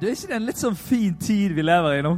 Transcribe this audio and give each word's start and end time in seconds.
Du, 0.00 0.06
Er 0.06 0.14
ikke 0.14 0.30
det 0.30 0.36
en 0.36 0.46
litt 0.46 0.60
sånn 0.60 0.76
fin 0.78 1.14
tid 1.18 1.54
vi 1.56 1.62
lever 1.64 1.98
i 1.98 2.02
nå? 2.06 2.12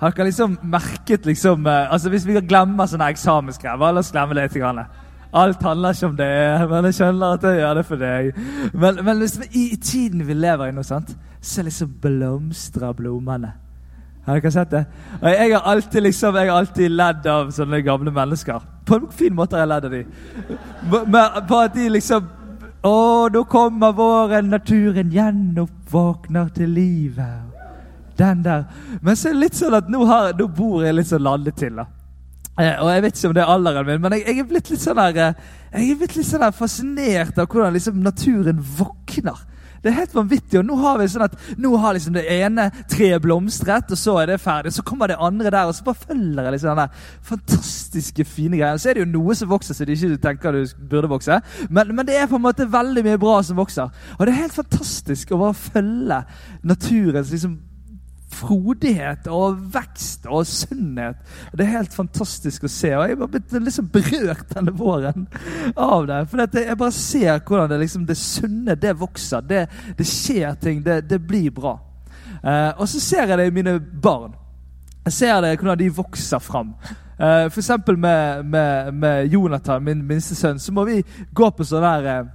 Har 0.00 0.14
dere 0.16 0.30
liksom 0.30 0.56
merket 0.66 1.26
liksom 1.28 1.66
eh, 1.68 1.92
altså 1.92 2.10
Hvis 2.10 2.24
vi 2.26 2.40
glemmer 2.40 2.88
sånne 2.88 3.10
eksamensgreier 3.12 3.78
La 3.78 4.00
oss 4.00 4.12
glemme 4.14 4.38
det 4.38 4.48
litt. 4.48 5.00
Alt 5.32 5.62
handler 5.64 5.94
ikke 5.94 6.06
om 6.10 6.16
det, 6.16 6.30
men 6.68 6.84
jeg 6.84 6.96
skjønner 6.98 7.36
at 7.36 7.44
jeg 7.48 7.60
gjør 7.62 7.78
det 7.78 7.84
for 7.88 8.00
deg. 8.02 8.26
Men, 8.74 8.98
men 9.04 9.16
liksom, 9.16 9.44
i, 9.56 9.78
tiden 9.80 10.26
vi 10.28 10.34
lever 10.36 10.68
i 10.68 10.74
nå, 10.76 10.82
sant, 10.84 11.14
så 11.40 11.64
liksom 11.64 11.94
blomstrer 12.02 12.92
blomstene. 12.98 13.54
Har 14.26 14.42
dere 14.42 14.52
sett 14.52 14.74
det? 14.74 14.82
Og 15.22 15.30
jeg 15.32 15.54
har 15.54 15.70
alltid 15.72 16.04
liksom, 16.04 16.36
jeg 16.36 16.50
har 16.50 16.60
alltid 16.60 16.92
ledd 16.92 17.30
av 17.32 17.48
sånne 17.56 17.80
gamle 17.80 18.12
mennesker. 18.12 18.60
På 18.84 19.00
en 19.00 19.08
fin 19.08 19.32
måte 19.34 19.56
har 19.56 19.64
jeg 19.64 19.72
ledd 19.72 19.88
av 19.88 19.96
dem. 19.96 21.40
På 21.48 21.62
at 21.62 21.74
de 21.80 21.88
liksom 21.96 22.28
Å, 22.82 22.94
nå 23.30 23.44
kommer 23.46 23.92
våren, 23.94 24.48
naturen 24.50 25.12
gjenoppvåkner 25.92 26.48
til 26.54 26.68
livet 26.68 28.18
den 28.18 28.42
der. 28.44 28.64
Men 29.00 29.16
så 29.16 29.28
er 29.28 29.34
det 29.34 29.40
litt 29.40 29.56
sånn 29.56 29.74
at 29.74 29.88
nå, 29.90 30.04
har, 30.06 30.32
nå 30.36 30.46
bor 30.48 30.84
jeg 30.84 30.94
litt 30.94 31.08
sånn 31.08 31.24
landet 31.24 31.56
til. 31.56 31.76
da. 31.76 31.86
Eh, 32.60 32.76
og 32.82 32.90
Jeg 32.92 33.02
vet 33.02 33.16
ikke 33.16 33.28
om 33.28 33.34
det 33.34 33.42
er 33.42 33.52
alderen 33.52 33.86
min, 33.86 34.00
men 34.00 34.12
jeg, 34.12 34.26
jeg 34.28 34.38
er 34.38 34.48
blitt 34.50 34.70
litt 34.70 34.82
sånn 34.82 35.00
der, 35.00 35.16
eh, 35.16 35.80
jeg 35.80 35.94
er 35.94 36.00
blitt 36.02 36.16
litt 36.16 36.28
sånn 36.28 36.44
der 36.44 36.52
fascinert 36.52 37.38
av 37.38 37.48
hvordan 37.48 37.72
liksom 37.72 38.02
naturen 38.02 38.60
våkner. 38.60 39.40
Det 39.82 39.90
er 39.90 39.96
helt 39.96 40.14
vanvittig. 40.14 40.60
og 40.60 40.66
Nå 40.68 40.76
har 40.78 41.00
vi 41.00 41.08
sånn 41.10 41.24
at 41.26 41.34
nå 41.58 41.72
har 41.82 41.96
liksom 41.96 42.14
det 42.14 42.22
ene 42.30 42.68
treet 42.90 43.22
blomstret, 43.24 43.90
og 43.90 43.98
så 43.98 44.16
er 44.22 44.30
det 44.30 44.38
ferdig. 44.42 44.74
Så 44.76 44.84
kommer 44.86 45.10
det 45.10 45.18
andre 45.18 45.50
der, 45.50 45.66
og 45.66 45.74
så 45.74 45.86
bare 45.86 46.06
følger 46.06 46.46
jeg 46.46 46.54
liksom 46.56 46.78
den 46.78 46.94
fantastiske, 47.32 48.26
fine 48.28 48.60
greia. 48.60 48.78
Så 48.78 48.92
er 48.92 48.98
det 48.98 49.04
jo 49.06 49.10
noe 49.10 49.36
som 49.38 49.50
vokser 49.50 49.76
som 49.76 49.88
du 49.88 49.94
ikke 49.96 50.20
tenker 50.22 50.54
du 50.54 50.86
burde 50.90 51.10
vokse, 51.10 51.40
men, 51.68 51.90
men, 51.96 52.06
det 52.06 52.16
er 52.18 52.30
på 52.30 52.38
en 52.38 52.46
måte 52.46 52.68
veldig 52.70 53.04
mye 53.06 53.20
bra 53.20 53.40
som 53.42 53.58
vokser. 53.58 53.90
Og 54.18 54.26
det 54.26 54.34
er 54.34 54.44
helt 54.44 54.56
fantastisk 54.56 55.34
å 55.34 55.42
bare 55.42 55.58
følge 55.58 56.22
naturens 56.62 57.34
liksom 57.34 57.58
frodighet 58.34 59.28
og 59.32 59.60
vekst 59.74 60.26
og 60.26 60.46
sunnhet. 60.48 61.20
Det 61.52 61.64
er 61.64 61.76
helt 61.76 61.94
fantastisk 61.94 62.66
å 62.66 62.72
se. 62.72 62.92
Og 62.96 63.06
jeg 63.08 63.18
har 63.20 63.30
blitt 63.32 63.54
liksom 63.56 63.88
berørt 63.92 64.50
denne 64.54 64.74
våren 64.76 65.26
av 65.76 66.06
det. 66.10 66.20
For 66.30 66.44
jeg 66.44 66.78
bare 66.80 66.96
ser 66.96 67.40
hvordan 67.40 67.72
det, 67.72 67.80
liksom, 67.84 68.06
det 68.08 68.18
sunne 68.20 68.76
det 68.78 68.96
vokser. 69.00 69.46
Det, 69.46 69.66
det 69.98 70.08
skjer 70.08 70.58
ting. 70.62 70.82
Det, 70.84 71.02
det 71.10 71.20
blir 71.26 71.50
bra. 71.54 71.76
Eh, 72.42 72.70
og 72.76 72.88
så 72.88 73.00
ser 73.00 73.28
jeg 73.28 73.38
det 73.38 73.48
i 73.50 73.54
mine 73.54 73.78
barn. 73.80 74.34
Jeg 75.04 75.12
ser 75.12 75.40
det 75.42 75.56
hvordan 75.58 75.78
de 75.78 75.94
vokser 75.94 76.42
fram. 76.42 76.74
Eh, 77.18 77.46
F.eks. 77.46 77.70
Med, 77.86 78.44
med, 78.44 78.92
med 78.92 79.26
Jonathan, 79.26 79.84
min 79.84 80.06
minste 80.06 80.34
sønn, 80.34 80.58
så 80.58 80.72
må 80.72 80.84
vi 80.88 81.02
gå 81.34 81.50
på 81.50 81.66
sånn 81.66 81.84
der 81.84 82.08
eh, 82.10 82.30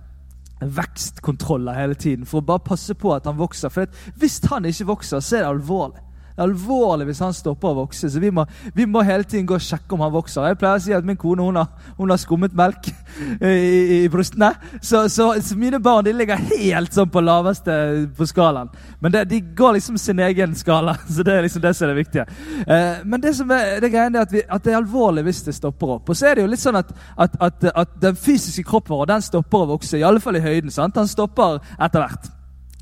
vekstkontroller 0.62 1.78
hele 1.78 1.96
tiden 1.96 2.26
for 2.26 2.42
å 2.42 2.48
bare 2.48 2.66
passe 2.66 2.96
på 2.98 3.14
at 3.16 3.28
han 3.30 3.38
vokser. 3.38 3.70
For 3.74 3.90
hvis 4.18 4.40
han 4.50 4.66
ikke 4.66 4.92
vokser, 4.94 5.20
så 5.22 5.40
er 5.40 5.46
det 5.46 5.54
alvorlig. 5.56 6.07
Alvorlig 6.38 7.08
hvis 7.10 7.22
han 7.24 7.34
stopper 7.34 7.72
å 7.72 7.80
vokse. 7.82 8.10
Så 8.12 8.22
vi 8.22 8.30
må, 8.34 8.46
vi 8.76 8.86
må, 8.86 9.02
hele 9.06 9.26
tiden 9.26 9.48
gå 9.50 9.58
og 9.58 9.64
sjekke 9.64 9.96
om 9.96 10.04
han 10.06 10.14
vokser. 10.14 10.46
Jeg 10.52 10.60
pleier 10.62 10.80
å 10.80 10.84
si 10.84 10.94
at 10.94 11.08
min 11.08 11.18
kone 11.20 11.46
hun 11.46 11.58
har, 11.60 11.72
hun 11.98 12.14
har 12.14 12.22
skummet 12.22 12.56
melk 12.58 12.90
i, 12.92 12.96
i, 13.42 13.54
i 13.98 14.12
brystene. 14.14 14.52
Så, 14.82 15.08
så, 15.10 15.32
så, 15.42 15.58
mine 15.58 15.80
barn 15.84 16.06
de 16.06 16.14
ligger 16.14 16.42
helt 16.52 16.94
sånn 16.94 17.10
på 17.14 17.24
laveste 17.26 17.74
på 18.18 18.30
skalaen. 18.30 18.70
Men 19.02 19.16
det, 19.16 19.26
de 19.32 19.42
går 19.58 19.78
liksom 19.80 19.98
sin 20.02 20.22
egen 20.28 20.56
skala. 20.58 20.98
Så 21.18 21.26
det 21.26 21.34
er 21.34 21.46
liksom 21.46 21.64
det 21.64 21.74
som 21.74 21.88
er 21.88 21.94
det 21.94 22.00
viktige. 22.02 22.26
Eh, 22.68 23.04
men 23.06 23.22
det 23.24 23.34
som 23.38 23.52
er, 23.52 23.78
det 23.82 23.92
er 23.94 24.22
at, 24.22 24.34
vi, 24.34 24.44
at, 24.44 24.64
det 24.64 24.74
er 24.74 24.80
alvorlig 24.82 25.26
hvis 25.28 25.44
det 25.48 25.56
stopper 25.58 25.98
opp. 25.98 26.10
Og 26.10 26.18
så 26.18 26.30
er 26.30 26.38
det 26.38 26.46
jo 26.46 26.52
litt 26.52 26.64
sånn 26.64 26.80
at, 26.80 26.94
at, 27.18 27.70
at 27.74 28.00
den 28.02 28.18
fysiske 28.20 28.66
kroppen 28.68 28.98
vår 28.98 29.10
den 29.14 29.26
stopper 29.26 29.66
å 29.66 29.72
vokse. 29.76 29.98
I 29.98 30.06
alle 30.08 30.22
fall 30.24 30.38
i 30.40 30.44
høyden. 30.44 30.74
sant? 30.74 30.98
Han 31.00 31.10
stopper 31.10 31.62
etter 31.78 32.04
hvert. 32.04 32.37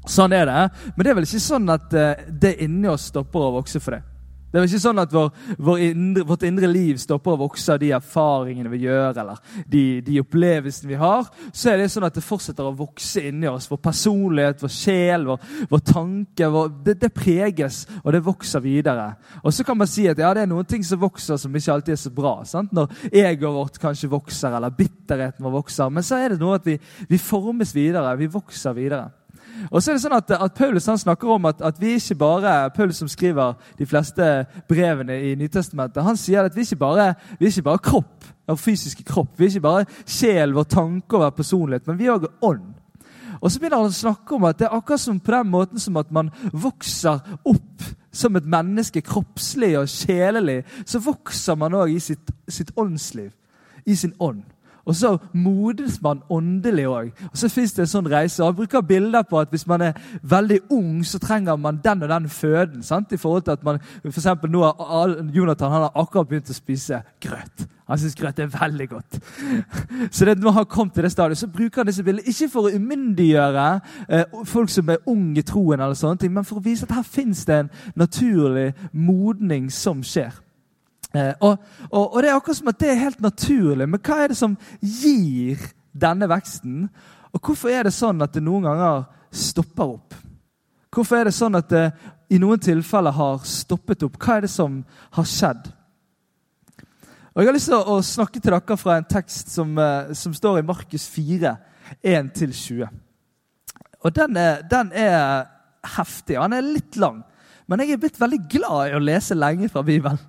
Sånn 0.05 0.35
er 0.37 0.49
det. 0.49 0.65
Men 0.95 1.05
det 1.05 1.11
er 1.11 1.17
vel 1.19 1.29
ikke 1.29 1.45
sånn 1.47 1.71
at 1.73 1.95
uh, 1.95 2.27
det 2.29 2.57
inni 2.65 2.89
oss 2.91 3.09
stopper 3.13 3.47
å 3.47 3.55
vokse 3.59 3.81
for 3.83 3.97
det. 3.97 4.03
Det 4.55 4.61
er 4.61 4.63
vel 4.63 4.71
ikke 4.71 4.85
sånn 4.85 5.01
at 5.01 5.11
vår, 5.11 5.25
vår 5.67 5.81
indre, 5.83 6.21
vårt 6.23 6.43
indre 6.47 6.67
liv 6.71 6.95
stopper 7.01 7.33
å 7.33 7.41
vokse 7.41 7.73
av 7.73 7.79
de 7.81 7.89
erfaringene 7.91 8.69
vi 8.71 8.85
gjør, 8.85 9.17
eller 9.19 9.41
de, 9.67 9.81
de, 9.99 10.21
opplevelsene 10.21 10.94
vi 10.94 10.99
har. 11.01 11.27
Så 11.51 11.73
er 11.73 11.81
det 11.81 11.89
sånn 11.91 12.05
at 12.07 12.15
det 12.15 12.23
fortsetter 12.23 12.63
å 12.63 12.71
vokse 12.71 13.25
inni 13.27 13.49
oss. 13.51 13.67
Vår 13.67 13.81
personlighet, 13.83 14.63
vår 14.63 14.71
sjel, 14.71 15.27
vår, 15.27 15.49
vår 15.73 15.83
tanke. 15.89 16.47
Vår, 16.55 16.71
det, 16.88 16.95
det, 17.01 17.11
preges, 17.11 17.81
og 18.05 18.15
det 18.15 18.23
vokser 18.29 18.63
videre. 18.63 19.09
Og 19.44 19.51
så 19.57 19.67
kan 19.67 19.81
man 19.81 19.91
si 19.91 20.07
at 20.07 20.23
ja, 20.23 20.31
det 20.31 20.45
er 20.45 20.53
noen 20.53 20.71
ting 20.71 20.88
som 20.88 21.03
vokser 21.03 21.35
som 21.41 21.59
ikke 21.59 21.75
alltid 21.75 21.97
er 21.97 22.01
så 22.05 22.13
bra. 22.15 22.33
Sant? 22.47 22.71
Når 22.79 23.11
egoet 23.11 23.59
vårt 23.59 23.83
kanskje 23.83 24.13
vokser, 24.15 24.55
eller 24.55 24.71
bitterheten 24.79 25.44
vår 25.44 25.57
vokser. 25.59 25.91
Men 25.91 26.07
så 26.07 26.23
er 26.23 26.31
det 26.31 26.39
noe 26.39 26.61
at 26.61 26.71
vi, 26.71 26.79
vi 27.11 27.19
formes 27.19 27.75
videre. 27.75 28.15
Vi 28.23 28.31
vokser 28.39 28.79
videre. 28.79 29.09
Og 29.71 29.81
så 29.81 29.91
er 29.91 29.97
det 29.97 30.03
sånn 30.03 30.17
at, 30.17 30.31
at 30.31 30.55
Paulus 30.57 30.88
han 30.89 30.99
snakker 30.99 31.31
om 31.35 31.47
at, 31.49 31.61
at, 31.66 31.79
vi 31.81 31.95
ikke 31.97 32.17
bare 32.19 32.53
Paulus 32.75 33.01
som 33.01 33.09
skriver 33.11 33.55
de 33.79 33.88
fleste 33.89 34.29
brevene 34.69 35.17
i 35.29 35.35
Nytestamentet, 35.39 36.03
han 36.03 36.19
sier 36.19 36.47
at 36.47 36.55
vi 36.55 36.66
ikke 36.66 36.79
bare, 36.81 37.11
vi 37.39 37.49
ikke 37.51 37.65
bare 37.69 37.83
kropp, 37.89 38.29
vår 38.47 38.59
fysiske 38.61 39.03
kropp. 39.07 39.33
Vi 39.38 39.47
er 39.47 39.53
ikke 39.53 39.67
bare 39.67 39.85
sjel, 40.05 40.55
vår 40.55 40.69
tanke 40.71 41.17
og 41.17 41.25
vår 41.25 41.35
personlighet, 41.38 41.88
men 41.88 41.99
vi 41.99 42.09
er 42.09 42.17
òg 42.17 42.27
ånd. 42.45 42.73
Og 43.41 43.51
så 43.51 43.59
begynner 43.59 43.83
han 43.83 43.91
å 43.91 43.99
snakke 43.99 44.38
om 44.38 44.47
at 44.47 44.59
det 44.59 44.69
er 44.69 44.75
akkurat 44.77 45.01
som 45.01 45.19
på 45.19 45.33
den 45.33 45.51
måten 45.51 45.81
som 45.81 45.97
at 45.99 46.11
man 46.13 46.31
vokser 46.53 47.19
opp 47.45 47.88
som 48.15 48.38
et 48.39 48.47
menneske, 48.47 49.03
kroppslig 49.03 49.73
og 49.79 49.89
sjelelig, 49.91 50.61
så 50.88 51.01
vokser 51.03 51.57
man 51.59 51.75
òg 51.75 51.97
i 51.97 51.99
sitt, 51.99 52.31
sitt 52.47 52.71
åndsliv. 52.79 53.33
I 53.85 53.95
sin 53.95 54.15
ånd. 54.19 54.41
Og 54.85 54.96
så 54.96 55.18
modnes 55.34 55.97
man 56.01 56.22
åndelig 56.29 56.88
òg. 56.88 57.12
Og 57.31 57.38
så 57.38 57.50
fins 57.50 57.73
det 57.73 57.85
en 57.85 57.91
sånn 57.91 58.09
reise. 58.12 58.44
Han 58.46 58.56
bruker 58.57 58.85
bilder 58.85 59.25
på 59.25 59.40
at 59.41 59.50
hvis 59.53 59.68
man 59.68 59.81
er 59.81 60.01
veldig 60.22 60.59
ung, 60.69 61.00
så 61.06 61.19
trenger 61.19 61.57
man 61.57 61.81
den 61.84 62.03
og 62.06 62.09
den 62.09 62.29
føden. 62.29 62.84
sant? 62.84 63.12
I 63.12 63.18
forhold 63.18 63.41
til 63.44 63.57
at 63.57 63.63
man, 63.63 63.79
for 64.03 64.13
eksempel, 64.13 64.51
nå 64.51 64.62
har 64.63 65.18
Jonathan 65.34 65.72
han 65.72 65.88
har 65.88 65.95
akkurat 65.95 66.29
begynt 66.29 66.53
å 66.53 66.57
spise 66.57 67.01
grøt. 67.22 67.66
Han 67.88 68.00
syns 68.01 68.16
grøt 68.18 68.40
er 68.40 68.50
veldig 68.50 68.88
godt. 68.90 69.19
Så 70.12 70.25
det, 70.25 70.40
når 70.40 70.51
han 70.51 70.66
kom 70.66 70.90
til 70.90 71.03
det 71.03 71.12
stadiet, 71.12 71.38
så 71.38 71.47
bruker 71.47 71.81
han 71.81 71.90
disse 71.90 72.03
bildene 72.03 72.29
ikke 72.29 72.50
for 72.50 72.66
å 72.66 72.78
umyndiggjøre 72.78 73.66
eh, 74.09 74.40
folk 74.45 74.69
som 74.74 74.90
er 74.90 75.03
unge 75.06 75.41
i 75.41 75.45
troen, 75.45 75.79
eller 75.79 75.97
sånne 75.97 76.22
ting, 76.22 76.34
men 76.34 76.45
for 76.45 76.62
å 76.62 76.66
vise 76.66 76.85
at 76.85 76.95
her 76.97 77.06
fins 77.06 77.45
det 77.45 77.59
en 77.59 77.69
naturlig 77.95 78.72
modning 78.91 79.69
som 79.74 80.01
skjer. 80.06 80.44
Eh, 81.15 81.33
og, 81.39 81.57
og, 81.91 82.13
og, 82.13 82.21
Det 82.21 82.29
er 82.29 82.35
akkurat 82.35 82.57
som 82.57 82.71
at 82.71 82.79
det 82.81 82.89
er 82.91 83.03
helt 83.05 83.21
naturlig, 83.23 83.87
men 83.89 84.01
hva 84.03 84.17
er 84.23 84.33
det 84.33 84.39
som 84.39 84.57
gir 84.81 85.61
denne 85.95 86.27
veksten? 86.27 86.89
Og 87.35 87.39
hvorfor 87.39 87.71
er 87.71 87.87
det 87.87 87.95
sånn 87.95 88.23
at 88.25 88.35
det 88.35 88.43
noen 88.43 88.67
ganger 88.67 89.05
stopper 89.31 89.95
opp? 89.95 90.17
Hvorfor 90.95 91.19
er 91.19 91.29
det 91.29 91.35
sånn 91.35 91.55
at 91.59 91.71
det 91.71 91.85
i 92.31 92.39
noen 92.41 92.59
tilfeller 92.59 93.15
har 93.15 93.47
stoppet 93.47 94.03
opp? 94.07 94.19
Hva 94.19 94.37
er 94.37 94.45
det 94.45 94.51
som 94.51 94.81
har 95.15 95.27
skjedd? 95.29 95.71
Og 97.35 97.41
Jeg 97.41 97.49
har 97.49 97.57
lyst 97.57 97.71
til 97.71 97.89
å 97.95 97.97
snakke 98.03 98.39
til 98.39 98.53
dere 98.55 98.77
fra 98.79 98.97
en 98.97 99.09
tekst 99.11 99.51
som, 99.51 99.77
eh, 99.77 100.13
som 100.13 100.33
står 100.33 100.59
i 100.59 100.67
Markus 100.67 101.07
4, 101.11 101.57
1-20. 102.03 102.87
Og 104.03 104.15
den 104.15 104.37
er, 104.37 104.61
den 104.61 104.91
er 104.93 105.47
heftig. 105.97 106.39
Han 106.39 106.53
er 106.53 106.63
litt 106.63 106.95
lang, 106.95 107.23
men 107.67 107.79
jeg 107.79 107.91
er 107.91 107.97
blitt 107.97 108.19
veldig 108.19 108.39
glad 108.49 108.87
i 108.89 108.95
å 108.95 109.03
lese 109.03 109.35
lenge 109.35 109.69
fra 109.69 109.83
Bibelen 109.83 110.19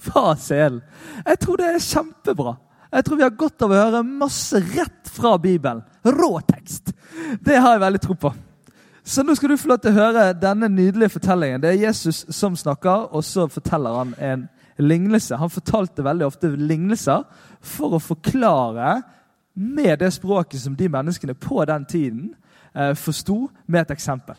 fra 0.00 0.34
selen. 0.36 0.82
Jeg 1.24 1.40
tror 1.42 1.60
det 1.60 1.68
er 1.72 1.84
kjempebra. 1.84 2.56
Jeg 2.94 3.04
tror 3.04 3.18
vi 3.18 3.26
har 3.26 3.38
godt 3.38 3.62
av 3.66 3.72
å 3.72 3.78
høre 3.78 4.02
masse 4.06 4.60
rett 4.60 5.10
fra 5.10 5.36
Bibelen. 5.38 5.82
Rå 6.04 6.32
tekst. 6.46 6.92
Det 7.42 7.56
har 7.58 7.74
jeg 7.74 7.82
veldig 7.82 8.02
tro 8.04 8.16
på. 8.26 8.34
Så 9.04 9.22
nå 9.22 9.34
skal 9.36 9.52
du 9.52 9.58
få 9.60 9.68
lov 9.68 9.80
til 9.84 9.92
å 9.92 10.00
høre 10.00 10.28
denne 10.38 10.68
nydelige 10.72 11.16
fortellingen. 11.18 11.60
Det 11.60 11.72
er 11.72 11.82
Jesus 11.82 12.22
som 12.32 12.54
snakker, 12.56 13.10
og 13.12 13.24
så 13.26 13.48
forteller 13.52 13.98
han 13.98 14.14
en 14.16 14.46
lignelse. 14.78 15.36
Han 15.36 15.52
fortalte 15.52 16.06
veldig 16.06 16.26
ofte 16.26 16.52
lignelser 16.56 17.26
for 17.60 17.96
å 17.96 18.02
forklare 18.02 19.02
med 19.54 19.98
det 20.00 20.10
språket 20.14 20.62
som 20.62 20.76
de 20.78 20.88
menneskene 20.90 21.36
på 21.36 21.60
den 21.68 21.84
tiden 21.84 22.30
eh, 22.74 22.94
forsto, 22.98 23.48
med 23.66 23.84
et 23.84 23.94
eksempel. 23.94 24.38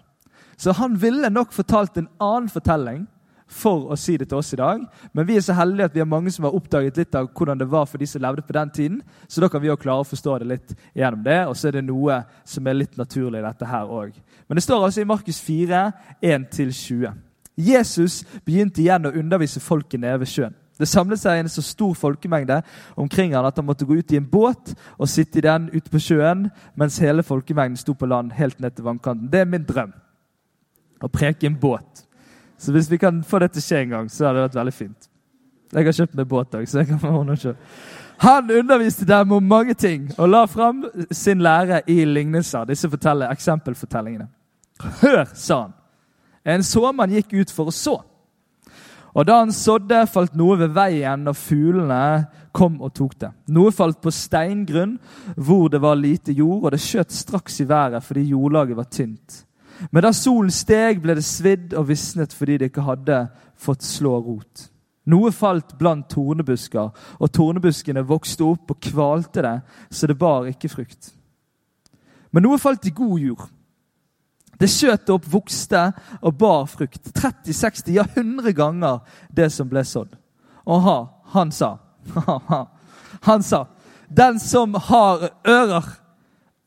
Så 0.58 0.74
han 0.76 0.96
ville 1.00 1.30
nok 1.30 1.54
fortalt 1.54 1.98
en 2.00 2.10
annen 2.20 2.50
fortelling 2.52 3.06
for 3.48 3.92
å 3.94 3.98
si 4.00 4.16
det 4.18 4.28
til 4.30 4.40
oss 4.40 4.54
i 4.56 4.60
dag. 4.60 4.82
Men 5.14 5.28
vi 5.28 5.38
er 5.38 5.44
så 5.46 5.56
heldige 5.58 5.90
at 5.90 5.96
vi 5.96 6.02
har 6.02 6.10
mange 6.10 6.32
som 6.34 6.48
har 6.48 6.56
oppdaget 6.58 6.98
litt 6.98 7.16
av 7.18 7.30
hvordan 7.30 7.60
det 7.62 7.70
var 7.70 7.86
for 7.90 8.02
de 8.02 8.08
som 8.10 8.24
levde 8.24 8.46
på 8.46 8.56
den 8.58 8.74
tiden. 8.74 8.98
Så 9.28 9.42
da 9.42 9.50
kan 9.52 9.62
vi 9.62 9.70
også 9.70 9.84
klare 9.84 10.06
å 10.06 10.10
forstå 10.10 10.40
det 10.42 10.50
litt 10.50 10.74
gjennom 10.98 11.24
det. 11.26 11.40
Og 11.50 11.56
så 11.58 11.70
er 11.70 11.78
det 11.78 11.86
noe 11.86 12.24
som 12.44 12.68
er 12.68 12.80
litt 12.80 12.98
naturlig 12.98 13.44
i 13.44 13.46
dette 13.46 13.70
her 13.70 13.92
òg. 13.92 14.18
Men 14.48 14.58
det 14.58 14.66
står 14.66 14.88
altså 14.88 15.04
i 15.04 15.10
Markus 15.10 15.40
4, 15.46 15.86
1-20. 16.22 17.24
Jesus 17.56 18.24
begynte 18.44 18.82
igjen 18.84 19.08
å 19.08 19.16
undervise 19.16 19.64
folket 19.64 20.02
nede 20.02 20.20
ved 20.24 20.32
sjøen. 20.32 20.56
Det 20.76 20.88
samlet 20.92 21.22
seg 21.22 21.40
en 21.40 21.50
så 21.52 21.62
stor 21.64 21.94
folkemengde 21.96 22.58
omkring 23.00 23.32
han 23.32 23.46
at 23.48 23.56
han 23.56 23.68
måtte 23.68 23.86
gå 23.88 23.96
ut 23.96 24.12
i 24.12 24.20
en 24.20 24.28
båt 24.28 24.74
og 24.98 25.08
sitte 25.08 25.40
i 25.40 25.46
den 25.46 25.70
ute 25.72 25.88
på 25.92 26.02
sjøen, 26.04 26.50
mens 26.76 27.00
hele 27.00 27.24
folkemengden 27.24 27.80
sto 27.80 27.96
på 27.96 28.10
land 28.12 28.34
helt 28.36 28.60
ned 28.60 28.76
til 28.76 28.90
vannkanten. 28.90 29.30
Det 29.32 29.46
er 29.46 29.48
min 29.48 29.64
drøm. 29.64 29.94
Å 31.00 31.12
preke 31.12 31.48
i 31.48 31.52
en 31.52 31.60
båt. 31.60 32.05
Så 32.58 32.72
hvis 32.72 32.90
vi 32.92 32.98
kan 32.98 33.24
få 33.24 33.40
det 33.44 33.52
til 33.54 33.64
å 33.64 33.66
skje 33.66 33.82
en 33.84 33.94
gang, 33.98 34.10
så 34.10 34.28
hadde 34.28 34.40
det 34.40 34.48
vært 34.48 34.58
veldig 34.62 34.74
fint. 34.76 35.10
Jeg 35.76 35.88
har 35.88 35.98
kjøpt 35.98 36.16
meg 36.16 36.28
båt 36.32 36.56
òg, 36.56 36.66
så 36.70 36.82
jeg 36.82 36.90
kan 36.92 37.02
få 37.02 37.12
ordne 37.20 37.38
selv. 37.40 37.78
Han 38.24 38.52
underviste 38.52 39.06
dem 39.06 39.32
om 39.36 39.44
mange 39.44 39.74
ting 39.76 40.08
og 40.16 40.30
la 40.32 40.46
fram 40.48 40.86
sin 41.12 41.42
lære 41.44 41.82
i 41.92 42.06
lignelser. 42.08 42.68
Disse 42.70 42.90
forteller 42.90 43.34
eksempelfortellingene. 43.34 44.30
Hør, 45.02 45.26
sa 45.36 45.66
han. 45.66 45.74
En 46.46 46.64
såmann 46.64 47.12
gikk 47.12 47.34
ut 47.34 47.52
for 47.52 47.72
å 47.72 47.76
så. 47.76 47.96
Og 49.16 49.24
da 49.28 49.40
han 49.40 49.52
sådde, 49.56 50.06
falt 50.12 50.36
noe 50.36 50.58
ved 50.60 50.74
veien, 50.76 51.24
og 51.28 51.38
fuglene 51.40 52.28
kom 52.56 52.78
og 52.84 52.92
tok 52.96 53.16
det. 53.24 53.32
Noe 53.56 53.72
falt 53.76 54.02
på 54.04 54.12
steingrunn, 54.12 54.98
hvor 55.36 55.70
det 55.72 55.80
var 55.84 55.96
lite 56.00 56.36
jord, 56.36 56.66
og 56.66 56.76
det 56.76 56.82
skjøt 56.84 57.16
straks 57.16 57.62
i 57.64 57.68
været 57.70 58.04
fordi 58.04 58.28
jordlaget 58.34 58.80
var 58.80 58.90
tynt. 58.92 59.42
Men 59.92 60.06
da 60.06 60.12
solen 60.16 60.52
steg, 60.54 61.02
ble 61.04 61.18
det 61.18 61.26
svidd 61.26 61.74
og 61.76 61.90
visnet 61.90 62.34
fordi 62.34 62.60
det 62.62 62.72
ikke 62.72 62.86
hadde 62.86 63.26
fått 63.60 63.86
slå 63.86 64.18
rot. 64.20 64.70
Noe 65.06 65.30
falt 65.36 65.76
blant 65.78 66.08
tornebusker, 66.10 66.90
og 67.22 67.34
tornebuskene 67.34 68.02
vokste 68.08 68.48
opp 68.48 68.74
og 68.74 68.80
kvalte 68.82 69.44
det, 69.46 69.58
så 69.94 70.10
det 70.10 70.18
bar 70.18 70.48
ikke 70.50 70.72
frukt. 70.72 71.12
Men 72.34 72.48
noe 72.48 72.58
falt 72.60 72.88
i 72.90 72.94
god 72.96 73.20
jord. 73.22 73.46
Det 74.60 74.70
skjøt 74.72 75.12
opp, 75.14 75.28
vokste 75.30 75.82
og 76.22 76.38
bar 76.40 76.66
frukt. 76.72 77.12
30, 77.14 77.54
60, 77.54 77.92
ja 77.96 78.06
100 78.08 78.56
ganger 78.56 79.04
det 79.36 79.50
som 79.54 79.70
ble 79.70 79.84
sådd. 79.86 80.16
Og 80.66 80.82
ha, 80.88 81.00
han 81.36 81.52
sa 81.54 81.76
Han 83.26 83.44
sa, 83.44 83.66
'Den 84.10 84.40
som 84.40 84.74
har 84.74 85.30
ører 85.48 85.86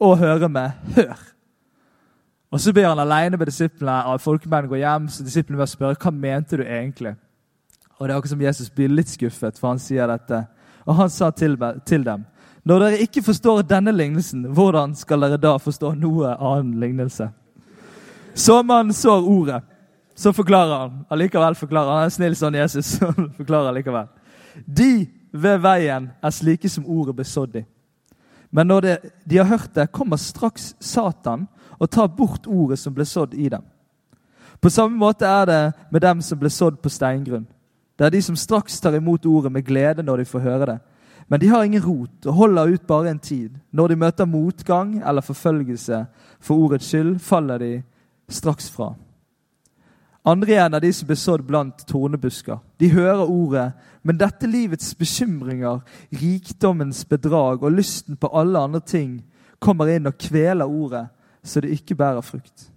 å 0.01 0.15
høre 0.15 0.49
med, 0.49 0.73
hør'. 0.97 1.38
Og 2.51 2.61
Så 2.61 2.73
blir 2.73 2.89
han 2.89 2.99
alene 2.99 3.37
med 3.37 3.47
disiplene, 3.47 4.05
og 4.05 4.21
folkemennene 4.21 4.69
går 4.69 4.77
hjem. 4.77 5.09
så 5.09 5.25
disiplene 5.25 5.59
vil 5.59 5.67
spørre, 5.67 5.95
'Hva 5.95 6.11
mente 6.11 6.57
du 6.57 6.63
egentlig?' 6.63 7.17
Og 7.99 8.09
Det 8.09 8.15
er 8.15 8.17
akkurat 8.17 8.31
som 8.31 8.41
Jesus 8.41 8.71
blir 8.71 8.89
litt 8.89 9.09
skuffet, 9.09 9.59
for 9.59 9.69
han 9.69 9.79
sier 9.79 10.07
dette. 10.07 10.47
Og 10.87 10.95
han 10.95 11.11
sa 11.11 11.31
til, 11.31 11.57
til 11.85 12.05
dem, 12.05 12.25
'Når 12.65 12.79
dere 12.79 12.99
ikke 12.99 13.23
forstår 13.23 13.63
denne 13.63 13.93
lignelsen, 13.93 14.45
hvordan 14.45 14.95
skal 14.95 15.21
dere 15.21 15.37
da 15.37 15.57
forstå 15.57 15.95
noe 15.95 16.37
annen 16.41 16.81
lignelse?' 16.81 17.31
Så 18.35 18.63
man 18.63 18.93
sår 18.93 19.29
ordet, 19.29 19.63
så 20.15 20.33
forklarer 20.33 20.79
han. 20.79 21.05
Allikevel 21.11 21.55
forklarer 21.55 21.89
han. 21.89 21.97
Han 21.97 22.07
er 22.07 22.15
snill 22.15 22.37
sånn 22.37 22.55
Jesus. 22.55 22.87
så 22.99 23.13
forklarer 23.13 23.69
allikevel. 23.69 24.07
De 24.67 25.07
ved 25.33 25.59
veien 25.59 26.11
er 26.23 26.31
slike 26.31 26.69
som 26.69 26.87
ordet 26.87 27.17
ble 27.17 27.25
sådd 27.25 27.57
i. 27.57 27.65
Men 28.51 28.67
når 28.67 28.81
det, 28.81 28.97
de 29.29 29.37
har 29.37 29.45
hørt 29.51 29.75
det, 29.75 29.93
kommer 29.93 30.17
straks 30.17 30.75
Satan 30.81 31.47
og 31.79 31.91
tar 31.91 32.09
bort 32.09 32.47
ordet 32.47 32.79
som 32.79 32.95
ble 32.95 33.07
sådd 33.07 33.35
i 33.35 33.49
dem. 33.49 33.63
På 34.61 34.71
samme 34.71 34.99
måte 34.99 35.27
er 35.27 35.47
det 35.47 35.63
med 35.91 36.03
dem 36.03 36.23
som 36.23 36.39
ble 36.39 36.51
sådd 36.51 36.81
på 36.83 36.91
steingrunn. 36.91 37.47
Det 37.99 38.07
er 38.07 38.15
de 38.15 38.23
som 38.23 38.37
straks 38.37 38.81
tar 38.81 38.95
imot 38.95 39.27
ordet 39.27 39.53
med 39.53 39.67
glede 39.67 40.03
når 40.03 40.23
de 40.23 40.31
får 40.31 40.45
høre 40.47 40.67
det. 40.67 40.79
Men 41.29 41.41
de 41.41 41.49
har 41.49 41.65
ingen 41.65 41.83
rot 41.83 42.27
og 42.27 42.35
holder 42.35 42.75
ut 42.75 42.87
bare 42.87 43.11
en 43.11 43.19
tid. 43.19 43.59
Når 43.71 43.89
de 43.89 43.97
møter 43.97 44.25
motgang 44.25 45.03
eller 45.07 45.23
forfølgelse 45.23 46.07
for 46.41 46.57
ordets 46.57 46.89
skyld, 46.89 47.19
faller 47.19 47.59
de 47.59 47.73
straks 48.29 48.71
fra. 48.71 48.95
Andre 50.29 50.53
igjen 50.53 50.75
er 50.75 50.83
de 50.83 50.91
som 50.93 51.09
ble 51.09 51.17
sådd 51.17 51.45
blant 51.47 51.85
tornebusker. 51.89 52.59
De 52.81 52.91
hører 52.93 53.31
ordet, 53.31 53.69
men 54.03 54.19
dette 54.19 54.49
livets 54.51 54.95
bekymringer, 54.99 55.81
rikdommens 56.13 57.05
bedrag 57.09 57.63
og 57.63 57.77
lysten 57.77 58.17
på 58.17 58.31
alle 58.37 58.61
andre 58.61 58.81
ting 58.81 59.21
kommer 59.59 59.91
inn 59.91 60.09
og 60.09 60.19
kveler 60.21 60.69
ordet, 60.69 61.07
så 61.49 61.61
det 61.65 61.73
ikke 61.75 61.97
bærer 61.99 62.21
frukt. 62.25 62.69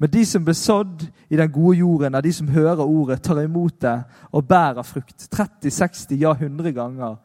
Men 0.00 0.10
de 0.10 0.24
som 0.26 0.44
blir 0.44 0.56
sådd 0.56 1.02
i 1.28 1.36
den 1.36 1.52
gode 1.52 1.78
jorden, 1.78 2.14
er 2.14 2.24
de 2.24 2.32
som 2.32 2.48
hører 2.48 2.80
ordet, 2.80 3.22
tar 3.22 3.42
imot 3.42 3.82
det 3.82 3.98
og 4.32 4.46
bærer 4.48 4.82
frukt. 4.82 5.28
30, 5.30 5.70
60, 5.70 6.16
ja 6.20 6.32
100 6.32 6.72
ganger 6.72 7.16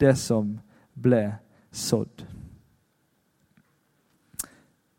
det 0.00 0.16
som 0.18 0.56
ble 1.02 1.36
sådd. 1.72 2.24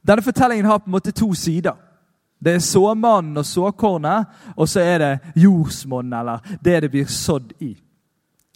Denne 0.08 0.22
fortellingen 0.22 0.66
har 0.66 0.78
på 0.78 0.88
en 0.88 0.96
måte 0.96 1.12
to 1.12 1.34
sider. 1.34 1.76
Det 2.40 2.54
er 2.54 2.60
såmannen 2.60 3.38
og 3.38 3.46
såkornet, 3.46 4.26
og 4.56 4.70
så 4.70 4.80
er 4.80 4.98
det 4.98 5.20
jordsmonnet, 5.36 6.20
eller 6.20 6.58
det 6.64 6.82
det 6.82 6.92
blir 6.92 7.06
sådd 7.06 7.54
i. 7.60 7.74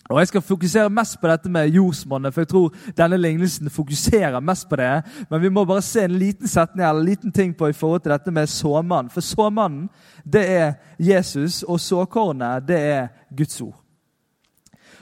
Og 0.09 0.19
Jeg 0.19 0.27
skal 0.27 0.41
fokusere 0.41 0.89
mest 0.89 1.19
på 1.21 1.27
dette 1.29 1.49
med 1.49 1.67
jordsmonnet, 1.69 2.33
for 2.33 2.41
jeg 2.41 2.47
tror 2.49 2.75
denne 2.97 3.17
lignelsen 3.17 3.69
fokuserer 3.69 4.39
mest 4.39 4.69
på 4.69 4.75
det. 4.75 5.03
Men 5.29 5.41
vi 5.41 5.49
må 5.49 5.65
bare 5.65 5.81
se 5.85 6.03
en 6.03 6.17
liten 6.17 6.47
setning 6.47 6.87
eller 6.87 7.01
en 7.01 7.05
liten 7.05 7.31
ting 7.31 7.53
på 7.57 7.67
i 7.69 7.73
forhold 7.73 8.01
til 8.01 8.11
dette 8.11 8.31
med 8.31 8.49
såmannen. 8.49 9.11
For 9.13 9.21
såmannen, 9.21 9.89
det 10.25 10.49
er 10.49 10.73
Jesus, 10.99 11.63
og 11.63 11.79
såkornet, 11.79 12.67
det 12.67 12.79
er 12.79 13.07
Guds 13.37 13.61
ord. 13.61 13.77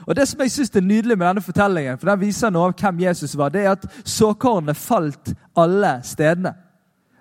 Og 0.06 0.16
Det 0.16 0.28
som 0.28 0.40
jeg 0.40 0.50
synes 0.50 0.70
er 0.76 0.80
nydelig 0.80 1.18
med 1.18 1.26
denne 1.26 1.40
fortellingen, 1.40 1.98
for 1.98 2.10
den 2.10 2.20
viser 2.20 2.50
noe 2.50 2.68
av 2.68 2.76
hvem 2.76 3.00
Jesus 3.00 3.36
var, 3.36 3.48
det 3.48 3.64
er 3.64 3.70
at 3.70 3.88
såkornet 4.04 4.76
falt 4.76 5.34
alle 5.56 6.00
stedene. 6.04 6.52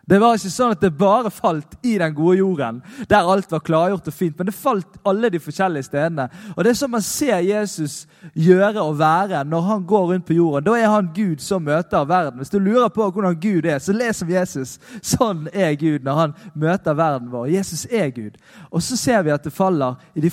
Det 0.07 0.19
var 0.23 0.37
ikke 0.37 0.51
sånn 0.53 0.71
at 0.71 0.83
det 0.83 0.93
bare 0.95 1.29
falt 1.33 1.73
i 1.83 1.97
den 1.99 2.13
gode 2.15 2.37
jorden, 2.39 2.77
der 3.11 3.27
alt 3.27 3.51
var 3.51 3.59
klargjort 3.59 4.05
og 4.07 4.15
fint, 4.15 4.37
men 4.39 4.47
det 4.47 4.55
falt 4.55 4.99
alle 5.07 5.27
de 5.33 5.41
forskjellige 5.43 5.89
stedene. 5.89 6.29
Og 6.55 6.63
Det 6.63 6.71
er 6.71 6.77
sånn 6.79 6.93
man 6.93 7.03
ser 7.03 7.41
Jesus 7.43 7.97
gjøre 8.31 8.85
og 8.85 8.95
være 9.01 9.43
når 9.43 9.65
han 9.67 9.83
går 9.89 10.05
rundt 10.13 10.27
på 10.29 10.37
jorden. 10.37 10.63
Da 10.63 10.77
er 10.79 10.87
han 10.93 11.11
Gud 11.15 11.43
som 11.43 11.67
møter 11.67 12.07
verden. 12.07 12.39
Hvis 12.39 12.53
du 12.53 12.59
lurer 12.59 12.87
på 12.87 13.09
hvordan 13.09 13.35
Gud 13.35 13.67
er, 13.67 13.81
så 13.83 13.95
les 13.95 14.23
om 14.23 14.31
Jesus. 14.31 14.77
Sånn 15.03 15.49
er 15.51 15.75
Gud 15.75 16.07
når 16.07 16.21
han 16.21 16.37
møter 16.55 16.95
verden 16.95 17.27
vår. 17.31 17.51
Jesus 17.57 17.83
er 17.91 18.07
Gud. 18.15 18.39
Og 18.71 18.81
så 18.81 18.95
ser 18.95 19.27
vi 19.27 19.35
at 19.35 19.43
det 19.43 19.55
faller 19.55 19.99
i 20.15 20.23
de 20.23 20.31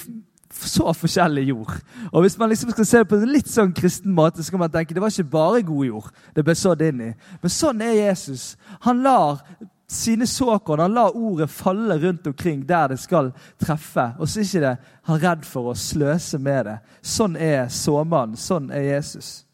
så 0.55 0.93
forskjellig 0.93 1.49
jord. 1.49 1.73
Og 2.12 2.23
Hvis 2.23 2.39
man 2.39 2.49
liksom 2.49 2.71
skal 2.71 2.87
se 2.87 2.99
det 2.99 3.09
på 3.09 3.17
en 3.19 3.33
litt 3.33 3.51
sånn 3.51 3.75
kristen 3.75 4.15
måte, 4.15 4.43
så 4.43 4.55
kan 4.55 4.62
man 4.62 4.71
tenke 4.71 4.95
det 4.95 5.03
var 5.03 5.12
ikke 5.12 5.31
bare 5.31 5.62
god 5.62 5.87
jord 5.87 6.11
det 6.37 6.45
ble 6.45 6.55
sådd 6.55 6.83
inn 6.87 7.01
i. 7.01 7.12
Men 7.43 7.53
sånn 7.53 7.83
er 7.83 7.95
Jesus. 7.99 8.55
Han 8.87 9.03
lar 9.03 9.43
sine 9.91 10.27
såkorn, 10.27 10.81
han 10.81 10.95
lar 10.95 11.17
ordet 11.17 11.51
falle 11.51 11.99
rundt 12.01 12.27
omkring 12.27 12.65
der 12.67 12.89
det 12.95 13.01
skal 13.03 13.33
treffe. 13.61 14.12
Og 14.19 14.29
så 14.29 14.41
er 14.41 14.49
ikke 14.49 14.65
det 14.65 14.77
han 15.11 15.23
redd 15.23 15.49
for 15.49 15.71
å 15.71 15.79
sløse 15.79 16.39
med 16.39 16.71
det. 16.71 16.77
Sånn 17.03 17.37
er 17.37 17.69
såmannen. 17.69 18.39
Sånn 18.41 18.71
er 18.73 18.89
Jesus. 18.95 19.45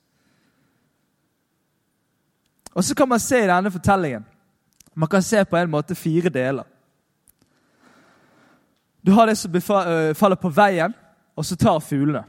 Og 2.75 2.85
så 2.87 2.94
kan 2.94 3.08
man 3.11 3.20
se 3.20 3.41
i 3.43 3.49
denne 3.50 3.70
fortellingen 3.70 4.23
Man 4.94 5.08
kan 5.08 5.23
se 5.23 5.43
på 5.44 5.56
en 5.56 5.70
måte 5.70 5.94
fire 5.94 6.31
deler. 6.31 6.67
Du 9.06 9.12
har 9.12 9.26
det 9.26 9.38
som 9.38 9.55
øh, 9.55 10.14
faller 10.14 10.37
på 10.37 10.49
veien, 10.49 10.94
og 11.37 11.44
så 11.44 11.56
tar 11.56 11.79
fuglene. 11.79 12.25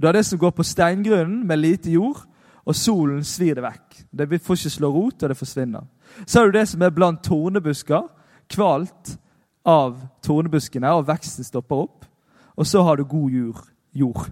Du 0.00 0.06
har 0.06 0.12
det 0.12 0.26
som 0.26 0.38
går 0.38 0.50
på 0.50 0.62
steingrunnen 0.62 1.46
med 1.46 1.56
lite 1.56 1.90
jord, 1.90 2.24
og 2.64 2.74
solen 2.74 3.24
svir 3.24 3.54
det 3.54 3.62
vekk. 3.62 4.00
Det 4.12 4.42
får 4.42 4.58
ikke 4.58 4.70
slå 4.70 4.90
rot, 4.90 5.22
og 5.22 5.28
det 5.28 5.36
forsvinner. 5.36 5.84
Så 6.26 6.40
har 6.40 6.46
du 6.46 6.58
det 6.58 6.68
som 6.68 6.82
er 6.82 6.90
blant 6.90 7.22
tornebusker, 7.24 8.08
kvalt 8.50 9.18
av 9.66 10.00
tornebuskene, 10.22 10.90
og 10.90 11.06
veksten 11.08 11.44
stopper 11.44 11.86
opp. 11.86 12.06
Og 12.56 12.66
så 12.66 12.82
har 12.82 12.96
du 12.96 13.04
god 13.04 13.30
jord, 13.30 13.64
jord 13.92 14.26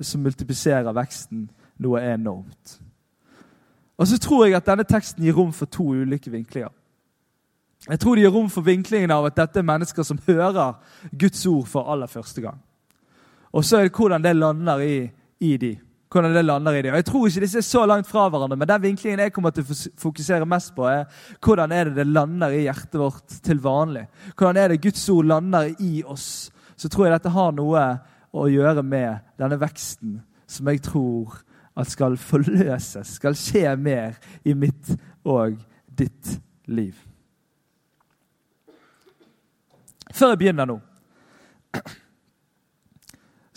som 0.00 0.22
multipliserer 0.22 0.92
veksten 0.94 1.48
noe 1.82 2.02
enormt. 2.14 2.78
Og 3.98 4.06
så 4.06 4.18
tror 4.18 4.46
jeg 4.46 4.56
at 4.56 4.66
denne 4.66 4.86
teksten 4.86 5.24
gir 5.24 5.34
rom 5.34 5.52
for 5.52 5.66
to 5.66 5.90
ulike 5.90 6.30
vinklinger. 6.30 6.70
Jeg 7.88 8.00
tror 8.00 8.16
det 8.16 8.24
gir 8.26 8.32
rom 8.34 8.48
for 8.52 8.66
vinklingen 8.66 9.12
av 9.14 9.26
at 9.30 9.36
dette 9.38 9.62
er 9.62 9.66
mennesker 9.66 10.04
som 10.04 10.20
hører 10.26 10.76
Guds 11.16 11.44
ord 11.48 11.68
for 11.70 11.88
aller 11.88 12.10
første 12.10 12.42
gang. 12.44 12.58
Og 13.56 13.64
så 13.64 13.78
er 13.78 13.88
det 13.88 13.96
hvordan 13.96 14.24
det 14.24 14.34
lander 14.36 14.82
i, 14.84 14.96
i 15.40 15.56
de. 15.56 15.72
Hvordan 16.12 16.36
det 16.36 16.44
lander 16.44 16.76
i 16.76 16.82
de. 16.82 16.90
Og 16.92 17.00
Jeg 17.00 17.06
tror 17.08 17.26
ikke 17.28 17.44
disse 17.46 17.58
er 17.62 17.64
så 17.64 17.86
langt 17.88 18.08
fra 18.08 18.28
hverandre, 18.28 18.56
men 18.56 18.68
den 18.68 18.82
vinklingen 18.82 19.24
jeg 19.24 19.32
kommer 19.32 19.56
til 19.56 19.64
å 19.64 19.78
fokusere 20.04 20.48
mest 20.48 20.74
på, 20.76 20.84
er 20.88 21.08
hvordan 21.44 21.72
er 21.72 21.88
det 21.88 21.96
det 22.02 22.06
lander 22.12 22.52
i 22.52 22.66
hjertet 22.66 23.00
vårt 23.00 23.40
til 23.44 23.60
vanlig. 23.64 24.04
Hvordan 24.36 24.60
er 24.60 24.68
det 24.68 24.82
Guds 24.84 25.08
ord 25.08 25.32
lander 25.32 25.72
i 25.80 26.02
oss. 26.04 26.50
Så 26.76 26.88
tror 26.88 27.08
jeg 27.08 27.16
dette 27.16 27.32
har 27.34 27.52
noe 27.56 27.88
å 28.36 28.48
gjøre 28.52 28.84
med 28.84 29.24
denne 29.40 29.56
veksten 29.60 30.20
som 30.48 30.68
jeg 30.68 30.84
tror 30.84 31.40
at 31.78 31.88
skal 31.88 32.16
forløses, 32.20 33.16
skal 33.16 33.36
skje 33.38 33.76
mer 33.80 34.18
i 34.44 34.54
mitt 34.56 34.96
og 35.24 35.56
ditt 35.98 36.36
liv. 36.66 37.07
Før 40.18 40.34
jeg 40.34 40.40
begynner 40.40 40.66
nå, 40.66 40.78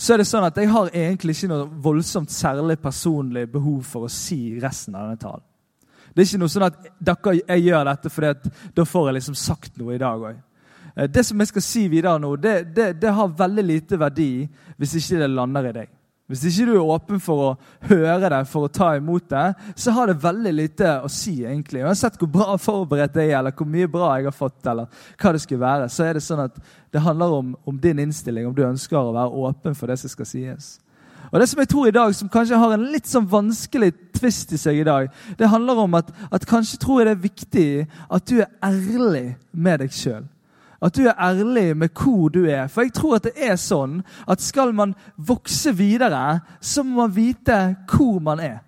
så 0.02 0.14
er 0.14 0.22
det 0.22 0.28
sånn 0.30 0.46
at 0.48 0.58
jeg 0.58 0.70
har 0.72 0.90
egentlig 0.98 1.36
ikke 1.36 1.50
noe 1.52 1.68
voldsomt 1.84 2.32
særlig 2.34 2.80
personlig 2.82 3.48
behov 3.54 3.84
for 3.86 4.08
å 4.08 4.14
si 4.14 4.60
resten 4.62 4.96
av 4.98 5.08
denne 5.08 5.22
talen. 5.22 5.46
Det 6.12 6.24
er 6.24 6.28
ikke 6.28 6.42
noe 6.42 6.52
sånn 6.52 6.66
at 6.68 6.80
dere, 7.00 7.36
jeg 7.40 7.66
gjør 7.68 7.86
dette 7.88 8.12
fordi 8.12 8.54
da 8.76 8.86
får 8.88 9.08
jeg 9.08 9.18
liksom 9.20 9.38
sagt 9.40 9.78
noe 9.80 9.96
i 9.96 10.02
dag 10.02 10.26
òg. 10.32 10.40
Eh, 10.96 11.08
det 11.08 11.24
som 11.24 11.40
jeg 11.40 11.52
skal 11.52 11.66
si 11.66 11.86
videre 11.92 12.20
nå, 12.20 12.34
det, 12.42 12.56
det, 12.76 12.88
det 13.00 13.14
har 13.16 13.38
veldig 13.38 13.66
lite 13.68 14.00
verdi 14.02 14.32
hvis 14.82 14.98
ikke 15.00 15.22
det 15.22 15.30
lander 15.32 15.70
i 15.70 15.76
deg. 15.78 15.94
Hvis 16.32 16.46
ikke 16.48 16.70
du 16.70 16.76
er 16.78 16.92
åpen 16.94 17.20
for 17.20 17.44
å 17.44 17.50
høre 17.90 18.30
det, 18.32 18.42
for 18.48 18.68
å 18.68 18.72
ta 18.72 18.94
imot 18.96 19.26
det, 19.32 19.48
så 19.76 19.92
har 19.96 20.08
det 20.08 20.22
veldig 20.24 20.54
lite 20.56 20.94
å 21.04 21.10
si. 21.12 21.42
egentlig. 21.44 21.84
Uansett 21.84 22.16
hvor 22.20 22.32
bra 22.32 22.56
forberedt 22.62 23.18
jeg 23.20 23.34
er, 23.34 23.40
eller 23.42 23.56
hvor 23.56 23.68
mye 23.68 23.90
bra 23.92 24.14
jeg 24.16 24.30
har 24.30 24.38
fått, 24.38 24.62
eller 24.72 24.88
hva 25.20 25.34
det 25.36 25.42
skulle 25.44 25.66
være, 25.66 25.90
så 25.92 26.08
er 26.08 26.16
det 26.16 26.24
sånn 26.24 26.46
at 26.46 26.62
det 26.92 27.04
handler 27.04 27.36
om, 27.36 27.52
om 27.68 27.82
din 27.84 28.00
innstilling, 28.00 28.48
om 28.48 28.56
du 28.56 28.64
ønsker 28.64 29.00
å 29.00 29.12
være 29.16 29.44
åpen 29.44 29.76
for 29.76 29.92
det 29.92 30.00
som 30.00 30.12
skal 30.12 30.30
sies. 30.30 30.72
Og 31.32 31.40
Det 31.40 31.48
som 31.50 31.60
jeg 31.60 31.70
tror 31.72 31.88
i 31.88 31.96
dag, 31.96 32.16
som 32.16 32.30
kanskje 32.30 32.60
har 32.60 32.74
en 32.76 32.90
litt 32.92 33.08
sånn 33.08 33.28
vanskelig 33.30 33.94
tvist 34.18 34.52
i 34.52 34.60
seg 34.60 34.82
i 34.82 34.88
dag, 34.88 35.08
det 35.40 35.52
handler 35.52 35.80
om 35.86 36.00
at, 36.00 36.12
at 36.32 36.48
kanskje 36.48 36.80
tror 36.82 37.02
jeg 37.02 37.08
det 37.08 37.16
er 37.16 37.28
viktig 37.28 37.68
at 38.12 38.28
du 38.28 38.42
er 38.42 38.52
ærlig 38.64 39.28
med 39.52 39.84
deg 39.84 39.96
sjøl. 39.96 40.26
At 40.82 40.96
du 40.98 41.06
er 41.06 41.20
ærlig 41.20 41.78
med 41.78 41.90
hvor 41.94 42.30
du 42.30 42.46
er. 42.46 42.68
For 42.68 42.82
jeg 42.82 42.94
tror 42.94 43.16
at 43.20 43.30
det 43.30 43.34
er 43.38 43.56
sånn 43.56 44.02
at 44.28 44.42
skal 44.42 44.74
man 44.74 44.96
vokse 45.18 45.76
videre, 45.78 46.40
så 46.62 46.84
må 46.84 47.04
man 47.04 47.16
vite 47.16 47.62
hvor 47.92 48.20
man 48.20 48.40
er. 48.40 48.60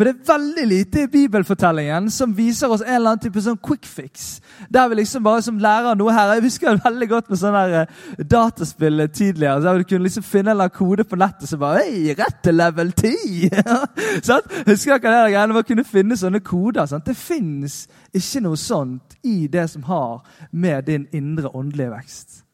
For 0.00 0.08
det 0.08 0.14
er 0.14 0.28
veldig 0.32 0.62
lite 0.64 1.02
i 1.02 1.08
bibelfortellingen 1.12 2.06
som 2.08 2.30
viser 2.32 2.72
oss 2.72 2.80
en 2.80 2.94
eller 2.94 3.10
annen 3.10 3.20
type 3.20 3.42
sånn 3.44 3.58
quick 3.60 3.84
fix. 3.84 4.38
Der 4.72 4.88
vi 4.88 4.96
liksom 4.96 5.26
bare 5.26 5.42
som 5.44 5.58
lærer 5.60 5.98
noe 6.00 6.14
her. 6.16 6.32
Jeg 6.38 6.46
husker 6.46 6.80
veldig 6.86 7.08
godt 7.10 7.28
med 7.28 7.40
sånne 7.42 7.82
uh, 7.84 8.22
dataspill 8.24 9.04
tidligere. 9.12 9.60
der 9.60 9.82
Du 9.82 9.84
kunne 9.84 10.08
liksom 10.08 10.24
finne 10.24 10.54
en 10.54 10.54
eller 10.54 10.70
annen 10.70 10.78
kode 10.78 11.04
på 11.04 11.20
nettet 11.20 11.52
som 11.52 11.60
bare 11.60 11.84
Hei, 11.84 12.14
rett 12.16 12.40
til 12.40 12.56
level 12.56 12.96
10! 12.96 13.60
sånn? 14.30 14.50
Husker 14.72 14.96
dere 14.96 15.26
det 15.26 15.34
greiene 15.36 15.52
med 15.52 15.66
å 15.66 15.68
kunne 15.68 15.88
finne 15.92 16.16
sånne 16.16 16.40
koder? 16.48 16.88
Sant? 16.88 17.04
Det 17.04 17.20
fins 17.20 17.82
ikke 18.16 18.46
noe 18.48 18.56
sånt 18.56 19.20
i 19.20 19.50
det 19.52 19.68
som 19.68 19.84
har 19.84 20.22
med 20.48 20.88
din 20.88 21.10
indre 21.12 21.52
åndelige 21.52 21.92
vekst. 21.92 22.46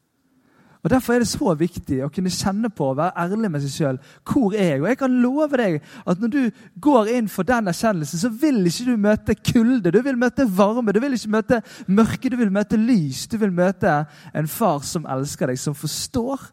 Og 0.87 0.91
Derfor 0.91 1.13
er 1.13 1.19
det 1.19 1.27
så 1.27 1.51
viktig 1.59 1.97
å 1.99 2.07
kunne 2.15 2.31
kjenne 2.31 2.69
på 2.71 2.85
og 2.93 2.99
være 3.01 3.19
ærlig 3.19 3.49
med 3.51 3.59
seg 3.65 3.71
sjøl. 3.73 3.97
Hvor 4.23 4.53
er 4.55 4.69
jeg? 4.69 4.79
Og 4.79 4.85
jeg 4.87 4.97
kan 5.01 5.15
love 5.19 5.57
deg 5.59 5.73
at 5.83 6.19
når 6.23 6.29
du 6.31 6.59
går 6.79 7.09
inn 7.11 7.25
for 7.27 7.43
den 7.47 7.65
erkjennelsen, 7.67 8.21
så 8.21 8.29
vil 8.31 8.61
ikke 8.69 8.85
du 8.87 8.93
møte 9.03 9.33
kulde. 9.35 9.91
Du 9.91 9.97
vil 10.05 10.15
møte 10.15 10.45
varme, 10.47 10.93
du 10.95 11.01
vil 11.03 11.17
ikke 11.17 11.31
møte 11.33 11.57
mørke, 11.91 12.29
du 12.31 12.37
vil 12.39 12.53
møte 12.55 12.79
lys. 12.79 13.25
Du 13.27 13.35
vil 13.41 13.51
møte 13.51 13.97
en 14.31 14.47
far 14.47 14.85
som 14.87 15.03
elsker 15.11 15.51
deg, 15.51 15.59
som 15.59 15.75
forstår, 15.75 16.45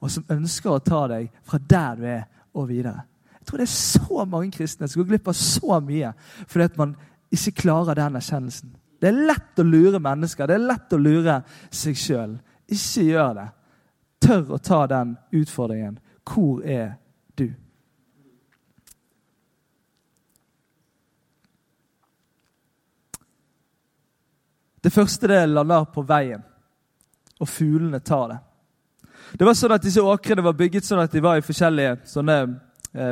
og 0.00 0.12
som 0.14 0.32
ønsker 0.32 0.72
å 0.72 0.80
ta 0.86 1.02
deg 1.12 1.26
fra 1.44 1.60
der 1.60 1.98
du 1.98 2.06
er, 2.08 2.22
og 2.56 2.70
videre. 2.70 3.02
Jeg 3.34 3.50
tror 3.50 3.60
det 3.60 3.66
er 3.66 3.74
så 3.74 4.24
mange 4.24 4.54
kristne 4.54 4.88
som 4.88 5.02
går 5.02 5.10
glipp 5.10 5.28
av 5.28 5.36
så 5.36 5.76
mye 5.84 6.14
fordi 6.46 6.64
at 6.70 6.80
man 6.80 6.94
ikke 7.34 7.52
klarer 7.66 7.98
den 7.98 8.16
erkjennelsen. 8.16 8.72
Det 8.96 9.10
er 9.12 9.20
lett 9.28 9.60
å 9.60 9.68
lure 9.68 10.00
mennesker, 10.00 10.48
det 10.48 10.56
er 10.56 10.64
lett 10.70 10.96
å 10.96 11.02
lure 11.02 11.36
seg 11.68 12.00
sjøl. 12.00 12.38
Ikke 12.72 13.04
gjør 13.10 13.36
det 13.42 13.46
tør 14.24 14.54
å 14.56 14.58
ta 14.58 14.84
den 14.90 15.16
utfordringen. 15.32 15.98
Hvor 16.24 16.62
er 16.64 16.96
du? 17.38 17.50
Det 24.84 24.92
første 24.92 25.28
det 25.28 25.46
lander 25.48 25.86
på 25.92 26.02
veien, 26.04 26.42
og 27.40 27.48
fuglene 27.48 28.00
tar 28.00 28.28
det. 28.32 28.40
Det 29.38 29.46
var 29.46 29.56
sånn 29.56 29.72
at 29.74 29.82
Disse 29.82 30.02
åkrene 30.04 30.44
var 30.44 30.56
bygget 30.56 30.84
sånn 30.86 31.00
at 31.02 31.12
de 31.12 31.22
var 31.24 31.40
i 31.40 31.44
forskjellige 31.44 31.96
sånne 32.06 32.36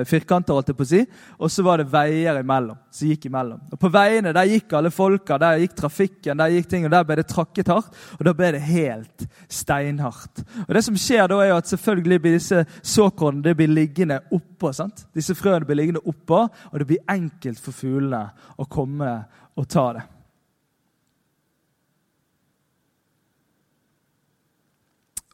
firkanter, 0.07 0.55
holdt 0.55 0.71
jeg 0.71 0.79
på 0.79 0.85
å 0.87 0.91
si. 0.93 1.01
Og 1.43 1.51
så 1.51 1.65
var 1.67 1.81
det 1.81 1.91
veier 1.91 2.39
imellom. 2.41 2.79
som 2.93 3.09
gikk 3.09 3.27
imellom. 3.27 3.61
Og 3.73 3.81
På 3.81 3.89
veiene 3.89 4.33
der 4.33 4.51
gikk 4.51 4.73
alle 4.77 4.91
folka, 4.91 5.39
der 5.39 5.59
gikk 5.59 5.75
trafikken, 5.75 6.37
der 6.39 6.53
gikk 6.55 6.69
ting, 6.69 6.85
og 6.85 6.91
der 6.93 7.05
ble 7.05 7.17
det 7.17 7.27
trakket 7.29 7.69
hardt. 7.73 7.91
Og 8.19 8.25
da 8.25 8.35
ble 8.37 8.53
det 8.53 8.63
helt 8.63 9.27
steinhardt. 9.49 10.45
Og 10.69 10.75
det 10.75 10.85
som 10.85 10.97
skjer 10.97 11.27
da, 11.29 11.41
er 11.41 11.53
jo 11.53 11.59
at 11.59 11.73
selvfølgelig 11.73 12.21
blir 12.23 12.39
disse 12.39 12.65
såkornene 12.83 13.57
blir 13.57 13.73
liggende 13.73 14.21
oppå. 14.31 14.73
sant? 14.73 15.07
Disse 15.15 15.35
frøene 15.35 15.67
blir 15.67 15.81
liggende 15.81 16.05
oppå, 16.07 16.47
og 16.47 16.79
det 16.79 16.87
blir 16.87 17.07
enkelt 17.09 17.59
for 17.59 17.73
fuglene 17.73 18.29
å 18.59 18.69
komme 18.69 19.15
og 19.57 19.69
ta 19.69 19.93
det. 19.99 20.09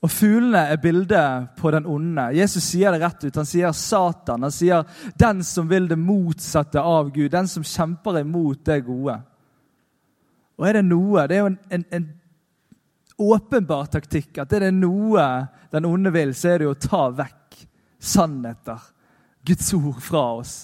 Og 0.09 0.13
Fuglene 0.15 0.63
er 0.73 0.79
bildet 0.81 1.51
på 1.59 1.69
den 1.75 1.85
onde. 1.85 2.31
Jesus 2.33 2.65
sier 2.65 2.95
det 2.95 3.03
rett 3.03 3.27
ut. 3.27 3.37
Han 3.37 3.49
sier 3.49 3.75
Satan. 3.77 4.47
Han 4.47 4.55
sier 4.55 4.87
den 5.21 5.43
som 5.45 5.69
vil 5.69 5.85
det 5.91 5.99
motsatte 6.01 6.81
av 6.81 7.11
Gud. 7.13 7.29
Den 7.35 7.51
som 7.51 7.67
kjemper 7.67 8.23
imot 8.23 8.63
det 8.65 8.79
gode. 8.87 9.19
Og 10.57 10.65
er 10.65 10.79
det 10.79 10.87
noe 10.89 11.27
Det 11.29 11.37
er 11.37 11.45
jo 11.45 11.51
en, 11.51 11.59
en, 11.77 11.85
en 11.93 12.09
åpenbar 13.19 13.91
taktikk 13.93 14.41
at 14.41 14.53
er 14.57 14.69
det 14.69 14.75
noe 14.79 15.27
den 15.75 15.85
onde 15.85 16.15
vil, 16.15 16.33
så 16.33 16.55
er 16.55 16.63
det 16.63 16.69
jo 16.71 16.73
å 16.73 16.81
ta 16.81 17.03
vekk 17.13 17.59
sannheter, 17.99 18.81
Guds 19.45 19.73
ord, 19.77 19.99
fra 20.01 20.25
oss. 20.39 20.55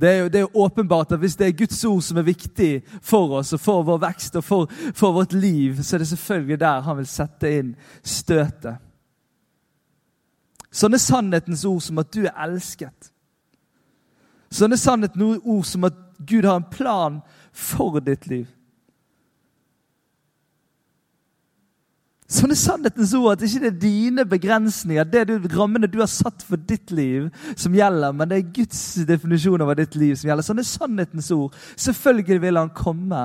Det 0.00 0.08
er, 0.08 0.18
jo, 0.18 0.28
det 0.28 0.38
er, 0.38 0.40
jo, 0.40 0.62
åpenbart 0.64 1.12
at 1.12 1.18
Hvis 1.18 1.36
det 1.36 1.46
er 1.46 1.56
Guds 1.58 1.84
ord 1.84 2.02
som 2.02 2.18
er 2.20 2.26
viktig 2.26 2.82
for 3.02 3.38
oss 3.40 3.52
og 3.52 3.60
for 3.60 3.82
vår 3.82 3.98
vekst 4.06 4.36
og 4.38 4.44
for, 4.44 4.74
for 4.94 5.12
vårt 5.12 5.32
liv, 5.32 5.82
så 5.82 5.96
er 5.96 6.04
det 6.04 6.08
selvfølgelig 6.08 6.60
der 6.60 6.84
han 6.86 6.96
vil 7.00 7.08
sette 7.10 7.50
inn 7.58 7.72
støtet. 8.02 8.78
Sånne 10.70 11.00
sannhetens 11.00 11.64
ord 11.66 11.80
som 11.82 11.98
at 11.98 12.12
du 12.14 12.20
er 12.26 12.36
elsket. 12.44 13.10
Sånne 14.54 14.78
sannhetens 14.78 15.42
ord 15.42 15.66
som 15.66 15.88
at 15.88 15.96
Gud 16.18 16.46
har 16.46 16.60
en 16.60 16.70
plan 16.70 17.20
for 17.52 17.98
ditt 18.04 18.26
liv. 18.30 18.46
Sånn 22.28 22.52
er 22.52 22.58
sannhetens 22.60 23.14
ord 23.16 23.38
at 23.38 23.44
ikke 23.46 23.62
det 23.62 23.68
er 23.70 23.76
dine 23.80 24.24
begrensninger, 24.28 25.06
det 25.08 25.22
du, 25.30 25.46
rammene 25.56 25.88
du 25.88 25.96
har 26.02 26.10
satt 26.12 26.42
for 26.44 26.60
ditt 26.60 26.92
liv, 26.92 27.30
som 27.56 27.72
gjelder, 27.72 28.12
men 28.12 28.28
det 28.28 28.36
er 28.36 28.50
Guds 28.58 28.82
definisjon 29.08 29.64
over 29.64 29.78
ditt 29.78 29.96
liv 29.96 30.12
som 30.12 30.28
gjelder. 30.28 30.44
Sånn 30.44 30.60
er 30.60 30.68
sannhetens 30.68 31.30
ord. 31.32 31.56
Selvfølgelig 31.80 32.42
vil 32.44 32.60
han 32.60 32.74
komme 32.76 33.22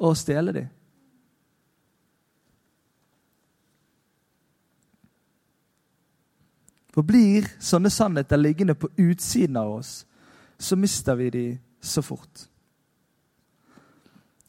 og 0.00 0.16
stjele 0.16 0.56
dem. 0.56 0.72
For 6.96 7.04
blir 7.06 7.44
sånne 7.62 7.92
sannheter 7.92 8.40
liggende 8.40 8.74
på 8.74 8.88
utsiden 8.96 9.60
av 9.60 9.76
oss, 9.76 9.92
så 10.58 10.74
mister 10.74 11.20
vi 11.20 11.28
dem 11.30 11.58
så 11.84 12.02
fort. 12.02 12.48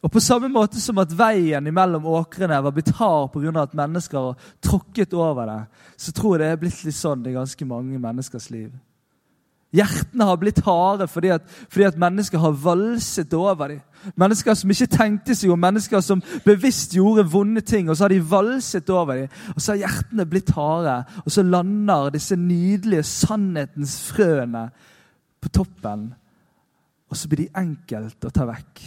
Og 0.01 0.12
På 0.12 0.20
samme 0.24 0.48
måte 0.48 0.79
som 0.79 0.98
at 1.01 1.12
veien 1.12 1.65
mellom 1.75 2.06
åkrene 2.08 2.62
var 2.63 2.72
blitt 2.72 2.94
hard 2.96 3.34
pga. 3.34 3.62
at 3.62 3.74
mennesker 3.74 4.18
har 4.18 4.36
tråkket 4.62 5.13
over 5.13 5.46
det, 5.46 5.65
så 5.98 6.12
tror 6.12 6.38
jeg 6.38 6.39
det 6.39 6.51
er 6.51 6.62
blitt 6.62 6.84
litt 6.84 6.96
sånn 6.96 7.25
i 7.27 7.36
ganske 7.36 7.65
mange 7.65 8.00
menneskers 8.00 8.50
liv. 8.50 8.72
Hjertene 9.75 10.25
har 10.25 10.38
blitt 10.41 10.63
harde 10.65 11.06
fordi 11.08 11.29
at, 11.29 11.44
fordi 11.70 11.86
at 11.86 12.00
mennesker 12.00 12.41
har 12.41 12.56
valset 12.58 13.34
over 13.34 13.68
dem. 13.68 13.82
Mennesker 14.15 14.56
som 14.56 14.72
ikke 14.72 14.88
tenkte 14.88 15.36
seg 15.36 15.51
om, 15.51 15.60
mennesker 15.60 16.01
som 16.01 16.24
bevisst 16.46 16.96
gjorde 16.96 17.27
vonde 17.29 17.62
ting. 17.62 17.89
Og 17.89 17.98
så 17.98 18.08
har 18.08 18.10
de 18.10 18.32
valset 18.32 18.89
over 18.89 19.20
dem, 19.20 19.27
og 19.53 19.62
så 19.62 19.75
har 19.75 19.84
hjertene 19.84 20.25
blitt 20.25 20.50
harde. 20.56 20.96
Og 21.25 21.36
så 21.36 21.44
lander 21.44 22.10
disse 22.15 22.39
nydelige 22.39 23.03
sannhetens 23.03 24.00
frøene 24.08 24.70
på 25.39 25.51
toppen, 25.53 26.10
og 27.10 27.18
så 27.18 27.29
blir 27.29 27.46
de 27.46 27.62
enkelt 27.62 28.25
å 28.25 28.34
ta 28.34 28.48
vekk. 28.50 28.82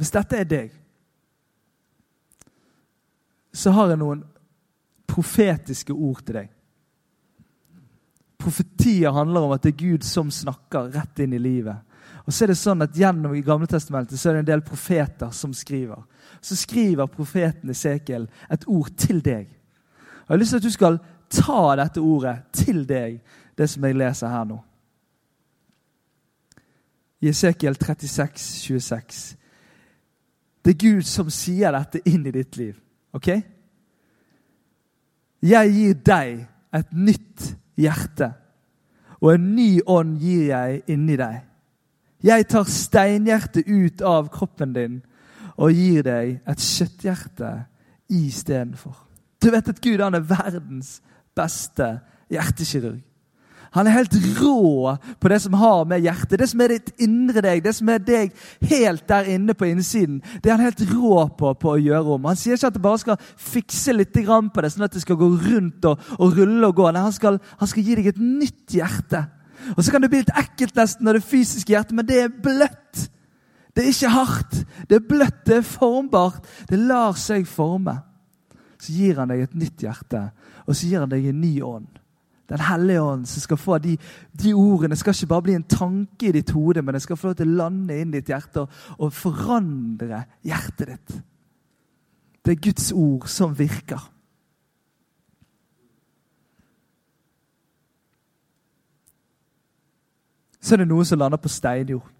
Hvis 0.00 0.14
dette 0.14 0.38
er 0.40 0.46
deg, 0.48 0.70
så 3.52 3.72
har 3.76 3.90
jeg 3.90 4.00
noen 4.00 4.22
profetiske 5.10 5.92
ord 5.92 6.22
til 6.24 6.38
deg. 6.38 6.48
Profetier 8.40 9.12
handler 9.12 9.44
om 9.44 9.52
at 9.52 9.66
det 9.66 9.74
er 9.74 9.82
Gud 9.82 10.06
som 10.08 10.30
snakker 10.32 10.88
rett 10.94 11.20
inn 11.20 11.34
i 11.36 11.42
livet. 11.42 11.82
Og 12.24 12.32
så 12.32 12.46
er 12.46 12.52
det 12.52 12.60
sånn 12.60 12.80
at 12.84 12.96
Gjennom 12.96 13.34
i 13.36 13.42
Gamle 13.44 13.68
Testamentet 13.68 14.16
så 14.16 14.30
er 14.30 14.38
det 14.38 14.44
en 14.44 14.48
del 14.52 14.62
profeter 14.64 15.34
som 15.36 15.52
skriver. 15.56 16.00
Så 16.40 16.56
skriver 16.56 17.10
profeten 17.10 17.72
Esekiel 17.74 18.24
et 18.48 18.64
ord 18.70 18.88
til 18.96 19.20
deg. 19.24 19.50
Og 19.50 20.30
Jeg 20.30 20.32
har 20.32 20.40
lyst 20.40 20.54
til 20.54 20.62
at 20.62 20.68
du 20.68 20.76
skal 20.78 20.98
ta 21.28 21.60
dette 21.82 22.00
ordet 22.00 22.36
til 22.56 22.86
deg, 22.88 23.20
det 23.58 23.68
som 23.68 23.84
jeg 23.84 23.98
leser 24.00 24.32
her 24.32 24.48
nå. 24.48 24.56
I 27.20 27.28
Esekiel 27.34 27.76
36, 27.76 28.40
26. 28.40 29.36
Det 30.64 30.74
er 30.74 30.80
Gud 30.80 31.06
som 31.08 31.30
sier 31.32 31.72
dette 31.72 32.02
inn 32.08 32.26
i 32.28 32.34
ditt 32.34 32.56
liv. 32.60 32.74
Ok? 33.16 33.28
Jeg 35.40 35.72
gir 35.72 36.00
deg 36.04 36.42
et 36.76 36.90
nytt 36.92 37.46
hjerte, 37.80 38.32
og 39.20 39.34
en 39.34 39.46
ny 39.56 39.80
ånd 39.88 40.18
gir 40.20 40.50
jeg 40.50 40.82
inni 40.92 41.16
deg. 41.20 41.40
Jeg 42.20 42.46
tar 42.52 42.68
steinhjertet 42.68 43.68
ut 43.68 44.02
av 44.04 44.28
kroppen 44.32 44.74
din 44.76 44.98
og 45.60 45.72
gir 45.72 46.04
deg 46.04 46.40
et 46.48 46.64
kjøtthjerte 46.64 47.52
istedenfor. 48.12 48.96
Du 49.40 49.48
vet 49.52 49.68
at 49.72 49.80
Gud 49.80 50.02
han 50.04 50.16
er 50.16 50.26
verdens 50.28 50.98
beste 51.36 51.88
hjertekirurg. 52.32 53.00
Han 53.76 53.86
er 53.86 53.94
helt 53.94 54.16
rå 54.40 54.96
på 55.22 55.30
det 55.30 55.38
som 55.44 55.54
har 55.54 55.84
med 55.86 56.02
hjertet, 56.02 56.38
det 56.40 56.48
som 56.50 56.62
er 56.64 56.74
ditt 56.74 56.90
indre 57.04 57.42
deg, 57.44 57.62
det 57.62 57.74
som 57.76 57.90
er 57.92 58.00
deg 58.02 58.32
helt 58.66 59.04
der 59.08 59.28
inne 59.30 59.54
på 59.54 59.68
innsiden. 59.68 60.18
Det 60.42 60.50
er 60.50 60.56
han 60.56 60.64
helt 60.66 60.82
rå 60.90 61.28
på, 61.38 61.52
på 61.54 61.74
å 61.76 61.78
gjøre 61.78 62.16
om. 62.16 62.26
Han 62.26 62.38
sier 62.38 62.58
ikke 62.58 62.72
at 62.72 62.78
du 62.78 62.82
bare 62.82 63.02
skal 63.02 63.20
fikse 63.38 63.94
litt 63.94 64.10
på 64.10 64.64
det, 64.64 64.72
sånn 64.74 64.88
at 64.88 64.96
det 64.96 65.04
skal 65.04 65.20
gå 65.20 65.28
rundt 65.30 65.86
og, 65.86 66.02
og 66.18 66.34
rulle 66.38 66.66
og 66.66 66.74
gå. 66.80 66.88
Nei, 66.90 67.04
han 67.06 67.14
skal, 67.14 67.38
han 67.60 67.70
skal 67.70 67.86
gi 67.86 68.00
deg 68.00 68.10
et 68.10 68.18
nytt 68.18 68.74
hjerte. 68.74 69.22
Og 69.76 69.84
Så 69.84 69.92
kan 69.92 70.02
det 70.02 70.10
bli 70.10 70.24
litt 70.24 70.34
ekkelt 70.34 70.74
nesten 70.74 71.06
når 71.06 71.20
det 71.20 71.28
fysiske 71.30 71.74
hjertet, 71.74 71.94
men 71.94 72.08
det 72.08 72.20
er 72.24 72.34
bløtt. 72.34 73.06
Det 73.76 73.84
er 73.84 73.92
ikke 73.92 74.14
hardt. 74.16 74.60
Det 74.90 74.98
er 74.98 75.06
bløtt, 75.06 75.44
det 75.46 75.60
er 75.60 75.66
formbart. 75.66 76.42
Det 76.66 76.78
lar 76.78 77.14
seg 77.14 77.46
forme. 77.46 78.00
Så 78.80 78.96
gir 78.96 79.20
han 79.20 79.30
deg 79.30 79.44
et 79.44 79.56
nytt 79.60 79.84
hjerte, 79.84 80.30
og 80.66 80.74
så 80.74 80.88
gir 80.88 81.04
han 81.04 81.12
deg 81.12 81.30
en 81.30 81.42
ny 81.42 81.54
ånd. 81.62 81.99
Den 82.50 82.62
hellige 82.66 83.02
ånd 83.02 83.28
som 83.30 83.44
skal 83.44 83.58
få 83.60 83.78
de, 83.78 83.96
de 84.34 84.52
ordene 84.58 84.96
skal 84.98 85.14
ikke 85.14 85.30
bare 85.30 85.46
bli 85.46 85.54
en 85.54 85.68
tanke 85.70 86.28
i 86.28 86.32
ditt 86.34 86.50
hode, 86.50 86.82
men 86.82 86.96
det 86.96 87.02
skal 87.04 87.18
få 87.18 87.30
lov 87.30 87.36
til 87.38 87.52
å 87.52 87.58
lande 87.62 87.94
inn 87.94 88.10
i 88.10 88.18
ditt 88.18 88.32
hjerte 88.32 88.64
og, 88.64 88.80
og 88.98 89.12
forandre 89.14 90.24
hjertet 90.42 90.90
ditt. 90.90 91.20
Det 92.42 92.56
er 92.56 92.64
Guds 92.64 92.90
ord 92.96 93.28
som 93.30 93.54
virker. 93.54 94.02
Så 100.60 100.74
er 100.74 100.82
det 100.82 100.90
noe 100.90 101.06
som 101.08 101.20
lander 101.20 101.40
på 101.40 101.52
steinjord. 101.52 102.10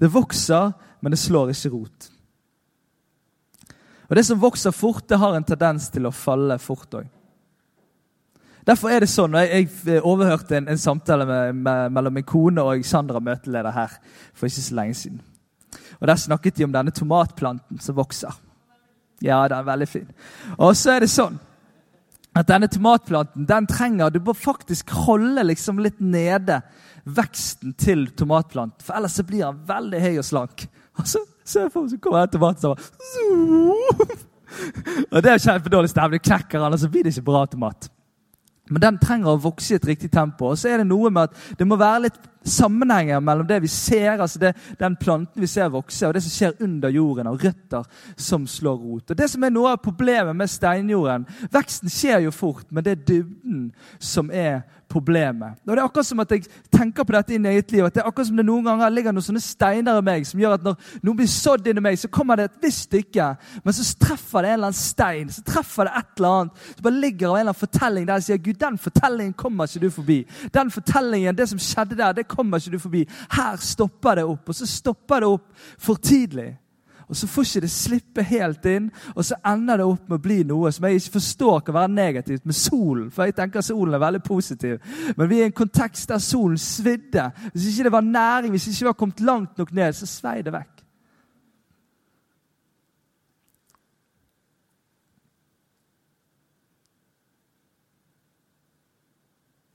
Det 0.00 0.10
vokser, 0.10 0.72
men 1.00 1.12
det 1.14 1.20
slår 1.20 1.52
ikke 1.52 1.70
rot. 1.76 2.08
Og 4.08 4.16
Det 4.16 4.24
som 4.26 4.40
vokser 4.40 4.70
fort, 4.70 5.08
det 5.08 5.18
har 5.18 5.36
en 5.36 5.44
tendens 5.44 5.86
til 5.92 6.08
å 6.08 6.12
falle 6.12 6.58
fort 6.58 6.96
òg. 6.98 7.06
Derfor 8.66 8.92
er 8.94 9.02
det 9.02 9.10
sånn, 9.10 9.34
og 9.34 9.42
Jeg, 9.42 9.68
jeg 9.86 10.02
overhørte 10.06 10.56
en, 10.56 10.68
en 10.70 10.78
samtale 10.78 11.26
med, 11.26 11.54
med, 11.64 11.92
mellom 11.92 12.14
min 12.14 12.26
kone 12.26 12.62
og 12.62 12.84
Sandra, 12.86 13.20
møteleder 13.20 13.74
her, 13.74 13.96
for 14.34 14.46
ikke 14.46 14.62
så 14.62 14.76
lenge 14.78 14.94
siden. 14.94 15.22
Og 16.00 16.06
Der 16.08 16.16
snakket 16.16 16.56
de 16.56 16.64
om 16.64 16.74
denne 16.74 16.94
tomatplanten 16.94 17.80
som 17.82 17.96
vokser. 17.96 18.34
Ja, 19.22 19.42
den 19.48 19.58
er 19.58 19.66
veldig 19.66 19.88
fin. 19.88 20.08
Og 20.58 20.76
så 20.76 20.96
er 20.96 21.04
det 21.04 21.10
sånn 21.10 21.38
at 22.32 22.48
denne 22.48 22.68
tomatplanten 22.72 23.44
den 23.44 23.66
trenger 23.68 24.10
Du 24.10 24.16
må 24.24 24.32
faktisk 24.32 24.90
holde 25.04 25.42
liksom 25.44 25.82
litt 25.84 26.00
nede 26.00 26.62
veksten 27.04 27.74
til 27.74 28.06
tomatplanten, 28.16 28.80
for 28.84 28.96
ellers 28.96 29.18
så 29.18 29.24
blir 29.26 29.44
den 29.44 29.58
veldig 29.68 30.00
høy 30.00 30.18
og 30.22 30.24
slank. 30.26 30.66
Og 31.00 31.08
så, 31.08 31.18
så, 31.44 31.66
så 31.66 31.98
kommer 31.98 32.26
den 32.26 32.36
tomaten 32.38 32.70
og 32.70 32.78
bare 32.78 34.18
Og 35.12 35.22
det 35.24 35.30
er 35.32 35.40
kjempedårlig 35.40 35.90
stemning. 35.90 36.20
Knekker 36.20 36.60
den, 36.60 36.74
og 36.76 36.80
så 36.80 36.90
blir 36.92 37.06
det 37.06 37.14
ikke 37.14 37.24
bra 37.30 37.46
tomat. 37.48 37.88
Men 38.70 38.82
den 38.84 38.98
trenger 39.02 39.32
å 39.32 39.40
vokse 39.42 39.74
i 39.74 39.78
et 39.80 39.86
riktig 39.88 40.10
tempo. 40.12 40.52
Og 40.52 40.58
så 40.60 40.70
er 40.70 40.80
det 40.80 40.86
noe 40.88 41.10
med 41.10 41.30
at 41.30 41.58
det 41.58 41.66
må 41.66 41.78
være 41.80 42.04
litt 42.04 42.20
sammenhenger 42.46 43.20
mellom 43.22 43.46
det 43.46 43.60
vi 43.62 43.70
ser, 43.70 44.20
altså 44.20 44.40
det, 44.42 44.52
den 44.78 44.96
planten 44.98 45.42
vi 45.42 45.48
ser 45.50 45.70
vokse, 45.70 46.06
og 46.06 46.14
det 46.14 46.22
som 46.24 46.34
skjer 46.34 46.64
under 46.66 46.90
jorden, 46.94 47.30
og 47.30 47.42
røtter 47.42 47.86
som 48.16 48.46
slår 48.50 48.78
rot. 48.78 49.10
Og 49.10 49.18
Det 49.18 49.28
som 49.30 49.44
er 49.44 49.54
noe 49.54 49.74
av 49.74 49.82
problemet 49.82 50.36
med 50.36 50.50
steinjorden 50.50 51.26
Veksten 51.52 51.90
skjer 51.92 52.24
jo 52.26 52.34
fort, 52.34 52.66
men 52.70 52.86
det 52.86 52.96
er 52.96 53.04
dybden 53.12 53.68
som 53.98 54.30
er 54.30 54.62
problemet. 54.92 55.58
Og 55.64 55.72
det 55.72 55.80
er 55.80 55.86
akkurat 55.86 56.06
som 56.06 56.20
at 56.22 56.32
Jeg 56.32 56.44
tenker 56.72 57.04
på 57.04 57.14
dette 57.14 57.34
i 57.34 57.40
eget 57.52 57.72
liv, 57.72 57.84
at 57.84 57.94
det 57.94 58.02
er 58.02 58.08
akkurat 58.08 58.28
som 58.28 58.36
det 58.36 58.44
noen 58.46 58.64
ganger 58.64 58.92
ligger 58.92 59.14
noen 59.14 59.24
sånne 59.24 59.42
steiner 59.42 59.98
i 60.00 60.04
meg 60.04 60.26
som 60.28 60.40
gjør 60.40 60.56
at 60.56 60.64
når 60.66 60.88
noen 61.02 61.18
blir 61.18 61.30
sådd 61.30 61.68
inni 61.70 61.84
meg, 61.84 61.98
så 62.00 62.10
kommer 62.12 62.40
det 62.40 62.48
et 62.48 62.64
visst 62.64 62.86
stykke, 62.88 63.28
men 63.64 63.76
så 63.76 63.86
treffer 64.00 64.42
det 64.42 64.52
en 64.52 64.58
eller 64.58 64.70
annen 64.70 64.78
stein. 64.78 65.30
Så 65.32 65.44
treffer 65.46 65.88
det 65.88 65.94
et 66.00 66.20
eller 66.20 66.38
annet, 66.38 66.64
så 66.76 66.86
bare 66.86 67.02
ligger 67.04 67.28
av 67.28 67.36
en 67.36 67.40
eller 67.40 67.52
annen 67.52 67.60
fortelling 67.62 68.08
der 68.08 68.22
og 68.22 68.26
sier 68.26 68.42
Gud, 68.42 68.58
den 68.60 68.80
fortellingen 68.80 69.36
kommer 69.44 69.70
ikke 69.70 69.84
du 69.84 69.90
forbi. 69.90 70.18
Den 70.54 70.72
fortellingen, 70.74 71.36
Det 71.36 71.48
som 71.48 71.58
skjedde 71.58 71.96
der, 71.96 72.12
det 72.12 72.28
kommer 72.28 72.58
ikke 72.58 72.76
du 72.76 72.78
forbi. 72.78 73.06
Her 73.32 73.56
stopper 73.56 74.20
det 74.20 74.24
opp, 74.24 74.48
og 74.48 74.54
så 74.54 74.66
stopper 74.66 75.20
det 75.20 75.28
opp 75.28 75.48
for 75.78 75.94
tidlig. 75.94 76.56
Og 77.12 77.16
så 77.16 77.26
får 77.28 77.44
ikke 77.44 77.60
det 77.60 77.70
slippe 77.70 78.22
helt 78.24 78.66
inn, 78.70 78.86
og 79.12 79.24
så 79.28 79.36
ender 79.44 79.76
det 79.76 79.84
opp 79.84 80.06
med 80.08 80.16
å 80.16 80.22
bli 80.24 80.38
noe 80.48 80.70
som 80.72 80.86
jeg 80.88 80.96
ikke 80.96 81.18
forstår 81.18 81.58
kan 81.66 81.74
være 81.76 81.90
negativt 81.92 82.46
med 82.48 82.56
solen. 82.56 83.10
For 83.12 83.28
jeg 83.28 83.34
tenker 83.36 83.60
solen 83.60 83.92
er 83.92 84.00
veldig 84.00 84.22
positiv. 84.24 84.78
Men 85.18 85.28
vi 85.28 85.42
er 85.42 85.50
i 85.50 85.50
en 85.50 85.58
kontekst 85.58 86.08
der 86.08 86.22
solen 86.24 86.56
svidde. 86.56 87.26
Hvis 87.52 87.66
ikke 87.68 87.84
det 87.84 87.92
var 87.92 88.06
næring, 88.06 88.54
hvis 88.54 88.70
ikke 88.70 88.78
vi 88.78 88.88
var 88.88 88.96
kommet 89.02 89.20
langt 89.20 89.60
nok 89.60 89.74
ned, 89.76 89.92
så 89.92 90.08
svei 90.08 90.40
det 90.40 90.54
vekk. 90.56 90.80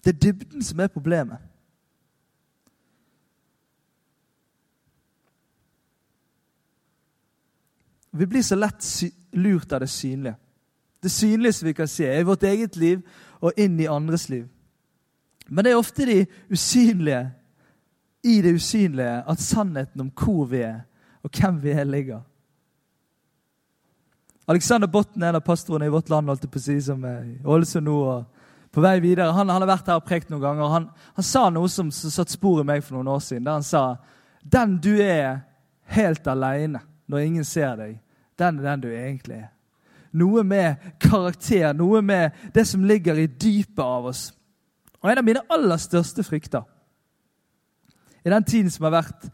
Det 0.01 0.15
er 0.15 0.19
dybden 0.25 0.63
som 0.63 0.79
er 0.81 0.89
problemet. 0.89 1.37
Vi 8.17 8.25
blir 8.25 8.43
så 8.43 8.55
lett 8.55 8.83
lurt 9.31 9.71
av 9.71 9.79
det 9.79 9.87
synlige. 9.87 10.35
Det 11.03 11.09
synlige 11.09 11.53
som 11.53 11.67
vi 11.67 11.73
kan 11.73 11.87
se, 11.87 12.05
er 12.05 12.19
i 12.19 12.27
vårt 12.27 12.43
eget 12.43 12.75
liv 12.75 13.01
og 13.39 13.57
inn 13.57 13.79
i 13.79 13.87
andres 13.87 14.29
liv. 14.29 14.47
Men 15.47 15.63
det 15.63 15.71
er 15.71 15.79
ofte 15.79 16.05
de 16.05 16.25
usynlige, 16.51 17.27
i 18.23 18.41
det 18.41 18.55
usynlige 18.57 19.21
at 19.29 19.39
sannheten 19.39 20.01
om 20.01 20.09
hvor 20.11 20.45
vi 20.49 20.63
er, 20.65 20.81
og 21.23 21.29
hvem 21.31 21.61
vi 21.63 21.71
er, 21.71 21.83
ligger. 21.83 22.21
Alexander 24.47 24.87
Botten, 24.87 25.23
en 25.23 25.35
av 25.35 25.45
pastorene 25.45 25.85
i 25.85 25.93
vårt 25.93 26.09
land, 26.09 26.27
holdt 26.27 26.49
på 26.51 26.59
å 26.59 26.63
si, 26.63 26.79
som 26.81 27.03
er 27.07 27.37
Ålesund 27.45 27.87
nå 27.87 27.95
og 28.01 28.25
på 28.71 28.83
vei 28.83 28.97
videre, 29.01 29.31
han, 29.31 29.49
han, 29.49 29.63
har 29.63 29.69
vært 29.69 29.87
her 29.89 30.01
og 30.01 30.05
prekt 30.05 30.29
noen 30.29 30.43
ganger. 30.43 30.71
Han, 30.71 30.89
han 31.17 31.25
sa 31.25 31.47
noe 31.49 31.69
som, 31.71 31.87
som 31.93 32.11
satte 32.13 32.35
spor 32.35 32.61
i 32.61 32.67
meg 32.67 32.83
for 32.85 32.97
noen 32.97 33.09
år 33.09 33.23
siden. 33.23 33.45
Der 33.47 33.57
han 33.57 33.65
sa 33.65 33.83
den 34.43 34.75
du 34.83 34.93
er 35.03 35.39
helt 35.91 36.27
alene 36.27 36.83
når 37.07 37.23
ingen 37.25 37.47
ser 37.47 37.77
deg, 37.79 37.95
den 38.39 38.59
er 38.59 38.69
den 38.71 38.83
du 38.85 38.89
egentlig 38.91 39.41
er. 39.41 39.51
Noe 40.17 40.43
med 40.47 40.81
karakter, 41.03 41.73
noe 41.77 42.01
med 42.01 42.31
det 42.55 42.63
som 42.67 42.85
ligger 42.87 43.19
i 43.19 43.27
dypet 43.27 43.83
av 43.83 44.07
oss. 44.11 44.29
Og 45.03 45.11
En 45.11 45.19
av 45.21 45.25
mine 45.25 45.43
aller 45.49 45.77
største 45.77 46.23
frykter 46.25 46.63
i 48.25 48.29
den 48.29 48.43
tiden 48.43 48.71
som 48.71 48.87
har 48.87 48.97
vært 48.97 49.27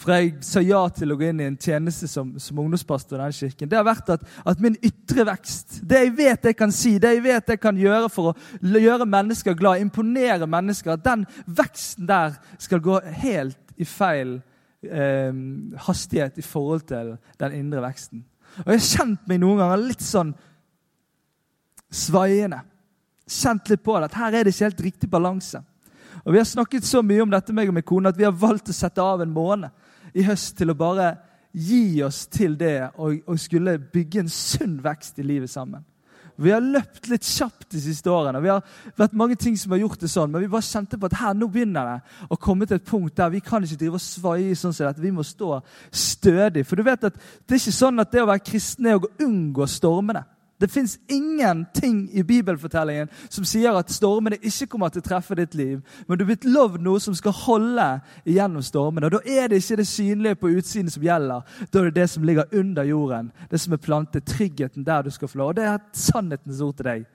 fra 0.00 0.16
jeg 0.16 0.38
sa 0.46 0.62
ja 0.64 0.80
til 0.96 1.12
å 1.12 1.16
gå 1.20 1.26
inn 1.28 1.42
i 1.42 1.46
en 1.50 1.58
tjeneste 1.60 2.08
som, 2.08 2.30
som 2.40 2.60
ungdomspastor 2.62 3.18
i 3.18 3.20
denne 3.20 3.36
kirken, 3.36 3.68
det 3.68 3.76
har 3.76 3.84
vært 3.84 4.14
at, 4.14 4.22
at, 4.48 4.62
min 4.62 4.78
ytre 4.80 5.26
vekst, 5.28 5.82
det 5.84 6.04
jeg 6.06 6.14
vet 6.16 6.48
jeg 6.48 6.56
kan 6.56 6.72
si, 6.72 6.94
det 7.02 7.10
jeg 7.18 7.24
vet 7.26 7.52
jeg 7.52 7.60
kan 7.60 7.76
gjøre 7.76 8.08
for 8.12 8.32
å 8.32 8.70
gjøre 8.80 9.08
mennesker 9.10 9.58
glad, 9.58 9.82
imponere 9.84 10.48
mennesker, 10.48 10.94
at 10.94 11.04
den 11.04 11.26
veksten 11.44 12.08
der 12.08 12.38
skal 12.56 12.80
gå 12.84 12.96
helt 13.20 13.60
i 13.76 13.84
feil 13.88 14.38
eh, 14.88 15.36
hastighet 15.84 16.40
i 16.40 16.46
forhold 16.48 16.88
til 16.88 17.14
den 17.42 17.60
indre 17.60 17.84
veksten. 17.84 18.24
Og 18.64 18.72
jeg 18.72 18.80
har 18.80 18.88
kjent 18.88 19.28
meg 19.30 19.40
noen 19.42 19.60
ganger 19.62 19.82
litt 19.84 20.04
sånn 20.04 20.34
svaiende. 21.90 22.62
Kjent 23.30 23.70
litt 23.70 23.82
på 23.86 23.96
det, 23.96 24.10
at 24.10 24.18
her 24.18 24.36
er 24.36 24.46
det 24.46 24.54
ikke 24.54 24.68
helt 24.68 24.86
riktig 24.86 25.10
balanse. 25.10 25.62
Og 26.24 26.32
Vi 26.32 26.38
har 26.38 26.48
snakket 26.48 26.84
så 26.84 27.02
mye 27.02 27.22
om 27.22 27.30
dette 27.30 27.54
meg 27.56 27.70
og 27.70 27.76
min 27.76 27.86
kone, 27.86 28.10
at 28.10 28.18
vi 28.18 28.26
har 28.26 28.36
valgt 28.36 28.68
å 28.68 28.76
sette 28.76 29.02
av 29.02 29.22
en 29.22 29.32
måned 29.32 29.70
i 30.14 30.24
høst 30.26 30.56
til 30.58 30.72
å 30.72 30.78
bare 30.78 31.14
gi 31.52 32.02
oss 32.06 32.26
til 32.30 32.56
det 32.58 32.90
og, 32.94 33.22
og 33.26 33.38
skulle 33.40 33.78
bygge 33.78 34.24
en 34.24 34.30
sunn 34.30 34.78
vekst 34.82 35.18
i 35.18 35.26
livet 35.26 35.50
sammen. 35.50 35.84
Vi 36.40 36.52
har 36.54 36.64
løpt 36.64 37.10
litt 37.10 37.26
kjapt 37.26 37.68
de 37.74 37.80
siste 37.84 38.08
årene. 38.10 38.40
Vi 38.40 38.48
har 38.48 38.64
vært 38.96 39.16
mange 39.18 39.36
ting 39.36 39.58
som 39.60 39.74
har 39.74 39.82
gjort 39.82 40.00
det 40.00 40.08
sånn, 40.08 40.30
Men 40.32 40.40
vi 40.40 40.48
bare 40.48 40.64
kjente 40.64 40.98
på 40.98 41.10
at 41.10 41.18
her 41.20 41.34
nå 41.34 41.48
begynner 41.52 41.84
det 41.90 42.26
å 42.32 42.38
komme 42.40 42.66
til 42.66 42.80
et 42.80 42.88
punkt 42.88 43.16
der 43.16 43.30
vi 43.30 43.40
kan 43.44 43.62
ikke 43.62 43.76
drive 43.76 44.00
og 44.00 44.04
svaie 44.04 44.56
sånn 44.56 44.72
som 44.72 44.86
dette. 44.86 45.04
Vi 45.04 45.12
må 45.12 45.22
stå 45.22 45.60
stødig. 45.92 46.64
For 46.66 46.76
du 46.76 46.82
vet 46.82 47.04
at 47.04 47.14
det 47.14 47.54
er 47.54 47.60
ikke 47.60 47.76
sånn 47.76 48.00
at 48.00 48.12
det 48.12 48.22
å 48.22 48.30
være 48.30 48.46
kristen 48.46 48.86
er 48.86 48.96
å 48.96 49.10
unngå 49.20 49.68
stormene. 49.68 50.24
Det 50.60 50.70
fins 50.70 50.98
ingenting 51.08 52.10
i 52.12 52.22
bibelfortellingen 52.22 53.08
som 53.28 53.44
sier 53.48 53.76
at 53.78 53.92
stormene 53.92 54.36
ikke 54.42 54.66
kommer 54.66 54.92
til 54.92 55.00
å 55.00 55.08
treffe 55.08 55.34
ditt 55.38 55.54
liv. 55.54 55.80
Men 56.08 56.18
du 56.18 56.24
er 56.24 56.30
blitt 56.32 56.44
lovd 56.44 56.84
noe 56.84 57.00
som 57.00 57.16
skal 57.16 57.32
holde 57.32 57.88
igjennom 58.24 58.62
stormene. 58.62 59.08
Og 59.08 59.12
Da 59.12 59.20
er 59.24 59.48
det 59.48 59.62
ikke 59.62 59.80
det 59.80 59.86
synlige 59.86 60.40
på 60.40 60.52
utsiden 60.52 60.90
som 60.90 61.02
gjelder. 61.02 61.42
Da 61.72 61.80
er 61.80 61.90
det 61.90 61.94
det 61.94 62.10
som 62.10 62.22
ligger 62.22 62.44
under 62.52 62.82
jorden, 62.82 63.32
det 63.50 63.60
som 63.60 63.72
er 63.72 63.76
plantet, 63.76 64.24
tryggheten 64.24 64.84
der 64.86 65.02
du 65.02 65.10
skal 65.10 65.28
få 65.28 65.38
lov. 65.38 65.48
Og 65.48 65.56
Det 65.56 65.64
er 65.64 65.78
sannhetens 65.92 66.60
ord 66.60 66.76
til 66.76 66.84
deg 66.84 67.06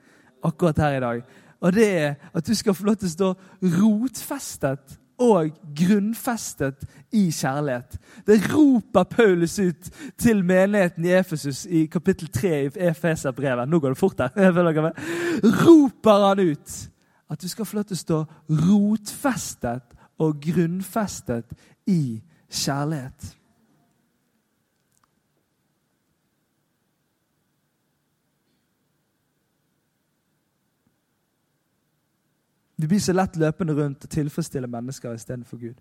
akkurat 0.44 0.78
her 0.78 0.96
i 0.96 1.00
dag. 1.00 1.22
Og 1.60 1.72
det 1.72 1.88
er 1.98 2.14
at 2.34 2.46
du 2.46 2.54
skal 2.54 2.74
få 2.74 2.84
lov 2.84 2.96
til 2.96 3.08
å 3.08 3.14
stå 3.14 3.34
rotfestet 3.80 4.98
og 5.18 5.50
grunnfestet 5.76 6.84
i 7.12 7.30
kjærlighet. 7.30 7.98
Det 8.26 8.40
roper 8.52 9.02
Paulus 9.02 9.58
ut 9.58 9.90
til 10.18 10.44
menigheten 10.44 11.04
i 11.04 11.14
Efesus 11.16 11.64
i 11.66 11.86
kapittel 11.86 12.28
3 12.28 12.64
i 12.64 12.70
Efeserbrevet. 12.90 13.68
Nå 13.68 13.80
går 13.80 13.94
det 13.94 13.98
fort 13.98 14.20
her. 14.20 14.30
Roper 15.66 16.28
han 16.28 16.40
ut 16.40 16.76
at 17.30 17.42
du 17.42 17.48
skal 17.48 17.66
få 17.66 17.76
lov 17.76 17.88
til 17.88 17.96
å 17.96 18.04
stå 18.04 18.20
rotfestet 18.66 19.96
og 20.22 20.38
grunnfestet 20.42 21.56
i 21.90 22.20
kjærlighet. 22.50 23.32
Vi 32.76 32.86
blir 32.86 33.00
så 33.00 33.12
lett 33.12 33.36
løpende 33.36 33.74
rundt 33.74 34.04
og 34.04 34.10
tilfredsstiller 34.10 34.68
mennesker 34.68 35.14
istedenfor 35.16 35.56
Gud. 35.56 35.78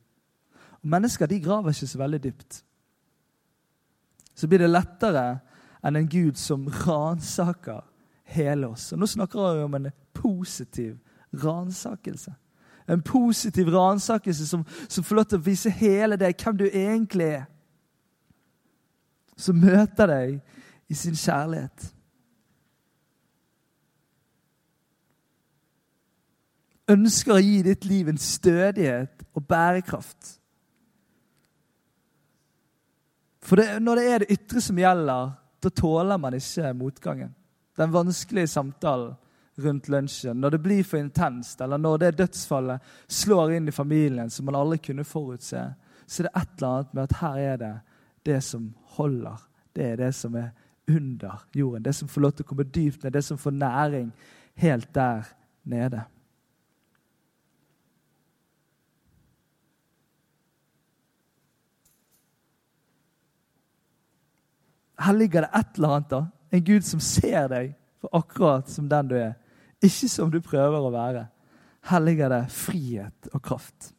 Og 0.82 0.88
Mennesker 0.90 1.26
de 1.26 1.42
graver 1.42 1.70
ikke 1.70 1.88
så 1.88 1.98
veldig 1.98 2.24
dypt. 2.24 2.64
Så 4.36 4.48
blir 4.48 4.60
det 4.60 4.70
lettere 4.70 5.40
enn 5.86 5.96
en 5.96 6.10
Gud 6.10 6.40
som 6.40 6.68
ransaker 6.68 7.84
hele 8.36 8.68
oss. 8.68 8.92
Og 8.94 9.00
Nå 9.00 9.06
snakker 9.06 9.56
vi 9.58 9.64
om 9.64 9.76
en 9.76 9.92
positiv 10.14 10.98
ransakelse. 11.44 12.34
En 12.88 13.02
positiv 13.02 13.70
ransakelse 13.74 14.48
som, 14.48 14.66
som, 14.90 15.04
får 15.04 15.16
lov 15.16 15.26
til 15.26 15.40
å 15.40 15.46
vise 15.46 15.70
hele 15.70 16.18
deg 16.22 16.38
hvem 16.38 16.58
du 16.58 16.66
egentlig 16.70 17.30
er. 17.40 17.46
Som 19.38 19.60
møter 19.60 20.08
deg 20.08 20.40
i 20.88 20.96
sin 20.96 21.18
kjærlighet. 21.18 21.95
Ønsker 26.92 27.36
å 27.36 27.42
gi 27.42 27.62
ditt 27.66 27.86
liv 27.90 28.10
en 28.10 28.20
stødighet 28.22 29.26
og 29.34 29.48
bærekraft. 29.48 30.36
For 33.46 33.62
det, 33.62 33.80
når 33.82 34.00
det 34.00 34.06
er 34.10 34.24
det 34.24 34.38
ytre 34.38 34.62
som 34.64 34.80
gjelder, 34.80 35.34
da 35.62 35.70
tåler 35.70 36.22
man 36.22 36.38
ikke 36.38 36.74
motgangen. 36.78 37.34
Den 37.78 37.94
vanskelige 37.94 38.50
samtalen 38.50 39.14
rundt 39.62 39.88
lunsjen, 39.88 40.40
når 40.42 40.56
det 40.56 40.62
blir 40.66 40.84
for 40.84 41.00
intenst, 41.00 41.62
eller 41.62 41.80
når 41.80 41.98
det 42.02 42.16
dødsfallet 42.20 42.96
slår 43.08 43.56
inn 43.56 43.70
i 43.72 43.76
familien 43.76 44.30
som 44.30 44.48
man 44.50 44.58
aldri 44.60 44.82
kunne 44.84 45.06
forutse, 45.08 45.62
så 46.06 46.22
er 46.22 46.28
det 46.28 46.34
et 46.36 46.58
eller 46.58 46.72
annet 46.72 46.94
med 46.94 47.04
at 47.04 47.20
her 47.22 47.38
er 47.44 47.62
det 47.62 47.74
det 48.26 48.42
som 48.44 48.68
holder. 48.98 49.38
Det 49.76 49.86
er 49.92 50.02
det 50.02 50.12
som 50.16 50.36
er 50.36 50.50
under 50.90 51.46
jorden. 51.56 51.86
Det 51.86 51.96
som 51.96 52.10
får 52.10 52.22
lov 52.22 52.36
til 52.36 52.46
å 52.46 52.50
komme 52.50 52.68
dypt 52.68 53.04
ned, 53.04 53.14
det 53.14 53.24
som 53.26 53.40
får 53.40 53.56
næring 53.56 54.12
helt 54.62 54.92
der 54.96 55.32
nede. 55.64 56.04
Her 65.00 65.14
ligger 65.14 65.42
det 65.42 65.50
et 65.54 65.76
eller 65.76 65.96
annet. 65.96 66.10
da. 66.10 66.26
En 66.52 66.64
Gud 66.64 66.82
som 66.82 67.00
ser 67.00 67.48
deg 67.52 67.74
for 68.02 68.10
akkurat 68.14 68.70
som 68.70 68.90
den 68.90 69.08
du 69.08 69.16
er. 69.16 69.34
Ikke 69.84 70.10
som 70.10 70.32
du 70.32 70.40
prøver 70.42 70.80
å 70.80 70.94
være. 70.94 71.28
Her 71.86 72.02
ligger 72.02 72.30
det 72.30 72.46
frihet 72.50 73.30
og 73.34 73.42
kraft. 73.42 73.92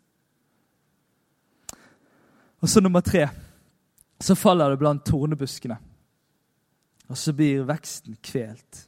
Og 2.62 2.68
så 2.68 2.80
nummer 2.80 3.00
tre. 3.00 3.28
Så 4.20 4.34
faller 4.34 4.70
det 4.72 4.80
blant 4.80 5.04
tornebuskene. 5.06 5.76
Og 7.08 7.18
så 7.18 7.32
blir 7.36 7.66
veksten 7.68 8.16
kvelt. 8.22 8.86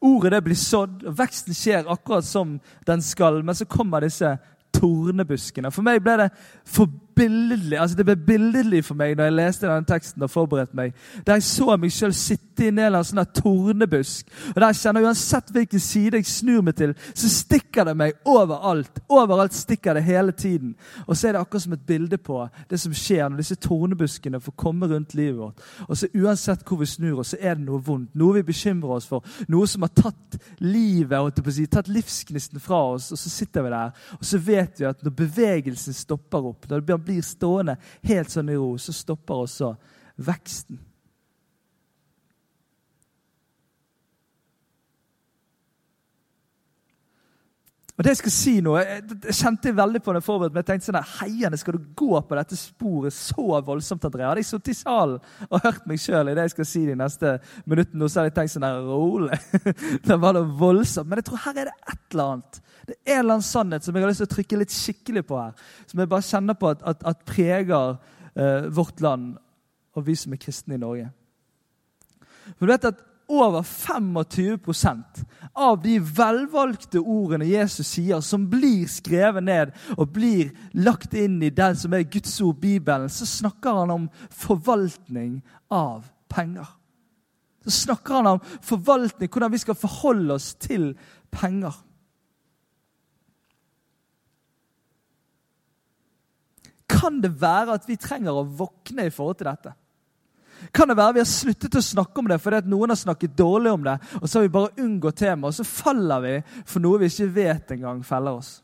Ordet 0.00 0.32
det 0.32 0.44
blir 0.44 0.56
sådd, 0.56 1.02
og 1.04 1.16
veksten 1.18 1.56
skjer 1.56 1.88
akkurat 1.90 2.24
som 2.24 2.58
den 2.86 3.02
skal. 3.02 3.42
Men 3.44 3.56
så 3.56 3.66
kommer 3.68 4.04
disse 4.04 4.36
tornebuskene. 4.76 5.72
For 5.74 5.84
meg 5.84 6.02
ble 6.04 6.16
det 6.22 6.30
forbilledlig 7.20 7.78
altså 7.80 7.96
det 7.96 8.06
ble 8.08 8.16
billedlig 8.16 8.84
for 8.84 8.98
meg 8.98 9.16
når 9.16 9.28
jeg 9.28 9.36
leste 9.36 9.66
denne 9.68 9.88
teksten 9.88 10.24
og 10.24 10.30
forberedte 10.32 10.76
meg. 10.76 10.94
Der 11.26 11.38
jeg 11.38 11.46
så 11.46 11.76
meg 11.76 11.92
sjøl 11.92 12.14
sitte 12.16 12.64
i 12.64 12.68
en 12.70 12.80
en 12.80 13.04
sånn 13.04 13.22
tornebusk. 13.34 14.28
Og 14.52 14.60
der 14.60 14.70
jeg 14.70 14.80
kjenner 14.80 15.06
Uansett 15.06 15.50
hvilken 15.54 15.80
side 15.80 16.20
jeg 16.20 16.28
snur 16.28 16.62
meg 16.64 16.76
til, 16.76 16.94
så 17.14 17.28
stikker 17.32 17.88
det 17.88 17.94
meg 17.96 18.18
overalt. 18.28 19.00
Overalt 19.08 19.54
stikker 19.56 19.96
det 19.96 20.04
hele 20.04 20.32
tiden. 20.32 20.74
Og 21.06 21.16
så 21.16 21.28
er 21.28 21.32
det 21.32 21.40
akkurat 21.40 21.64
som 21.64 21.76
et 21.76 21.86
bilde 21.86 22.18
på 22.18 22.42
det 22.70 22.80
som 22.80 22.94
skjer 22.94 23.28
når 23.28 23.40
disse 23.42 23.58
tornebuskene 23.60 24.40
får 24.40 24.56
komme 24.56 24.88
rundt 24.90 25.14
livet 25.14 25.38
vårt. 25.40 25.64
Og 25.88 25.96
så 25.96 26.08
Uansett 26.20 26.64
hvor 26.66 26.80
vi 26.80 26.88
snur 26.88 27.22
oss, 27.22 27.32
så 27.34 27.40
er 27.40 27.56
det 27.56 27.64
noe 27.64 27.80
vondt. 27.84 28.12
Noe 28.18 28.40
vi 28.40 28.46
bekymrer 28.50 28.96
oss 28.98 29.08
for. 29.08 29.24
Noe 29.48 29.68
som 29.70 29.86
har 29.86 29.92
tatt 29.96 30.38
livet, 30.60 31.40
si, 31.50 31.66
tatt 31.70 31.88
livsgnisten 31.88 32.60
fra 32.60 32.82
oss. 32.94 33.10
Og 33.14 33.20
så 33.20 33.32
sitter 33.32 33.64
vi 33.64 33.72
der, 33.72 33.94
og 34.18 34.26
så 34.26 34.40
vet 34.44 34.80
vi 34.80 34.88
at 34.88 35.04
når 35.04 35.16
bevegelsen 35.16 35.96
stopper 35.96 36.50
opp, 36.52 36.68
når 36.68 36.80
det 36.80 36.86
blir 36.86 37.00
stående 37.24 37.74
helt 38.06 38.30
sånn 38.30 38.52
i 38.52 38.58
ro, 38.60 38.76
så 38.78 38.94
stopper 38.94 39.42
også 39.46 39.74
veksten. 40.22 40.78
Og 48.00 48.04
det 48.04 48.14
Jeg 48.14 48.16
skal 48.16 48.32
si 48.32 48.52
nå, 48.64 48.78
jeg, 48.80 49.02
kjente 49.36 49.74
veldig 49.76 50.00
på 50.00 50.12
det 50.16 50.22
forberedt, 50.24 50.54
men 50.54 50.62
jeg 50.62 50.68
tenkte 50.70 50.86
sånn 50.86 51.08
heiende 51.18 51.58
skal 51.60 51.76
du 51.76 51.90
gå 51.92 52.22
på 52.24 52.38
dette 52.38 52.56
sporet 52.56 53.12
så 53.12 53.58
voldsomt, 53.66 54.06
André? 54.08 54.24
Hadde 54.24 54.40
jeg 54.40 54.48
sittet 54.48 54.70
i 54.72 54.78
salen 54.78 55.18
og 55.50 55.60
hørt 55.66 55.84
meg 55.84 56.00
sjøl 56.00 56.30
i 56.30 56.36
det 56.38 56.46
jeg 56.46 56.54
skal 56.54 56.68
si 56.70 56.86
de 56.88 56.94
neste 56.96 57.34
minuttene, 57.68 58.08
så 58.08 58.22
hadde 58.22 58.30
jeg 58.30 58.36
tenkt 58.38 58.54
sånn 58.54 58.64
der, 58.64 58.80
rolig. 58.88 59.36
det 60.08 60.16
var 60.22 60.38
da 60.38 60.46
voldsomt. 60.62 61.10
Men 61.10 61.20
jeg 61.20 61.28
tror 61.28 61.44
her 61.44 61.60
er 61.60 61.68
det 61.68 61.76
et 61.92 62.16
eller 62.16 62.24
annet. 62.38 62.62
Det 62.90 62.96
er 63.04 63.18
en 63.18 63.22
eller 63.22 63.36
annen 63.38 63.46
sannhet 63.46 63.86
som 63.86 63.94
jeg 63.94 64.04
har 64.04 64.10
lyst 64.10 64.24
til 64.24 64.30
å 64.30 64.34
trykke 64.34 64.58
litt 64.58 64.74
skikkelig 64.74 65.22
på 65.28 65.38
her. 65.38 65.68
Som 65.86 66.02
jeg 66.02 66.10
bare 66.10 66.26
kjenner 66.26 66.58
på 66.58 66.72
at, 66.72 66.82
at, 66.90 67.04
at 67.06 67.22
preger 67.28 67.94
eh, 68.34 68.66
vårt 68.74 69.02
land 69.04 69.36
og 69.94 70.06
vi 70.06 70.16
som 70.18 70.34
er 70.34 70.42
kristne 70.42 70.76
i 70.76 70.82
Norge. 70.82 71.06
For 72.56 72.66
du 72.66 72.72
vet 72.72 72.90
at 72.90 73.06
over 73.30 73.62
25 73.62 75.24
av 75.54 75.76
de 75.82 75.98
velvalgte 76.02 76.98
ordene 76.98 77.46
Jesus 77.46 77.92
sier, 77.94 78.18
som 78.26 78.48
blir 78.50 78.88
skrevet 78.90 79.44
ned 79.46 79.74
og 79.96 80.10
blir 80.16 80.50
lagt 80.74 81.14
inn 81.14 81.38
i 81.42 81.52
den 81.54 81.78
som 81.78 81.94
er 81.94 82.08
Guds 82.10 82.34
ord, 82.42 82.58
Bibelen, 82.58 83.08
så 83.08 83.28
snakker 83.28 83.82
han 83.82 83.94
om 83.94 84.08
forvaltning 84.34 85.38
av 85.70 86.08
penger. 86.30 86.66
Så 87.64 87.84
snakker 87.84 88.18
han 88.18 88.32
om 88.34 88.42
forvaltning, 88.66 89.30
hvordan 89.30 89.52
vi 89.52 89.62
skal 89.62 89.78
forholde 89.78 90.34
oss 90.34 90.54
til 90.58 90.94
penger. 91.30 91.76
Kan 97.00 97.20
det 97.24 97.32
være 97.40 97.78
at 97.78 97.86
vi 97.88 97.96
trenger 97.96 98.36
å 98.36 98.44
våkne 98.44 99.08
i 99.08 99.14
forhold 99.14 99.40
til 99.40 99.48
dette? 99.48 99.72
Kan 100.76 100.90
det 100.90 100.96
være 100.98 101.16
vi 101.16 101.22
har 101.22 101.28
sluttet 101.28 101.78
å 101.78 101.82
snakke 101.82 102.20
om 102.20 102.26
det 102.28 102.36
fordi 102.42 102.58
at 102.60 102.66
noen 102.68 102.92
har 102.92 102.98
snakket 103.00 103.36
dårlig 103.38 103.70
om 103.72 103.86
det, 103.86 103.96
og 104.20 104.26
så 104.28 104.38
har 104.38 104.44
vi 104.44 104.56
bare 104.56 104.82
unngått 104.84 105.22
temaet, 105.22 105.48
og 105.48 105.56
så 105.56 105.64
faller 105.64 106.26
vi 106.26 106.34
for 106.68 106.84
noe 106.84 107.00
vi 107.00 107.08
ikke 107.08 107.30
vet 107.38 107.72
engang 107.78 108.02
feller 108.04 108.42
oss? 108.42 108.58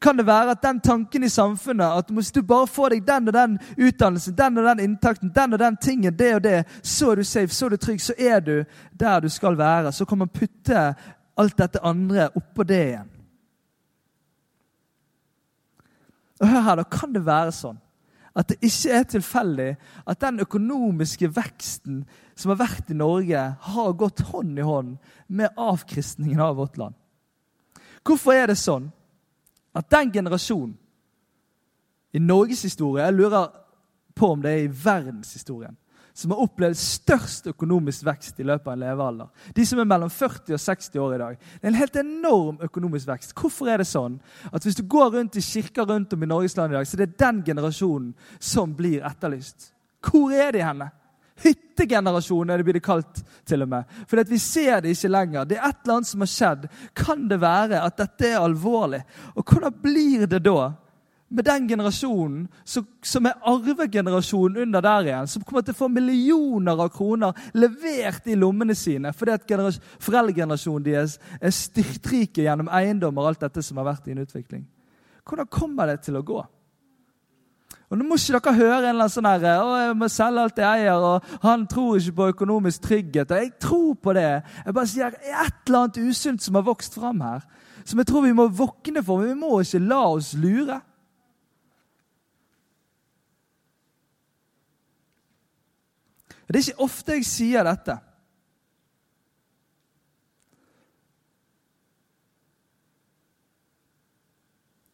Kan 0.00 0.16
det 0.16 0.24
være 0.26 0.54
at 0.56 0.62
den 0.64 0.80
tanken 0.80 1.24
i 1.24 1.28
samfunnet 1.28 1.98
at 2.00 2.10
hvis 2.10 2.32
du 2.32 2.40
bare 2.42 2.66
får 2.66 2.94
deg 2.94 3.06
den 3.06 3.28
og 3.28 3.34
den 3.36 3.58
utdannelsen, 3.76 4.36
den 4.36 4.58
og 4.58 4.64
den 4.64 4.80
inntakten, 4.86 5.32
den 5.34 5.52
og 5.52 5.60
den 5.60 5.76
tingen, 5.76 6.16
det 6.16 6.34
og 6.34 6.42
det, 6.42 6.64
så 6.82 7.10
er 7.10 7.20
du 7.20 7.24
safe, 7.24 7.54
så 7.54 7.66
er 7.66 7.76
du 7.76 7.76
trygg, 7.76 8.00
så 8.00 8.16
er 8.18 8.40
du 8.40 8.54
der 9.00 9.20
du 9.20 9.28
skal 9.28 9.58
være. 9.58 9.92
Så 9.92 10.04
kan 10.08 10.18
man 10.18 10.32
putte 10.32 10.94
alt 11.36 11.58
dette 11.58 11.84
andre 11.84 12.30
oppå 12.34 12.64
det 12.64 12.80
igjen. 12.86 13.10
Og 16.40 16.48
hør 16.48 16.66
her, 16.66 16.80
da 16.80 16.84
kan 16.88 17.14
det 17.14 17.26
være 17.26 17.54
sånn 17.54 17.78
at 18.38 18.46
det 18.46 18.60
ikke 18.62 18.92
er 18.94 19.06
tilfeldig 19.10 19.70
at 20.08 20.20
den 20.22 20.40
økonomiske 20.44 21.32
veksten 21.34 22.04
som 22.38 22.52
har 22.52 22.60
vært 22.60 22.92
i 22.92 22.96
Norge, 22.96 23.40
har 23.60 23.96
gått 23.98 24.22
hånd 24.30 24.58
i 24.58 24.64
hånd 24.64 24.94
med 25.26 25.58
avkristningen 25.58 26.40
av 26.40 26.54
vårt 26.60 26.78
land. 26.78 26.94
Hvorfor 28.06 28.38
er 28.38 28.46
det 28.52 28.58
sånn 28.60 28.86
at 29.76 29.90
den 29.90 30.12
generasjonen 30.14 30.76
i 32.14 32.18
Norges 32.18 32.64
historie 32.66 33.04
Jeg 33.04 33.14
lurer 33.14 33.50
på 34.18 34.32
om 34.32 34.40
det 34.42 34.50
er 34.50 34.64
i 34.64 34.72
verdenshistorien 34.84 35.76
som 36.20 36.34
har 36.34 36.42
opplevd 36.44 36.76
størst 36.76 37.48
økonomisk 37.50 38.04
vekst 38.04 38.40
i 38.42 38.46
løpet 38.46 38.68
av 38.68 38.74
en 38.74 38.84
levealder. 38.84 39.30
De 39.56 39.64
som 39.66 39.80
er 39.80 39.88
mellom 39.88 40.12
40 40.12 40.56
og 40.56 40.60
60 40.60 41.00
år 41.00 41.16
i 41.16 41.20
dag. 41.22 41.40
Det 41.40 41.64
er 41.64 41.72
en 41.72 41.80
helt 41.80 41.98
enorm 42.02 42.62
økonomisk 42.66 43.08
vekst. 43.08 43.34
Hvorfor 43.36 43.72
er 43.72 43.80
det 43.80 43.88
sånn 43.88 44.18
at 44.52 44.66
hvis 44.66 44.76
du 44.76 44.84
går 44.84 45.14
rundt 45.16 45.40
i 45.40 45.44
kirker 45.44 45.88
rundt 45.88 46.12
om 46.12 46.24
i 46.24 46.28
Norges 46.28 46.56
land 46.58 46.74
i 46.74 46.78
dag, 46.78 46.88
så 46.88 47.00
det 47.00 47.08
er 47.08 47.18
den 47.24 47.42
generasjonen 47.46 48.12
som 48.36 48.76
blir 48.76 49.06
etterlyst? 49.08 49.72
Hvor 50.04 50.32
er 50.36 50.52
de 50.52 50.64
henne? 50.64 50.90
Hyttegenerasjonen 51.40 52.52
er 52.52 52.60
det 52.60 52.66
blitt 52.68 52.84
kalt 52.84 53.22
til 53.48 53.64
og 53.64 53.70
med. 53.72 53.88
For 54.08 54.20
vi 54.28 54.38
ser 54.42 54.82
det 54.84 54.92
ikke 54.92 55.08
lenger. 55.08 55.48
Det 55.48 55.56
er 55.56 55.70
et 55.70 55.78
eller 55.84 55.96
annet 55.96 56.10
som 56.10 56.24
har 56.24 56.32
skjedd. 56.34 56.66
Kan 56.96 57.24
det 57.30 57.40
være 57.40 57.80
at 57.80 57.96
dette 58.00 58.28
er 58.28 58.44
alvorlig? 58.44 59.00
Og 59.34 59.44
hvordan 59.46 59.78
blir 59.80 60.26
det 60.28 60.42
da 60.44 60.72
med 61.30 61.46
den 61.46 61.68
generasjonen 61.70 62.48
som, 62.64 63.26
er 63.26 63.38
arvegenerasjonen 63.46 64.64
under 64.64 64.82
der 64.82 65.06
igjen, 65.06 65.30
som 65.30 65.44
kommer 65.46 65.62
til 65.62 65.76
å 65.76 65.78
få 65.78 65.88
millioner 65.92 66.82
av 66.82 66.90
kroner 66.94 67.50
levert 67.54 68.26
i 68.26 68.38
lommene 68.38 68.74
sine 68.74 69.12
fordi 69.14 69.36
at 69.36 69.46
foreldregenerasjonen 70.02 70.86
deres 70.86 71.18
er 71.38 71.54
styrtrike 71.54 72.46
gjennom 72.46 72.70
eiendom 72.74 73.20
og 73.20 73.30
alt 73.30 73.44
dette 73.46 73.62
som 73.62 73.78
har 73.78 73.92
vært 73.92 74.10
i 74.10 74.16
en 74.16 74.24
utvikling. 74.24 74.64
Hvordan 75.26 75.50
kommer 75.52 75.92
det 75.92 76.00
til 76.08 76.18
å 76.18 76.26
gå? 76.26 76.40
Og 77.90 77.98
Nå 77.98 78.04
må 78.06 78.16
ikke 78.18 78.38
dere 78.38 78.54
høre 78.54 78.74
en 78.84 78.92
eller 78.92 79.06
annen 79.06 79.12
sånn 79.14 79.26
her, 79.26 79.46
å, 79.66 79.70
jeg 79.82 79.94
må 79.98 80.08
selge 80.10 80.42
alt 80.44 80.60
jeg 80.62 80.82
eier, 80.82 81.06
og 81.06 81.32
han 81.42 81.64
tror 81.70 81.96
ikke 81.98 82.18
på 82.20 82.28
økonomisk 82.36 82.84
trygghet. 82.84 83.32
og 83.32 83.42
Jeg 83.42 83.50
tror 83.62 83.96
på 83.98 84.14
det. 84.14 84.28
Jeg 84.66 84.74
bare 84.76 84.90
sier 84.92 85.16
et 85.18 85.56
eller 85.66 85.78
annet 85.80 85.98
usunt 85.98 86.44
som 86.44 86.58
har 86.58 86.68
vokst 86.68 86.94
fram 86.94 87.24
her, 87.26 87.42
som 87.82 87.98
jeg 87.98 88.06
tror 88.06 88.22
vi 88.28 88.36
må 88.38 88.46
våkne 88.46 89.02
for. 89.02 89.18
Men 89.18 89.32
vi 89.32 89.40
må 89.42 89.58
ikke 89.58 89.82
la 89.82 90.04
oss 90.06 90.36
lure. 90.38 90.78
Det 96.50 96.58
er 96.58 96.72
ikke 96.72 96.82
ofte 96.82 97.14
jeg 97.14 97.26
sier 97.28 97.62
dette. 97.62 97.94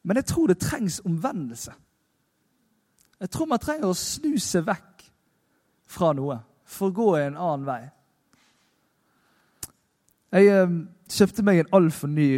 Men 0.04 0.20
jeg 0.20 0.28
tror 0.28 0.46
det 0.46 0.58
trengs 0.60 1.00
omvendelse. 1.04 1.72
Jeg 3.20 3.30
tror 3.30 3.48
man 3.48 3.58
trenger 3.58 3.88
å 3.88 3.96
snu 3.96 4.36
seg 4.38 4.66
vekk 4.68 5.06
fra 5.88 6.12
noe 6.12 6.36
for 6.68 6.90
å 6.90 6.94
gå 6.94 7.08
en 7.22 7.38
annen 7.40 7.64
vei. 7.66 7.82
Jeg 10.36 10.52
eh, 10.52 10.78
kjøpte 11.08 11.44
meg 11.46 11.62
en 11.62 11.74
altfor 11.78 12.12
ny 12.12 12.30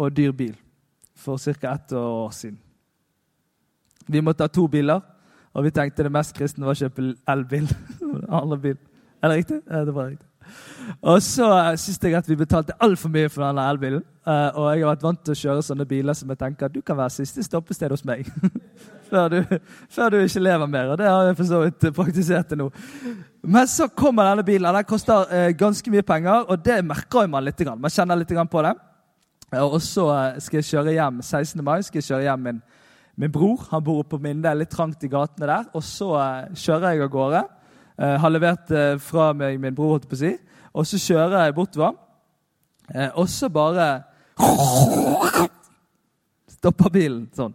og 0.00 0.16
dyr 0.16 0.32
bil 0.32 0.54
for 1.14 1.36
ca. 1.38 1.74
ett 1.74 1.92
år 1.92 2.30
siden. 2.30 2.58
Vi 4.06 4.20
måtte 4.20 4.44
ha 4.44 4.48
to 4.48 4.66
biler. 4.68 5.00
Og 5.54 5.64
vi 5.64 5.70
tenkte 5.74 6.06
det 6.06 6.12
mest 6.12 6.34
kristne 6.36 6.66
var 6.66 6.74
å 6.74 6.82
kjøpe 6.82 7.12
elbil. 7.30 7.68
Bil. 8.64 8.78
Er 9.22 9.30
det 9.30 9.36
riktig? 9.36 9.60
Ja, 9.70 9.84
det 9.84 9.94
var 9.94 10.10
riktig. 10.10 10.26
Og 11.00 11.22
så 11.22 11.46
uh, 11.48 11.76
syns 11.80 12.00
jeg 12.02 12.16
at 12.16 12.26
vi 12.28 12.36
betalte 12.36 12.76
altfor 12.82 13.12
mye 13.12 13.30
for 13.32 13.44
denne 13.46 13.64
elbilen. 13.70 14.02
Uh, 14.26 14.50
og 14.56 14.66
jeg 14.72 14.82
har 14.82 14.90
vært 14.90 15.04
vant 15.04 15.20
til 15.24 15.34
å 15.34 15.38
kjøre 15.40 15.64
sånne 15.64 15.86
biler 15.88 16.16
som 16.16 16.30
jeg 16.32 16.40
tenker 16.40 16.68
at 16.68 16.74
du 16.74 16.80
kan 16.84 16.98
være 16.98 17.14
siste 17.14 17.44
stoppested 17.44 17.92
hos 17.92 18.04
meg. 18.08 18.28
før, 19.10 19.30
du, 19.32 19.56
før, 19.92 20.14
du, 20.14 20.18
ikke 20.24 20.42
lever 20.44 20.70
mer. 20.70 20.92
Og 20.92 21.00
det 21.00 21.08
har 21.08 21.28
jeg 21.28 21.38
for 21.40 21.50
så 21.50 21.60
vidt 21.64 21.88
praktisert 21.96 22.50
til 22.50 22.64
nå. 22.64 22.68
Men 23.44 23.68
så 23.70 23.88
kommer 23.88 24.30
denne 24.30 24.46
bilen. 24.46 24.68
Den 24.76 24.88
koster 24.88 25.28
uh, 25.30 25.50
ganske 25.56 25.94
mye 25.94 26.06
penger, 26.06 26.48
og 26.48 26.64
det 26.64 26.80
merker 26.84 27.30
man 27.30 27.46
litt. 27.46 27.64
Man 27.72 27.92
kjenner 27.92 28.20
litt 28.20 28.34
på 28.50 28.66
det. 28.66 28.74
Og 29.60 29.78
så 29.84 30.08
skal 30.42 30.58
jeg 30.58 30.70
kjøre 30.72 30.96
hjem 30.96 31.20
16. 31.22 31.60
mai. 31.62 31.78
skal 31.86 32.00
jeg 32.00 32.08
kjøre 32.08 32.24
hjem 32.26 32.48
min, 32.48 32.62
min 33.16 33.32
bror. 33.32 33.66
Han 33.70 33.84
bor 33.84 34.00
oppe 34.02 34.16
på 34.16 34.22
Minde, 34.24 34.54
litt 34.58 34.72
trangt 34.72 35.04
i 35.06 35.10
gatene 35.12 35.50
der. 35.50 35.68
Og 35.74 35.84
så 35.86 36.08
kjører 36.54 36.94
jeg 36.94 37.04
av 37.04 37.12
gårde. 37.12 37.44
har 37.96 38.30
levert 38.30 38.72
fra 39.00 39.32
meg 39.32 39.60
min 39.60 39.74
bror, 39.74 39.94
holdt 39.94 40.08
på 40.10 40.16
å 40.16 40.22
si. 40.24 40.32
Og 40.74 40.86
så 40.86 40.98
kjører 40.98 41.44
jeg 41.44 41.54
bortover, 41.54 41.94
eh, 42.94 43.10
og 43.14 43.28
så 43.30 43.48
bare 43.48 44.02
Stopper 46.50 46.90
bilen 46.90 47.28
sånn. 47.36 47.54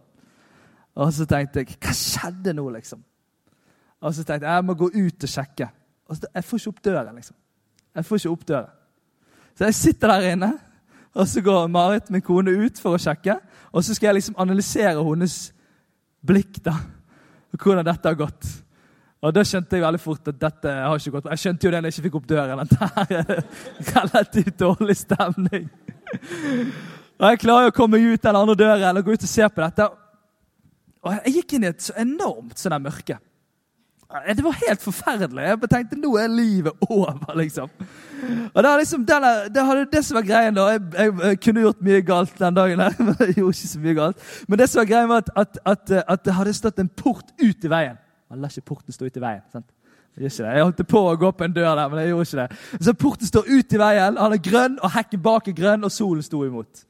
Og 0.96 1.12
så 1.12 1.26
tenkte 1.28 1.60
jeg 1.60 1.76
Hva 1.76 1.92
skjedde 1.96 2.54
nå, 2.56 2.64
liksom? 2.72 3.02
Og 4.00 4.14
så 4.16 4.24
tenkte 4.24 4.48
jeg 4.48 4.56
jeg 4.56 4.64
må 4.64 4.76
gå 4.78 4.88
ut 4.94 5.26
og 5.26 5.32
sjekke. 5.34 5.68
Og 6.08 6.16
så, 6.16 6.30
jeg 6.34 6.46
får 6.46 6.60
ikke 6.60 6.72
opp 6.72 6.84
døren, 6.84 7.18
liksom. 7.20 7.36
Jeg 7.94 8.06
får 8.06 8.20
ikke 8.20 8.32
opp 8.32 8.46
døren. 8.48 8.76
Så 9.58 9.68
jeg 9.68 9.76
sitter 9.76 10.14
der 10.14 10.28
inne, 10.32 10.50
og 11.12 11.28
så 11.28 11.42
går 11.44 11.68
Marit, 11.68 12.10
min 12.10 12.22
kone, 12.24 12.54
ut 12.54 12.78
for 12.80 12.96
å 12.96 13.02
sjekke. 13.02 13.36
Og 13.70 13.84
så 13.84 13.94
skal 13.94 14.10
jeg 14.10 14.20
liksom 14.20 14.38
analysere 14.42 15.04
hennes 15.04 15.36
blikk, 16.26 16.58
da. 16.64 16.74
Hvordan 17.54 17.86
dette 17.86 18.08
har 18.08 18.18
gått. 18.18 18.48
Og 19.20 19.34
Da 19.36 19.42
skjønte 19.44 19.76
jeg 19.76 19.84
veldig 19.84 20.00
fort 20.00 20.28
at 20.32 20.38
dette 20.40 20.72
har 20.72 20.96
ikke 20.96 21.12
gått 21.16 21.24
bra. 21.26 21.34
Jeg 21.36 21.42
skjønte 21.44 21.66
jo 21.66 21.72
det 21.72 21.80
når 21.80 21.90
jeg 21.90 21.96
ikke 21.96 22.06
fikk 22.08 22.18
opp 22.20 22.28
døren. 22.30 22.60
at 22.60 22.70
det 22.70 23.18
er 23.20 23.42
relativt 23.94 24.58
dårlig 24.58 24.96
stemning. 24.96 25.66
Og 27.20 27.26
Jeg 27.28 27.40
klarer 27.42 27.66
jo 27.68 27.72
å 27.74 27.76
komme 27.76 28.00
ut 28.00 28.22
den 28.22 28.38
andre 28.38 28.56
døren 28.56 28.96
og 28.96 29.04
gå 29.04 29.12
ut 29.12 29.26
og 29.26 29.32
se 29.32 29.48
på 29.48 29.64
dette. 29.64 29.88
Og 31.04 31.18
Jeg 31.18 31.34
gikk 31.34 31.56
inn 31.56 31.66
i 31.66 31.70
et 31.70 31.84
så 31.84 31.96
enormt 32.00 32.58
sånn 32.58 32.78
mørke. 32.82 33.18
Det 34.10 34.42
var 34.42 34.56
helt 34.68 34.82
forferdelig. 34.82 35.42
Jeg 35.42 35.58
bare 35.62 35.70
tenkte 35.70 35.98
nå 36.00 36.16
er 36.18 36.30
livet 36.34 36.72
over, 36.90 37.34
liksom. 37.38 37.70
Og 38.54 38.62
Det, 38.62 38.70
liksom, 38.78 39.04
denne, 39.06 39.32
det 39.54 39.66
hadde 39.66 39.86
det 39.92 40.04
som 40.04 40.16
var 40.18 40.26
greien 40.26 40.54
da, 40.54 40.66
jeg, 40.74 40.80
jeg, 40.98 41.12
jeg, 41.22 41.40
kunne 41.44 41.60
gjort 41.60 41.84
mye 41.86 42.00
galt 42.02 42.38
den 42.38 42.56
dagen, 42.56 42.80
her, 42.80 42.96
men 43.06 43.14
jeg 43.20 43.36
gjorde 43.38 43.56
ikke 43.56 43.72
så 43.72 43.82
mye 43.84 43.94
galt. 43.94 44.24
Men 44.48 44.58
det 44.58 44.68
som 44.68 44.80
var 44.80 44.88
greien 44.90 45.08
var 45.08 45.22
at, 45.22 45.30
at, 45.36 45.60
at, 45.64 45.92
at 46.08 46.24
det 46.26 46.34
hadde 46.34 46.56
stått 46.58 46.82
en 46.82 46.90
port 46.90 47.30
ut 47.38 47.64
i 47.64 47.70
veien. 47.70 48.02
Man 48.30 48.42
lar 48.42 48.50
ikke 48.50 48.74
porten 48.74 48.94
stå 48.94 49.06
ut 49.06 49.16
i 49.16 49.22
veien. 49.22 49.46
sant? 49.52 49.70
Jeg, 50.18 50.32
jeg 50.42 50.62
holdt 50.64 50.82
på 50.90 51.00
å 51.06 51.16
gå 51.16 51.30
på 51.32 51.46
en 51.46 51.54
dør 51.54 51.70
der, 51.78 51.88
men 51.88 52.02
jeg 52.02 52.10
gjorde 52.10 52.26
ikke 52.28 52.42
det. 52.42 52.84
Så 52.84 52.94
Porten 52.98 53.30
står 53.30 53.46
ut 53.48 53.74
i 53.74 53.78
veien, 53.80 54.18
han 54.18 54.34
er 54.34 54.42
grønn, 54.42 54.78
og 54.82 54.90
hekken 54.92 55.22
bak 55.22 55.48
er 55.48 55.56
grønn, 55.56 55.86
og 55.86 55.94
solen 55.94 56.26
sto 56.26 56.42
imot. 56.44 56.82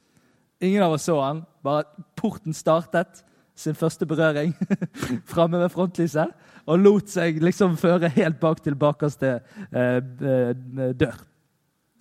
Ingen 0.61 0.83
av 0.83 0.97
oss 0.97 1.05
så 1.05 1.19
han, 1.21 1.43
bare 1.63 1.85
porten 2.17 2.53
startet 2.53 3.21
sin 3.55 3.77
første 3.77 4.05
berøring 4.09 4.55
framme 5.33 5.61
ved 5.61 5.69
frontlyset 5.69 6.33
og 6.71 6.79
lot 6.79 7.11
seg 7.11 7.41
liksom 7.43 7.75
føre 7.79 8.09
helt 8.15 8.39
bak 8.39 8.61
til 8.63 8.77
bakerste 8.79 9.33
eh, 9.71 9.99
eh 9.99 10.93
dør. 10.95 11.19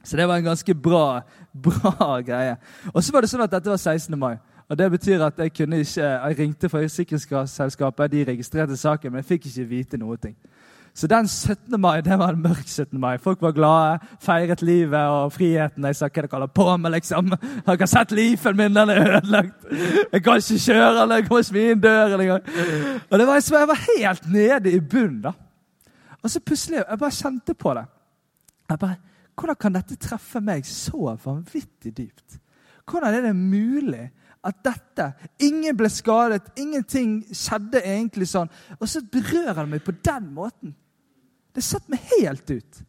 Så 0.04 0.16
det 0.16 0.28
var 0.28 0.36
en 0.40 0.44
ganske 0.44 0.74
bra, 0.74 1.20
bra 1.52 2.20
greie. 2.24 2.56
Og 2.94 3.02
så 3.04 3.12
var 3.12 3.20
det 3.20 3.30
sånn 3.32 3.44
at 3.44 3.52
dette 3.52 3.68
var 3.68 3.76
16. 3.76 4.16
mai. 4.18 4.38
Og 4.70 4.78
Det 4.78 4.90
betyr 4.90 5.24
at 5.26 5.38
jeg 5.38 5.52
kunne 5.52 5.80
ikke, 5.82 6.06
jeg 6.06 6.38
ringte 6.38 6.68
forsikringsselskapet, 6.70 8.12
de 8.12 8.24
registrerte 8.24 8.76
saken, 8.76 9.12
men 9.12 9.18
jeg 9.18 9.28
fikk 9.32 9.48
ikke 9.50 9.68
vite 9.68 9.98
noe. 9.98 10.16
Så 10.94 11.06
den 11.06 11.28
17. 11.28 11.80
mai 11.80 12.00
det 12.02 12.16
var 12.18 12.34
en 12.34 12.42
mørk 12.42 12.66
17. 12.66 12.98
mai. 13.00 13.18
Folk 13.18 13.42
var 13.42 13.52
glade, 13.56 13.98
feiret 14.20 14.62
livet 14.62 15.00
og 15.00 15.32
friheten. 15.32 15.84
Jeg 15.86 15.96
sa 15.96 16.08
hva 16.08 16.16
dere 16.22 16.32
holder 16.32 16.52
på 16.54 16.66
med, 16.76 16.94
liksom. 16.96 17.30
Har 17.66 17.76
dere 17.76 17.88
sett 17.90 18.14
lifen 18.16 18.58
min? 18.58 18.74
Den 18.74 18.90
er 18.90 19.02
ødelagt. 19.18 19.68
Jeg 20.12 20.24
kan 20.24 20.42
ikke 20.42 20.58
kjøre 20.66 21.02
eller 21.04 21.20
jeg 21.20 21.28
kommer 21.28 21.46
ikke 21.46 21.76
inn 21.76 21.84
døren 21.84 22.24
engang. 22.26 22.50
Og 23.10 23.18
det 23.18 23.28
var, 23.28 23.44
jeg 23.60 23.70
var 23.70 23.86
helt 23.86 24.28
nede 24.32 24.74
i 24.74 24.80
bunnen. 24.80 25.22
da. 25.28 25.32
Og 26.22 26.30
så 26.30 26.40
plutselig 26.40 26.82
jeg 26.82 26.98
bare 26.98 27.16
kjente 27.16 27.54
på 27.54 27.74
det. 27.78 27.86
Jeg 28.70 28.78
bare, 28.78 28.96
Hvordan 29.40 29.56
kan 29.56 29.72
dette 29.72 29.96
treffe 29.96 30.40
meg 30.44 30.66
så 30.68 31.14
vanvittig 31.24 31.94
dypt? 31.96 32.36
Hvordan 32.84 33.14
er 33.14 33.22
det 33.24 33.36
mulig 33.36 34.10
at 34.46 34.60
dette 34.64 35.06
Ingen 35.44 35.76
ble 35.76 35.88
skadet, 35.92 36.52
ingenting 36.60 37.20
skjedde 37.36 37.82
egentlig 37.84 38.28
sånn. 38.30 38.50
Og 38.78 38.88
så 38.88 39.02
berører 39.04 39.62
det 39.62 39.70
meg 39.74 39.84
på 39.84 39.94
den 40.04 40.30
måten. 40.36 40.74
Det 41.56 41.64
satte 41.64 41.92
meg 41.92 42.04
helt 42.14 42.50
ut. 42.52 42.80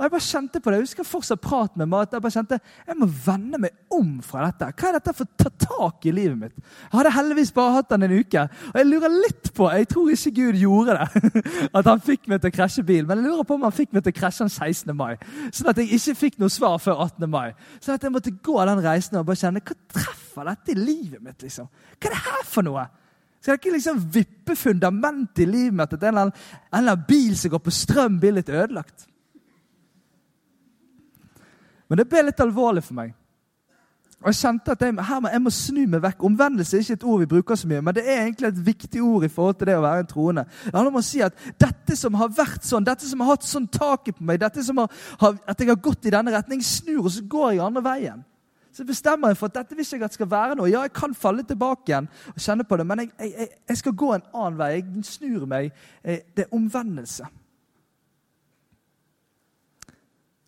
Og 0.00 0.04
Jeg 0.06 0.12
bare 0.14 0.24
kjente 0.24 0.60
på 0.64 0.70
det. 0.70 0.76
Jeg 0.78 0.86
husker 0.86 1.04
fortsatt 1.04 1.40
prat 1.44 1.74
med 1.76 1.90
mat. 1.92 2.14
Jeg 2.16 2.22
bare 2.24 2.32
kjente, 2.32 2.56
jeg 2.88 2.96
må 2.96 3.04
vende 3.26 3.58
meg 3.60 3.74
om 3.92 4.14
fra 4.24 4.46
dette. 4.46 4.70
Hva 4.72 4.86
er 4.88 4.94
dette 4.96 5.12
for 5.18 5.28
å 5.28 5.42
ta 5.42 5.50
tak 5.60 6.06
i 6.08 6.14
livet 6.16 6.38
mitt? 6.40 6.54
Jeg 6.56 6.94
hadde 6.94 7.12
heldigvis 7.18 7.50
bare 7.52 7.74
hatt 7.74 7.90
den 7.90 8.06
en 8.06 8.14
uke. 8.16 8.44
Og 8.70 8.78
jeg 8.80 8.88
lurer 8.88 9.12
litt 9.12 9.50
på 9.58 9.68
Jeg 9.68 9.90
tror 9.90 10.14
ikke 10.14 10.32
Gud 10.38 10.60
gjorde 10.62 10.94
det. 10.96 11.34
At 11.76 11.90
han 11.90 12.00
fikk 12.06 12.30
meg 12.32 12.40
til 12.40 12.48
å 12.48 12.54
krasje 12.54 12.84
bil. 12.88 13.04
Men 13.04 13.20
jeg 13.20 13.26
lurer 13.26 13.44
på 13.50 13.58
om 13.58 13.66
han 13.68 13.76
fikk 13.76 13.92
meg 13.92 14.06
til 14.06 14.14
å 14.14 14.18
krasje 14.22 14.46
den 14.46 14.54
16. 14.54 14.94
mai. 14.96 15.20
Sånn 15.52 15.68
at 15.68 15.82
jeg 15.82 15.92
ikke 15.98 16.16
fikk 16.22 16.40
noe 16.40 16.54
svar 16.54 16.78
før 16.80 17.04
18. 17.04 17.28
mai. 17.28 17.52
Sånn 17.76 17.98
at 17.98 18.08
jeg 18.08 18.14
måtte 18.14 18.32
gå 18.32 18.56
den 18.70 18.82
reisen 18.86 19.20
og 19.20 19.28
bare 19.28 19.42
kjenne 19.42 19.60
Hva 19.60 19.76
treffer 19.98 20.48
dette 20.48 20.72
i 20.72 20.78
livet 20.80 21.20
mitt? 21.20 21.44
liksom? 21.44 21.68
Hva 21.68 22.08
er 22.08 22.16
det 22.16 22.24
her 22.24 22.48
for 22.48 22.64
noe? 22.64 22.86
Skal 23.36 23.52
jeg 23.52 23.60
ikke 23.60 23.76
liksom 23.76 24.00
vippe 24.16 24.56
fundamentet 24.56 25.44
i 25.44 25.48
livet 25.48 25.76
mitt 25.76 25.92
at 25.96 26.08
en 26.08 26.24
eller 26.24 26.50
annen 26.80 27.06
bil 27.08 27.36
som 27.36 27.52
går 27.52 27.64
på 27.68 27.72
strøm, 27.72 28.16
blir 28.20 28.40
litt 28.40 28.48
ødelagt? 28.48 29.09
Men 31.90 31.98
det 31.98 32.06
ble 32.08 32.28
litt 32.28 32.40
alvorlig 32.40 32.84
for 32.86 32.96
meg. 33.00 33.16
Og 34.20 34.28
Jeg 34.28 34.36
kjente 34.36 34.74
at 34.74 34.82
jeg, 34.84 34.94
her, 35.08 35.28
jeg 35.32 35.40
må 35.40 35.50
snu 35.50 35.80
meg 35.88 36.02
vekk. 36.04 36.24
Omvendelse 36.28 36.76
er 36.76 36.82
ikke 36.84 36.96
et 36.98 37.04
ord 37.08 37.22
vi 37.22 37.28
bruker 37.28 37.56
så 37.56 37.68
mye, 37.70 37.80
men 37.80 37.96
det 37.96 38.02
er 38.04 38.18
egentlig 38.26 38.50
et 38.50 38.58
viktig 38.66 39.02
ord 39.02 39.24
i 39.24 39.30
forhold 39.32 39.56
til 39.56 39.70
det 39.70 39.76
å 39.78 39.84
være 39.84 40.04
en 40.04 40.10
troende. 40.10 40.44
Det 40.66 40.74
handler 40.74 40.92
om 40.92 40.98
å 41.00 41.04
si 41.06 41.22
at 41.24 41.46
dette 41.64 41.96
som 41.96 42.18
har 42.20 42.34
vært 42.36 42.66
sånn, 42.68 42.84
dette 42.84 43.08
som 43.08 43.24
har 43.24 43.32
hatt 43.32 43.48
sånn 43.48 43.70
taket 43.72 44.18
på 44.18 44.26
meg, 44.28 44.42
dette 44.42 44.64
som 44.66 44.82
har, 44.82 44.90
at 45.24 45.56
jeg 45.56 45.72
har 45.72 45.80
gått 45.80 46.04
i 46.04 46.12
denne 46.12 46.34
retning, 46.36 46.60
snur, 46.60 47.06
og 47.06 47.14
så 47.16 47.24
går 47.32 47.54
jeg 47.54 47.64
andre 47.64 47.84
veien. 47.86 48.20
Så 48.76 48.84
bestemmer 48.86 49.32
jeg 49.32 49.40
for 49.40 49.48
at 49.48 49.56
dette 49.62 49.74
vil 49.74 49.88
ikke 49.88 50.04
at 50.06 50.14
skal 50.14 50.30
være 50.30 50.60
noe. 50.60 50.68
Ja, 50.70 50.84
jeg 50.84 50.92
kan 50.94 51.16
falle 51.16 51.42
tilbake 51.48 51.88
igjen 51.88 52.12
og 52.34 52.44
kjenne 52.44 52.68
på 52.68 52.76
det, 52.76 52.86
men 52.86 53.06
jeg, 53.06 53.10
jeg, 53.24 53.48
jeg 53.72 53.80
skal 53.80 53.96
gå 54.04 54.12
en 54.14 54.28
annen 54.30 54.60
vei. 54.60 54.70
Jeg 54.76 55.06
snur 55.08 55.48
meg. 55.48 55.72
Eh, 56.04 56.20
det 56.36 56.44
er 56.44 56.54
omvendelse. 56.60 57.26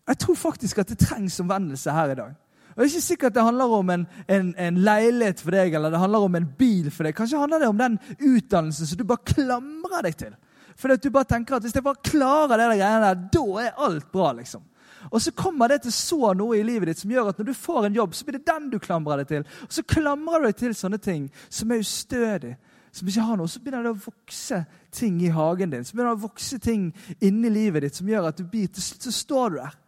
Jeg 0.07 0.19
tror 0.19 0.35
faktisk 0.35 0.81
at 0.83 0.89
det 0.89 0.99
trengs 0.99 1.39
omvendelse 1.39 1.91
her 1.91 2.11
i 2.11 2.15
dag. 2.15 2.33
Og 2.73 2.81
Det 2.81 2.83
er 2.83 2.89
ikke 2.89 3.05
sikkert 3.05 3.35
det 3.35 3.43
handler 3.43 3.73
om 3.77 3.89
en, 3.89 4.07
en, 4.27 4.55
en, 4.57 4.77
leilighet 4.81 5.41
for 5.41 5.53
deg 5.53 5.75
eller 5.77 5.93
det 5.93 5.99
handler 6.01 6.25
om 6.25 6.35
en 6.35 6.47
bil 6.57 6.89
for 6.91 7.05
deg. 7.05 7.15
Kanskje 7.15 7.39
handler 7.39 7.61
det 7.61 7.69
om 7.69 7.77
den 7.77 7.99
utdannelsen 8.17 8.89
som 8.89 8.97
du 8.97 9.05
bare 9.05 9.29
klamrer 9.29 10.07
deg 10.07 10.17
til. 10.17 10.33
Fordi 10.75 10.97
at 10.97 11.03
du 11.03 11.09
bare 11.13 11.29
tenker 11.29 11.55
at 11.55 11.61
Hvis 11.61 11.75
jeg 11.75 11.85
bare 11.85 12.01
klarer 12.03 12.57
det 12.57 12.79
greiene 12.79 13.05
der, 13.05 13.27
da 13.33 13.45
er 13.61 13.83
alt 13.85 14.11
bra. 14.11 14.31
liksom. 14.33 14.63
Og 15.11 15.21
så 15.21 15.31
kommer 15.31 15.67
det 15.67 15.81
til 15.83 15.93
så 15.93 16.33
noe 16.33 16.57
i 16.57 16.63
livet 16.63 16.89
ditt 16.89 16.99
som 17.03 17.11
gjør 17.11 17.29
at 17.29 17.39
når 17.39 17.51
du 17.51 17.53
får 17.53 17.85
en 17.85 17.95
jobb, 17.95 18.15
så 18.15 18.25
blir 18.25 18.39
det 18.39 18.47
den 18.47 18.69
du 18.71 18.79
klamrer 18.79 19.21
deg 19.21 19.27
til. 19.27 19.45
Og 19.67 19.73
så 19.73 19.83
klamrer 19.83 20.39
du 20.39 20.47
deg 20.47 20.57
til 20.57 20.75
sånne 20.75 20.97
ting 20.97 21.27
som 21.49 21.71
er 21.71 21.83
ustødig, 21.83 22.55
som 22.91 23.07
ikke 23.07 23.27
har 23.27 23.37
noe. 23.37 23.51
Så 23.51 23.61
begynner 23.61 23.85
det 23.85 23.93
å 23.93 24.05
vokse 24.07 24.63
ting 24.91 25.21
i 25.21 25.31
hagen 25.33 25.73
din, 25.73 25.85
så 25.85 25.93
begynner 25.93 26.15
det 26.15 26.23
å 26.23 26.27
vokse 26.27 26.59
ting 26.63 26.89
inni 27.21 27.51
livet 27.53 27.85
ditt 27.85 27.99
som 27.99 28.09
gjør 28.09 28.31
at 28.31 28.39
du 28.39 28.47
blir, 28.47 28.71
til 28.71 28.85
slutt 28.85 29.09
så 29.09 29.15
står 29.19 29.49
du 29.53 29.61
der. 29.61 29.79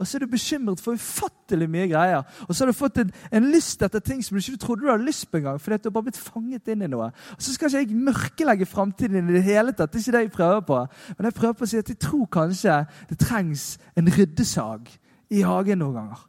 Og 0.00 0.08
så 0.08 0.16
er 0.16 0.24
du 0.24 0.30
bekymret 0.32 0.80
for 0.80 0.96
ufattelig 0.96 1.66
mye 1.68 1.84
greier. 1.90 2.22
Og 2.48 2.54
så 2.54 2.64
har 2.64 2.70
du 2.70 2.76
fått 2.76 3.02
en, 3.02 3.10
en 3.36 3.48
lyst 3.52 3.82
etter 3.84 4.00
ting 4.00 4.22
som 4.24 4.36
du 4.36 4.40
ikke 4.40 4.62
trodde 4.62 4.86
du 4.86 4.88
hadde 4.88 5.04
lyst 5.04 5.26
på 5.28 5.36
engang. 5.42 5.58
Fordi 5.60 5.76
du 5.76 5.90
har 5.90 5.94
bare 5.98 6.06
blitt 6.08 6.20
fanget 6.20 6.70
inn 6.72 6.86
i 6.86 6.88
noe. 6.88 7.10
Og 7.36 7.44
så 7.44 7.52
skal 7.52 7.68
ikke 7.68 7.82
jeg 7.82 8.06
mørkelegge 8.08 8.68
framtiden 8.70 9.20
i 9.20 9.36
det 9.36 9.44
hele 9.44 9.74
tatt. 9.76 9.92
Det 9.92 10.00
er 10.00 10.06
ikke 10.06 10.16
det 10.16 10.22
jeg 10.24 10.32
prøver 10.38 10.64
på. 10.70 10.78
Men 11.18 11.28
jeg 11.28 11.36
prøver 11.36 11.58
på 11.58 11.68
å 11.68 11.70
si 11.72 11.82
at 11.82 11.92
jeg 11.92 12.00
tror 12.00 12.30
kanskje 12.38 12.78
det 13.10 13.18
trengs 13.20 13.66
en 14.00 14.08
ryddesag 14.16 14.88
i 15.36 15.44
hagen 15.44 15.82
noen 15.84 15.98
ganger. 16.00 16.24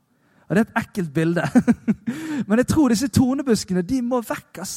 Og 0.50 0.58
det 0.58 0.66
er 0.66 0.68
et 0.68 0.82
ekkelt 0.84 1.14
bilde. 1.16 1.48
Men 2.48 2.60
jeg 2.60 2.68
tror 2.74 2.92
disse 2.92 3.08
tornebuskene 3.08 3.86
de 3.88 4.02
må 4.04 4.20
vekkes. 4.28 4.76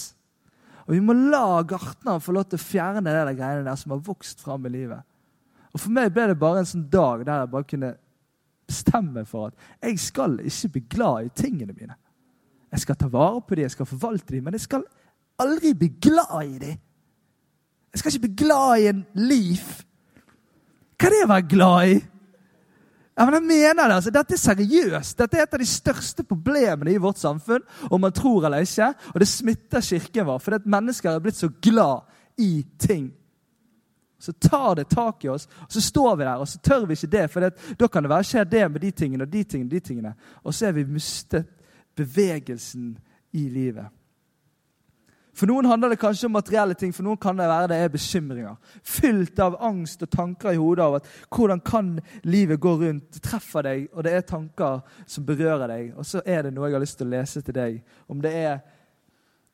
Og 0.86 0.94
vi 0.94 1.02
må 1.02 1.16
la 1.18 1.64
gartneren 1.66 2.22
få 2.22 2.36
lov 2.36 2.46
til 2.46 2.60
å 2.60 2.62
fjerne 2.62 3.02
det 3.02 3.16
der 3.16 3.34
greiene 3.34 3.66
der 3.66 3.80
som 3.80 3.96
har 3.96 4.06
vokst 4.06 4.44
fram 4.44 4.68
i 4.68 4.70
livet. 4.70 5.02
Og 5.74 5.82
For 5.82 5.90
meg 5.90 6.12
ble 6.14 6.28
det 6.30 6.38
bare 6.38 6.62
en 6.62 6.70
sånn 6.70 6.86
dag 6.86 7.24
der 7.26 7.42
jeg 7.42 7.50
bare 7.56 7.70
kunne 7.74 7.94
bestemme 8.66 9.24
for 9.28 9.46
at 9.46 9.54
jeg 9.82 9.98
skal 9.98 10.38
ikke 10.44 10.68
bli 10.72 10.84
glad 10.96 11.26
i 11.26 11.34
tingene 11.42 11.72
mine. 11.72 11.94
Jeg 12.72 12.80
skal 12.80 12.96
ta 12.96 13.06
vare 13.06 13.40
på 13.40 13.54
dem, 13.54 13.62
jeg 13.62 13.70
skal 13.70 13.86
forvalte 13.86 14.34
dem, 14.34 14.44
men 14.44 14.56
jeg 14.56 14.60
skal 14.60 14.82
aldri 15.38 15.74
bli 15.74 15.92
glad 16.02 16.40
i 16.42 16.58
dem. 16.58 16.80
Jeg 17.92 17.98
skal 17.98 18.12
ikke 18.12 18.26
bli 18.26 18.46
glad 18.46 18.80
i 18.80 18.88
en 18.90 19.04
liv. 19.14 19.62
Hva 20.98 21.06
er 21.06 21.14
det 21.14 21.24
å 21.24 21.30
være 21.30 21.48
glad 21.50 21.92
i? 21.92 22.00
Ja, 23.14 23.24
men 23.28 23.36
jeg 23.36 23.46
mener 23.46 23.88
det, 23.88 23.94
altså, 24.00 24.10
Dette 24.10 24.34
er 24.34 24.42
seriøst. 24.42 25.18
Dette 25.18 25.38
er 25.38 25.46
et 25.46 25.54
av 25.54 25.62
de 25.62 25.68
største 25.70 26.24
problemene 26.26 26.90
i 26.90 26.98
vårt 26.98 27.20
samfunn. 27.22 27.62
om 27.90 28.00
man 28.00 28.12
tror 28.12 28.44
eller 28.44 28.58
ikke, 28.58 28.94
Og 29.14 29.20
det 29.20 29.28
smitter 29.28 29.80
kirken 29.80 30.26
vår, 30.26 30.38
fordi 30.38 30.54
at 30.54 30.66
mennesker 30.66 31.10
er 31.10 31.20
blitt 31.20 31.36
så 31.36 31.48
glad 31.62 32.00
i 32.38 32.66
ting. 32.78 33.12
Så 34.24 34.32
tar 34.32 34.78
det 34.78 34.88
tak 34.88 35.24
i 35.24 35.28
oss, 35.28 35.48
og 35.66 35.72
så 35.72 35.82
står 35.84 36.14
vi 36.16 36.24
der, 36.24 36.40
og 36.40 36.48
så 36.48 36.58
tør 36.64 36.86
vi 36.88 36.96
ikke 36.96 37.12
det. 37.12 37.26
For 37.30 37.44
det, 37.44 37.76
da 37.80 37.88
kan 37.88 38.06
det 38.06 38.12
være 38.14 38.28
skje 38.30 38.46
det 38.48 38.62
med 38.72 38.80
de 38.80 38.90
tingene 38.90 39.26
og 39.26 39.32
de 39.32 39.44
tingene. 39.44 39.70
de 39.70 39.80
tingene. 39.80 40.14
Og 40.42 40.54
så 40.54 40.70
er 40.70 40.72
vi 40.78 40.84
mistet 40.84 41.50
bevegelsen 41.96 42.94
i 43.32 43.48
livet. 43.48 43.92
For 45.34 45.50
noen 45.50 45.66
handler 45.66 45.90
det 45.90 45.98
kanskje 45.98 46.28
om 46.28 46.36
materielle 46.36 46.76
ting, 46.78 46.92
for 46.94 47.02
noen 47.02 47.18
kan 47.18 47.34
det 47.36 47.48
være 47.50 47.72
det 47.72 47.78
er 47.82 47.90
bekymringer. 47.90 48.54
Fylt 48.86 49.40
av 49.42 49.56
angst 49.66 50.04
og 50.06 50.10
tanker 50.12 50.54
i 50.54 50.60
hodet 50.60 50.84
av 50.84 50.98
at 51.00 51.08
hvordan 51.26 51.62
kan 51.66 51.96
livet 52.22 52.60
gå 52.62 52.76
rundt? 52.78 53.08
Det 53.16 53.22
treffer 53.24 53.66
deg, 53.66 53.88
og 53.92 54.06
det 54.06 54.12
er 54.14 54.28
tanker 54.28 54.84
som 55.10 55.26
berører 55.26 55.66
deg. 55.72 55.90
Og 55.98 56.06
så 56.06 56.22
er 56.22 56.46
det 56.46 56.54
noe 56.54 56.70
jeg 56.70 56.78
har 56.78 56.84
lyst 56.86 57.00
til 57.00 57.10
å 57.10 57.14
lese 57.16 57.42
til 57.42 57.58
deg. 57.58 57.80
Om 58.06 58.22
det 58.22 58.34
er 58.44 58.62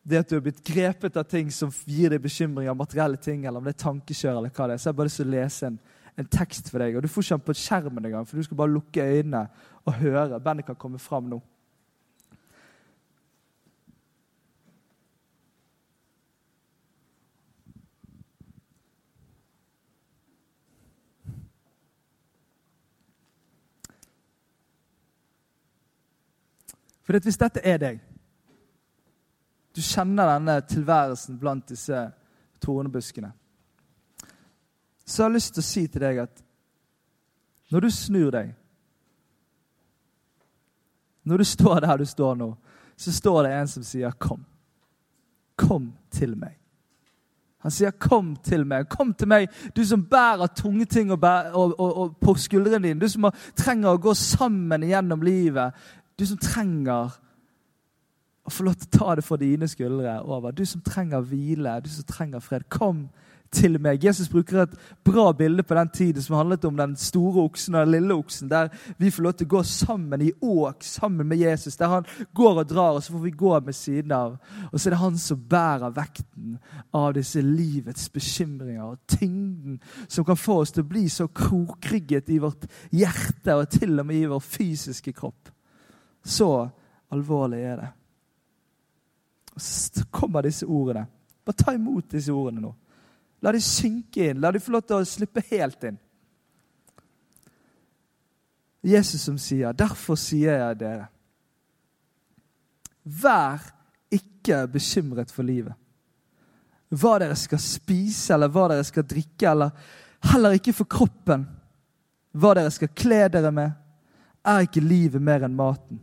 det 0.03 0.23
at 0.23 0.31
du 0.31 0.37
har 0.39 0.45
blitt 0.45 0.63
grepet 0.65 1.17
av 1.21 1.27
ting 1.29 1.51
som 1.53 1.73
gir 1.85 2.13
deg 2.13 2.23
bekymringer, 2.25 2.75
materielle 2.75 3.21
ting, 3.21 3.45
eller 3.45 3.61
om 3.61 3.67
det 3.67 3.75
er 3.75 3.85
tankekjør, 3.85 4.39
eller 4.39 4.53
hva 4.55 4.69
det 4.69 4.77
er. 4.77 4.81
Så 4.81 4.89
jeg 4.89 4.95
har 4.95 4.99
bare 5.01 5.11
lyst 5.11 5.21
til 5.21 5.29
å 5.29 5.35
lese 5.35 5.69
en, 5.69 5.79
en 6.17 6.31
tekst 6.39 6.73
for 6.73 6.83
deg. 6.83 6.97
Og 6.97 7.05
du 7.05 7.09
får 7.13 7.27
ikke 7.27 7.37
den 7.37 7.47
på 7.47 7.59
skjermen 7.61 8.11
engang, 8.11 8.29
for 8.29 8.41
du 8.41 8.47
skal 8.47 8.61
bare 8.63 8.75
lukke 8.75 9.05
øynene 9.05 9.47
og 9.85 9.99
høre. 10.01 10.41
Bandet 10.41 10.69
kan 10.71 10.81
komme 10.81 11.01
fram 11.03 11.29
nå. 11.31 11.43
For 27.11 27.19
hvis 27.19 27.41
dette 27.41 27.59
er 27.67 27.81
deg 27.83 28.03
Du 29.77 29.83
kjenner 29.83 30.27
denne 30.27 30.61
tilværelsen 30.67 31.39
blant 31.39 31.69
disse 31.69 32.11
tornebuskene. 32.61 33.33
Så 35.07 35.23
jeg 35.23 35.29
har 35.29 35.35
lyst 35.35 35.55
til 35.55 35.63
å 35.63 35.67
si 35.67 35.85
til 35.91 36.03
deg 36.05 36.23
at 36.23 36.43
når 37.71 37.87
du 37.87 37.91
snur 37.95 38.33
deg 38.35 38.57
Når 41.23 41.37
du 41.37 41.45
står 41.45 41.81
der 41.85 41.99
du 42.01 42.05
står 42.09 42.39
nå, 42.41 42.47
så 42.97 43.13
står 43.13 43.43
det 43.45 43.51
en 43.53 43.69
som 43.69 43.83
sier 43.85 44.11
'kom'. 44.11 44.45
Kom 45.57 45.93
til 46.11 46.37
meg. 46.37 46.57
Han 47.59 47.71
sier, 47.71 47.91
'Kom 47.91 48.37
til 48.37 48.65
meg'. 48.65 48.89
Kom 48.89 49.15
til 49.15 49.29
meg, 49.29 49.49
du 49.77 49.85
som 49.85 50.05
bærer 50.05 50.47
tunge 50.47 50.85
ting 50.85 51.09
på 52.21 52.35
skuldrene 52.37 52.89
dine. 52.89 53.01
Du 53.01 53.09
som 53.09 53.31
trenger 53.57 53.89
å 53.89 54.01
gå 54.01 54.15
sammen 54.15 54.83
gjennom 54.83 55.23
livet. 55.23 55.75
Du 56.19 56.27
som 56.27 56.39
trenger 56.39 57.11
å 58.51 58.55
få 58.55 58.67
lov 58.67 58.79
til 58.79 58.91
å 58.91 58.99
ta 58.99 59.17
det 59.19 59.25
for 59.27 59.41
dine 59.41 59.69
skuldre 59.71 60.19
over. 60.23 60.53
Du 60.53 60.65
som 60.67 60.83
trenger 60.85 61.25
hvile, 61.27 61.79
du 61.85 61.91
som 61.91 62.07
trenger 62.09 62.43
fred. 62.45 62.69
Kom 62.69 63.07
til 63.51 63.81
meg. 63.83 64.05
Jesus 64.05 64.29
bruker 64.31 64.63
et 64.63 64.75
bra 65.07 65.31
bilde 65.35 65.63
på 65.67 65.75
den 65.75 65.91
tiden 65.95 66.23
som 66.23 66.37
handlet 66.39 66.65
om 66.65 66.77
den 66.79 66.95
store 66.99 67.45
oksen 67.49 67.75
og 67.75 67.85
den 67.85 67.95
lille 67.97 68.15
oksen, 68.15 68.51
der 68.51 68.71
vi 68.99 69.11
får 69.11 69.27
lov 69.27 69.37
til 69.39 69.49
å 69.49 69.55
gå 69.57 69.63
sammen 69.67 70.23
i 70.23 70.31
åk 70.41 70.85
sammen 70.87 71.27
med 71.27 71.43
Jesus. 71.43 71.77
Der 71.77 71.91
han 71.91 72.09
går 72.37 72.63
og 72.63 72.71
drar, 72.71 72.95
og 72.95 73.03
så 73.03 73.13
får 73.13 73.25
vi 73.25 73.35
gå 73.43 73.53
med 73.67 73.77
siden 73.77 74.15
av. 74.15 74.39
Og 74.71 74.79
så 74.79 74.89
er 74.89 74.95
det 74.95 75.03
han 75.03 75.19
som 75.19 75.45
bærer 75.51 75.97
vekten 75.97 76.59
av 76.95 77.13
disse 77.19 77.43
livets 77.43 78.09
bekymringer 78.15 78.87
og 78.87 79.19
tyngden 79.19 79.81
som 80.07 80.27
kan 80.27 80.39
få 80.39 80.61
oss 80.63 80.75
til 80.75 80.87
å 80.87 80.91
bli 80.91 81.09
så 81.11 81.29
krokrygget 81.35 82.31
i 82.31 82.41
vårt 82.43 82.69
hjerte 82.95 83.59
og 83.59 83.71
til 83.71 83.99
og 83.99 84.07
med 84.07 84.23
i 84.23 84.29
vår 84.31 84.45
fysiske 84.45 85.15
kropp. 85.17 85.51
Så 86.23 86.53
alvorlig 87.11 87.65
er 87.67 87.81
det. 87.81 87.95
Så 89.57 90.05
kommer 90.11 90.43
disse 90.43 90.67
ordene. 90.67 91.07
Bare 91.45 91.57
ta 91.57 91.75
imot 91.75 92.11
disse 92.11 92.33
ordene 92.33 92.63
nå. 92.65 92.75
La 93.41 93.53
de 93.53 93.61
synke 93.65 94.31
inn. 94.31 94.41
La 94.41 94.53
de 94.53 94.61
få 94.61 94.75
lov 94.75 94.85
til 94.87 95.01
å 95.01 95.09
slippe 95.09 95.43
helt 95.51 95.85
inn. 95.89 95.99
Jesus 98.83 99.23
som 99.23 99.39
sier, 99.39 99.73
'Derfor 99.73 100.17
sier 100.17 100.57
jeg 100.57 100.79
dere' 100.79 101.09
Vær 103.05 103.61
ikke 104.11 104.67
bekymret 104.69 105.31
for 105.31 105.43
livet. 105.43 105.75
Hva 106.91 107.19
dere 107.19 107.37
skal 107.37 107.59
spise, 107.59 108.35
eller 108.35 108.49
hva 108.49 108.69
dere 108.69 108.85
skal 108.85 109.03
drikke, 109.03 109.51
eller 109.51 109.71
heller 110.23 110.51
ikke 110.51 110.73
for 110.73 110.85
kroppen. 110.85 111.49
Hva 112.33 112.55
dere 112.55 112.71
skal 112.71 112.89
kle 112.89 113.29
dere 113.29 113.51
med. 113.51 113.73
Er 114.45 114.61
ikke 114.61 114.81
livet 114.81 115.23
mer 115.23 115.45
enn 115.45 115.57
maten? 115.57 116.01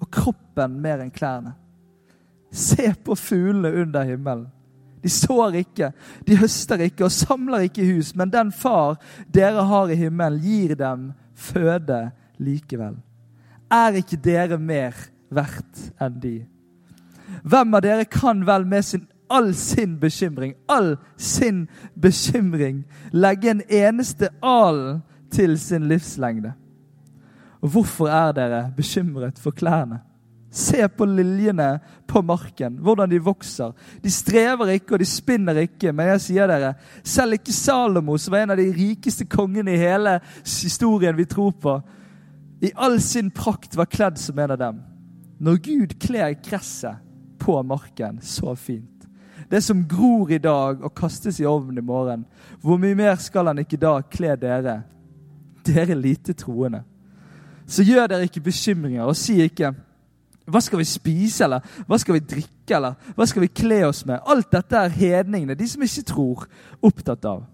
og 0.00 0.10
kroppen 0.12 0.80
mer 0.82 1.02
enn 1.02 1.12
klærne. 1.14 1.54
Se 2.50 2.94
på 3.04 3.16
fuglene 3.16 3.72
under 3.82 4.04
himmelen. 4.04 4.46
De 5.02 5.10
sår 5.12 5.60
ikke, 5.60 5.92
de 6.26 6.36
høster 6.40 6.80
ikke 6.82 7.04
og 7.06 7.12
samler 7.14 7.68
ikke 7.68 7.84
hus, 7.86 8.14
men 8.18 8.32
den 8.32 8.48
far 8.50 8.96
dere 9.30 9.62
har 9.68 9.92
i 9.92 9.98
himmelen, 10.00 10.40
gir 10.42 10.74
dem 10.74 11.12
føde 11.36 12.08
likevel. 12.42 12.96
Er 13.70 13.98
ikke 14.00 14.18
dere 14.22 14.58
mer 14.58 14.96
verdt 15.30 15.90
enn 16.02 16.18
de? 16.22 16.36
Hvem 17.46 17.76
av 17.78 17.84
dere 17.84 18.06
kan 18.10 18.42
vel 18.46 18.66
med 18.66 18.86
sin, 18.86 19.06
all 19.30 19.52
sin 19.54 19.96
bekymring, 20.02 20.54
all 20.68 20.96
sin 21.18 21.66
bekymring, 21.94 22.84
legge 23.12 23.50
en 23.50 23.62
eneste 23.68 24.30
alen 24.42 25.02
til 25.30 25.58
sin 25.60 25.88
livslengde? 25.90 26.54
Og 27.60 27.72
hvorfor 27.74 28.10
er 28.10 28.34
dere 28.36 28.62
bekymret 28.76 29.38
for 29.38 29.50
klærne? 29.50 30.00
Se 30.50 30.88
på 30.88 31.04
liljene 31.04 31.80
på 32.06 32.22
marken, 32.22 32.78
hvordan 32.80 33.10
de 33.10 33.18
vokser. 33.20 33.74
De 34.02 34.10
strever 34.10 34.76
ikke, 34.76 34.94
og 34.94 35.02
de 35.02 35.08
spinner 35.08 35.58
ikke. 35.66 35.92
Men 35.92 36.12
jeg 36.14 36.22
sier 36.28 36.48
dere, 36.50 36.74
selv 37.04 37.36
ikke 37.36 37.52
Salomo, 37.52 38.16
som 38.16 38.32
var 38.32 38.46
en 38.46 38.54
av 38.54 38.60
de 38.60 38.70
rikeste 38.72 39.26
kongene 39.28 39.74
i 39.74 39.80
hele 39.80 40.18
historien 40.44 41.16
vi 41.18 41.28
tror 41.28 41.52
på, 41.60 41.76
i 42.64 42.70
all 42.74 43.00
sin 43.04 43.28
prakt 43.30 43.76
var 43.76 43.90
kledd 43.92 44.16
som 44.18 44.38
en 44.38 44.54
av 44.54 44.60
dem. 44.60 44.78
Når 45.38 45.58
Gud 45.60 45.96
kler 46.00 46.38
gresset 46.40 47.02
på 47.42 47.58
marken 47.62 48.22
så 48.24 48.54
fint, 48.56 48.96
det 49.50 49.60
som 49.62 49.84
gror 49.88 50.30
i 50.32 50.40
dag 50.42 50.80
og 50.82 50.94
kastes 50.96 51.36
i 51.40 51.46
ovnen 51.46 51.78
i 51.78 51.84
morgen, 51.84 52.24
hvor 52.62 52.80
mye 52.80 52.96
mer 52.98 53.18
skal 53.22 53.52
han 53.52 53.60
ikke 53.62 53.78
da 53.78 53.98
kle 54.10 54.32
dere, 54.40 54.80
dere 55.66 55.94
lite 55.94 56.34
troende? 56.34 56.80
Så 57.66 57.84
gjør 57.86 58.08
dere 58.10 58.26
ikke 58.26 58.46
bekymringer, 58.46 59.04
og 59.04 59.18
si 59.18 59.36
ikke 59.42 59.74
hva 60.46 60.60
skal 60.62 60.78
vi 60.78 60.86
spise, 60.86 61.44
eller 61.44 61.64
hva 61.88 61.98
skal 61.98 62.16
vi 62.18 62.24
drikke, 62.34 62.76
eller 62.76 63.14
hva 63.16 63.26
skal 63.26 63.42
vi 63.42 63.50
kle 63.50 63.80
oss 63.88 64.04
med? 64.06 64.22
Alt 64.22 64.52
dette 64.54 64.78
er 64.78 64.94
hedningene, 64.94 65.56
de 65.58 65.68
som 65.68 65.82
ikke 65.82 66.06
tror, 66.06 66.46
opptatt 66.86 67.26
av. 67.26 67.44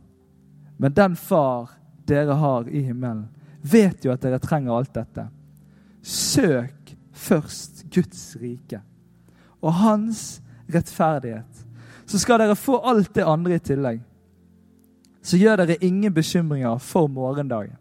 Men 0.76 0.92
den 0.96 1.16
far 1.16 1.70
dere 2.08 2.36
har 2.36 2.68
i 2.68 2.82
himmelen, 2.84 3.28
vet 3.62 4.04
jo 4.04 4.12
at 4.12 4.22
dere 4.24 4.42
trenger 4.42 4.76
alt 4.76 4.92
dette. 4.94 5.26
Søk 6.02 6.94
først 7.12 7.84
Guds 7.94 8.36
rike 8.40 8.82
og 9.62 9.72
hans 9.78 10.42
rettferdighet. 10.74 11.66
Så 12.06 12.18
skal 12.18 12.42
dere 12.42 12.58
få 12.58 12.80
alt 12.82 13.14
det 13.14 13.24
andre 13.24 13.56
i 13.56 13.62
tillegg. 13.62 14.00
Så 15.22 15.38
gjør 15.38 15.62
dere 15.62 15.78
ingen 15.80 16.12
bekymringer 16.14 16.78
for 16.82 17.06
morgendagen. 17.06 17.78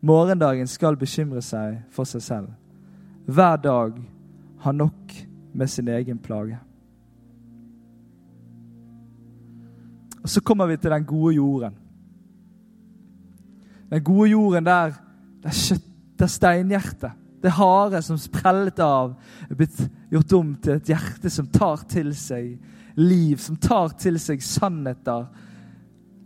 Morgendagen 0.00 0.66
skal 0.66 0.96
bekymre 0.96 1.42
seg 1.44 1.82
for 1.92 2.08
seg 2.08 2.24
selv. 2.24 2.48
Hver 3.28 3.60
dag 3.60 4.00
har 4.60 4.72
nok 4.76 5.14
med 5.54 5.70
sin 5.70 5.88
egen 5.88 6.18
plage. 6.18 6.58
Og 10.22 10.28
Så 10.28 10.40
kommer 10.40 10.66
vi 10.66 10.76
til 10.76 10.90
den 10.90 11.04
gode 11.04 11.34
jorden. 11.34 11.74
Den 13.90 14.04
gode 14.04 14.30
jorden 14.30 14.66
der, 14.66 14.92
der, 15.42 15.50
kjøtt, 15.50 15.86
der 16.18 16.26
steinhjertet, 16.26 17.12
det 17.42 17.50
harde 17.56 18.02
som 18.02 18.18
sprellet 18.20 18.78
av, 18.84 19.14
er 19.48 19.56
blitt 19.56 19.80
gjort 20.12 20.32
om 20.36 20.52
til 20.60 20.76
et 20.76 20.90
hjerte 20.92 21.30
som 21.32 21.48
tar 21.48 21.86
til 21.88 22.12
seg 22.14 22.52
liv, 23.00 23.38
som 23.40 23.56
tar 23.56 23.96
til 23.98 24.20
seg 24.20 24.42
sannheter. 24.44 25.24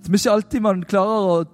Som 0.02 0.18
ikke 0.18 0.34
alltid 0.34 0.64
man 0.64 0.82
klarer 0.82 1.30
å 1.30 1.44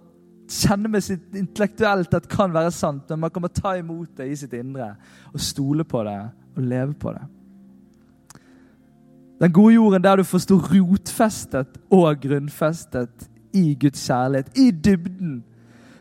kjenne 0.51 0.91
med 0.91 1.05
sitt 1.05 1.37
intellektuelt 1.37 2.15
at 2.17 2.29
kan 2.31 2.51
være 2.55 2.73
sant, 2.75 3.05
men 3.11 3.27
man 3.27 3.31
kan 3.31 3.47
ta 3.55 3.77
imot 3.79 4.17
det 4.19 4.31
i 4.33 4.39
sitt 4.41 4.57
indre 4.57 4.95
og 5.31 5.45
stole 5.45 5.85
på 5.87 6.03
det 6.09 6.19
og 6.57 6.63
leve 6.63 6.95
på 6.95 7.13
det. 7.13 7.23
Den 9.41 9.53
gode 9.53 9.75
jorden 9.75 10.05
der 10.05 10.17
du 10.17 10.25
får 10.25 10.39
stå 10.39 10.55
rotfestet 10.55 11.79
og 11.91 12.21
grunnfestet 12.21 13.31
i 13.57 13.75
Guds 13.81 14.07
kjærlighet, 14.07 14.59
i 14.59 14.71
dybden, 14.71 15.45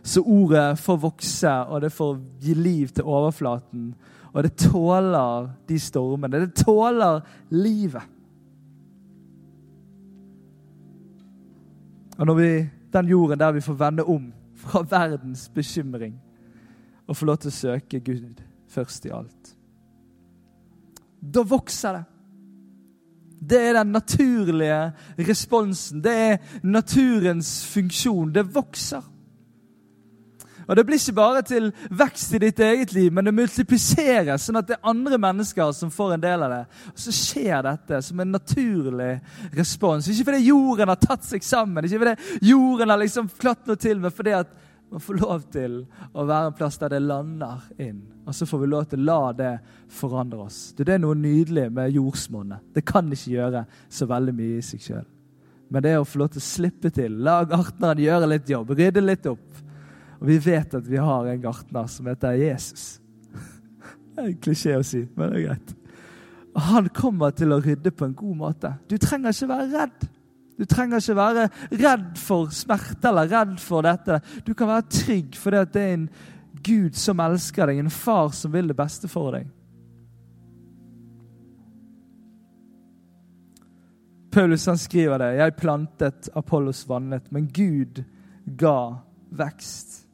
så 0.03 0.21
ordet 0.21 0.79
får 0.79 0.95
vokse, 0.95 1.51
og 1.51 1.81
det 1.81 1.91
får 1.91 2.17
gi 2.41 2.53
liv 2.53 2.87
til 2.87 3.03
overflaten. 3.03 3.93
Og 4.33 4.43
det 4.43 4.55
tåler 4.55 5.49
de 5.69 5.79
stormene. 5.79 6.39
Det 6.39 6.53
tåler 6.53 7.21
livet. 7.49 8.01
Og 12.17 12.25
når 12.25 12.33
vi, 12.33 12.69
den 12.93 13.07
jorden 13.07 13.39
der 13.39 13.51
vi 13.51 13.61
får 13.61 13.73
vende 13.73 14.03
om 14.03 14.33
fra 14.55 14.83
verdens 14.89 15.49
bekymring 15.49 16.19
og 17.07 17.15
få 17.15 17.25
lov 17.25 17.37
til 17.37 17.49
å 17.49 17.55
søke 17.55 17.99
Gud 17.99 18.41
først 18.67 19.05
i 19.05 19.13
alt. 19.15 19.55
Da 21.21 21.43
vokser 21.43 21.99
det. 21.99 22.03
Det 23.49 23.59
er 23.59 23.73
den 23.73 23.93
naturlige 23.95 24.91
responsen. 25.29 26.03
Det 26.03 26.15
er 26.15 26.37
naturens 26.63 27.65
funksjon. 27.65 28.33
Det 28.35 28.55
vokser. 28.55 29.01
Og 30.69 30.75
Det 30.75 30.85
blir 30.85 30.99
ikke 30.99 31.13
bare 31.17 31.41
til 31.41 31.71
vekst 31.97 32.33
i 32.33 32.39
ditt 32.43 32.59
eget 32.59 32.91
liv, 32.93 33.13
men 33.13 33.25
det 33.25 33.33
multipliseres, 33.33 34.43
sånn 34.45 34.59
at 34.59 34.67
det 34.69 34.75
er 34.75 34.91
andre 34.91 35.17
mennesker 35.17 35.71
som 35.73 35.89
får 35.89 36.13
en 36.13 36.21
del 36.21 36.43
av 36.45 36.51
det. 36.53 36.59
Og 36.91 36.99
Så 37.01 37.13
skjer 37.15 37.63
dette 37.65 38.01
som 38.05 38.19
en 38.19 38.35
naturlig 38.37 39.15
respons. 39.57 40.07
Ikke 40.07 40.27
fordi 40.29 40.51
jorden 40.51 40.91
har 40.93 41.01
tatt 41.01 41.25
seg 41.25 41.43
sammen, 41.43 41.85
ikke 41.85 42.03
fordi 42.03 42.51
jorden 42.51 42.93
har 42.93 43.01
liksom 43.01 43.31
klatt 43.41 43.65
noe 43.65 43.81
til, 43.81 43.97
men 43.99 44.13
fordi 44.13 44.35
at 44.43 44.53
man 44.89 45.03
får 45.05 45.19
lov 45.21 45.43
til 45.53 45.75
å 46.13 46.25
være 46.25 46.49
en 46.49 46.57
plass 46.57 46.79
der 46.81 46.95
det 46.95 47.03
lander 47.05 47.67
inn. 47.77 48.01
Og 48.25 48.35
så 48.35 48.47
får 48.49 48.63
vi 48.63 48.69
lov 48.71 48.87
til 48.89 49.03
å 49.03 49.07
la 49.09 49.33
det 49.37 49.53
forandre 49.93 50.43
oss. 50.47 50.59
Det 50.77 50.87
er 50.89 51.01
noe 51.01 51.17
nydelig 51.17 51.67
med 51.73 51.93
jordsmonnet. 51.93 52.65
Det 52.73 52.85
kan 52.85 53.09
ikke 53.13 53.35
gjøre 53.35 53.63
så 53.89 54.09
veldig 54.09 54.35
mye 54.37 54.59
i 54.59 54.65
seg 54.65 54.83
sjøl. 54.83 55.07
Men 55.69 55.85
det 55.85 55.93
er 55.93 56.01
å 56.01 56.07
få 56.09 56.23
lov 56.23 56.31
til 56.33 56.41
å 56.41 56.47
slippe 56.49 56.89
til, 56.93 57.19
la 57.21 57.43
gartneren 57.45 58.01
gjøre 58.01 58.29
litt 58.31 58.49
jobb, 58.49 58.73
rydde 58.73 59.03
litt 59.05 59.27
opp 59.29 59.59
og 60.19 60.27
vi 60.27 60.37
vet 60.43 60.73
at 60.75 60.87
vi 60.87 60.99
har 60.99 61.27
en 61.31 61.41
gartner 61.41 61.87
som 61.87 62.07
heter 62.11 62.39
Jesus. 62.39 62.99
Det 64.15 64.23
er 64.23 64.31
en 64.33 64.39
klisjé 64.43 64.75
å 64.75 64.83
si, 64.83 65.05
men 65.15 65.31
det 65.31 65.39
er 65.39 65.45
greit. 65.47 65.75
Og 66.49 66.63
Han 66.73 66.89
kommer 66.95 67.31
til 67.31 67.55
å 67.55 67.61
rydde 67.63 67.93
på 67.95 68.09
en 68.09 68.15
god 68.17 68.35
måte. 68.35 68.73
Du 68.91 68.97
trenger 68.99 69.31
ikke 69.31 69.47
være 69.53 69.69
redd. 69.71 70.07
Du 70.59 70.65
trenger 70.67 70.99
ikke 70.99 71.15
være 71.15 71.45
redd 71.71 72.17
for 72.19 72.51
smerte 72.51 73.07
eller 73.07 73.29
redd 73.31 73.55
for 73.63 73.85
dette. 73.87 74.19
Du 74.43 74.51
kan 74.53 74.67
være 74.67 74.89
trygg 74.91 75.37
fordi 75.39 75.61
det 75.71 75.83
er 75.85 75.93
en 75.93 76.09
Gud 76.59 76.97
som 76.99 77.21
elsker 77.23 77.71
deg, 77.71 77.79
en 77.79 77.93
far 77.93 78.33
som 78.35 78.51
vil 78.51 78.67
det 78.67 78.75
beste 78.75 79.07
for 79.07 79.31
deg. 79.37 79.47
Paulus 84.31 84.65
han 84.65 84.77
skriver 84.77 85.17
det. 85.17 85.31
'Jeg 85.37 85.55
plantet, 85.55 86.29
Apollos 86.35 86.83
vannet', 86.89 87.31
men 87.31 87.47
Gud 87.47 88.03
ga 88.57 88.99
vekst. 89.31 90.05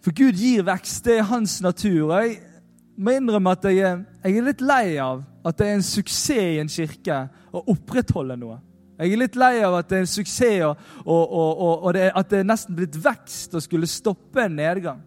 For 0.00 0.12
Gud 0.14 0.32
gir 0.32 0.62
vekst. 0.62 1.04
Det 1.04 1.18
er 1.18 1.22
hans 1.22 1.62
natur. 1.62 2.12
Og 2.12 2.22
jeg 2.22 2.38
må 2.96 3.10
innrømme 3.10 3.50
at 3.50 3.64
jeg 3.64 3.78
er, 3.78 4.04
jeg 4.24 4.36
er 4.36 4.46
litt 4.46 4.60
lei 4.60 4.96
av 5.02 5.24
at 5.44 5.58
det 5.58 5.66
er 5.66 5.74
en 5.74 5.82
suksess 5.82 6.38
i 6.38 6.60
en 6.60 6.68
kirke 6.68 7.28
å 7.52 7.64
opprettholde 7.72 8.36
noe. 8.36 8.58
Jeg 8.98 9.12
er 9.14 9.20
litt 9.20 9.36
lei 9.38 9.52
av 9.62 9.76
at 9.78 9.90
det 9.90 10.00
er 10.00 10.04
en 10.04 10.10
suksess 10.10 10.64
og, 10.66 10.80
og, 11.04 11.22
og, 11.30 11.74
og 11.86 11.92
det 11.94 12.08
at 12.18 12.32
det 12.32 12.40
er 12.40 12.48
nesten 12.48 12.74
blitt 12.78 12.98
vekst 12.98 13.54
å 13.54 13.62
skulle 13.62 13.86
stoppe 13.90 14.42
en 14.42 14.58
nedgang. 14.58 14.98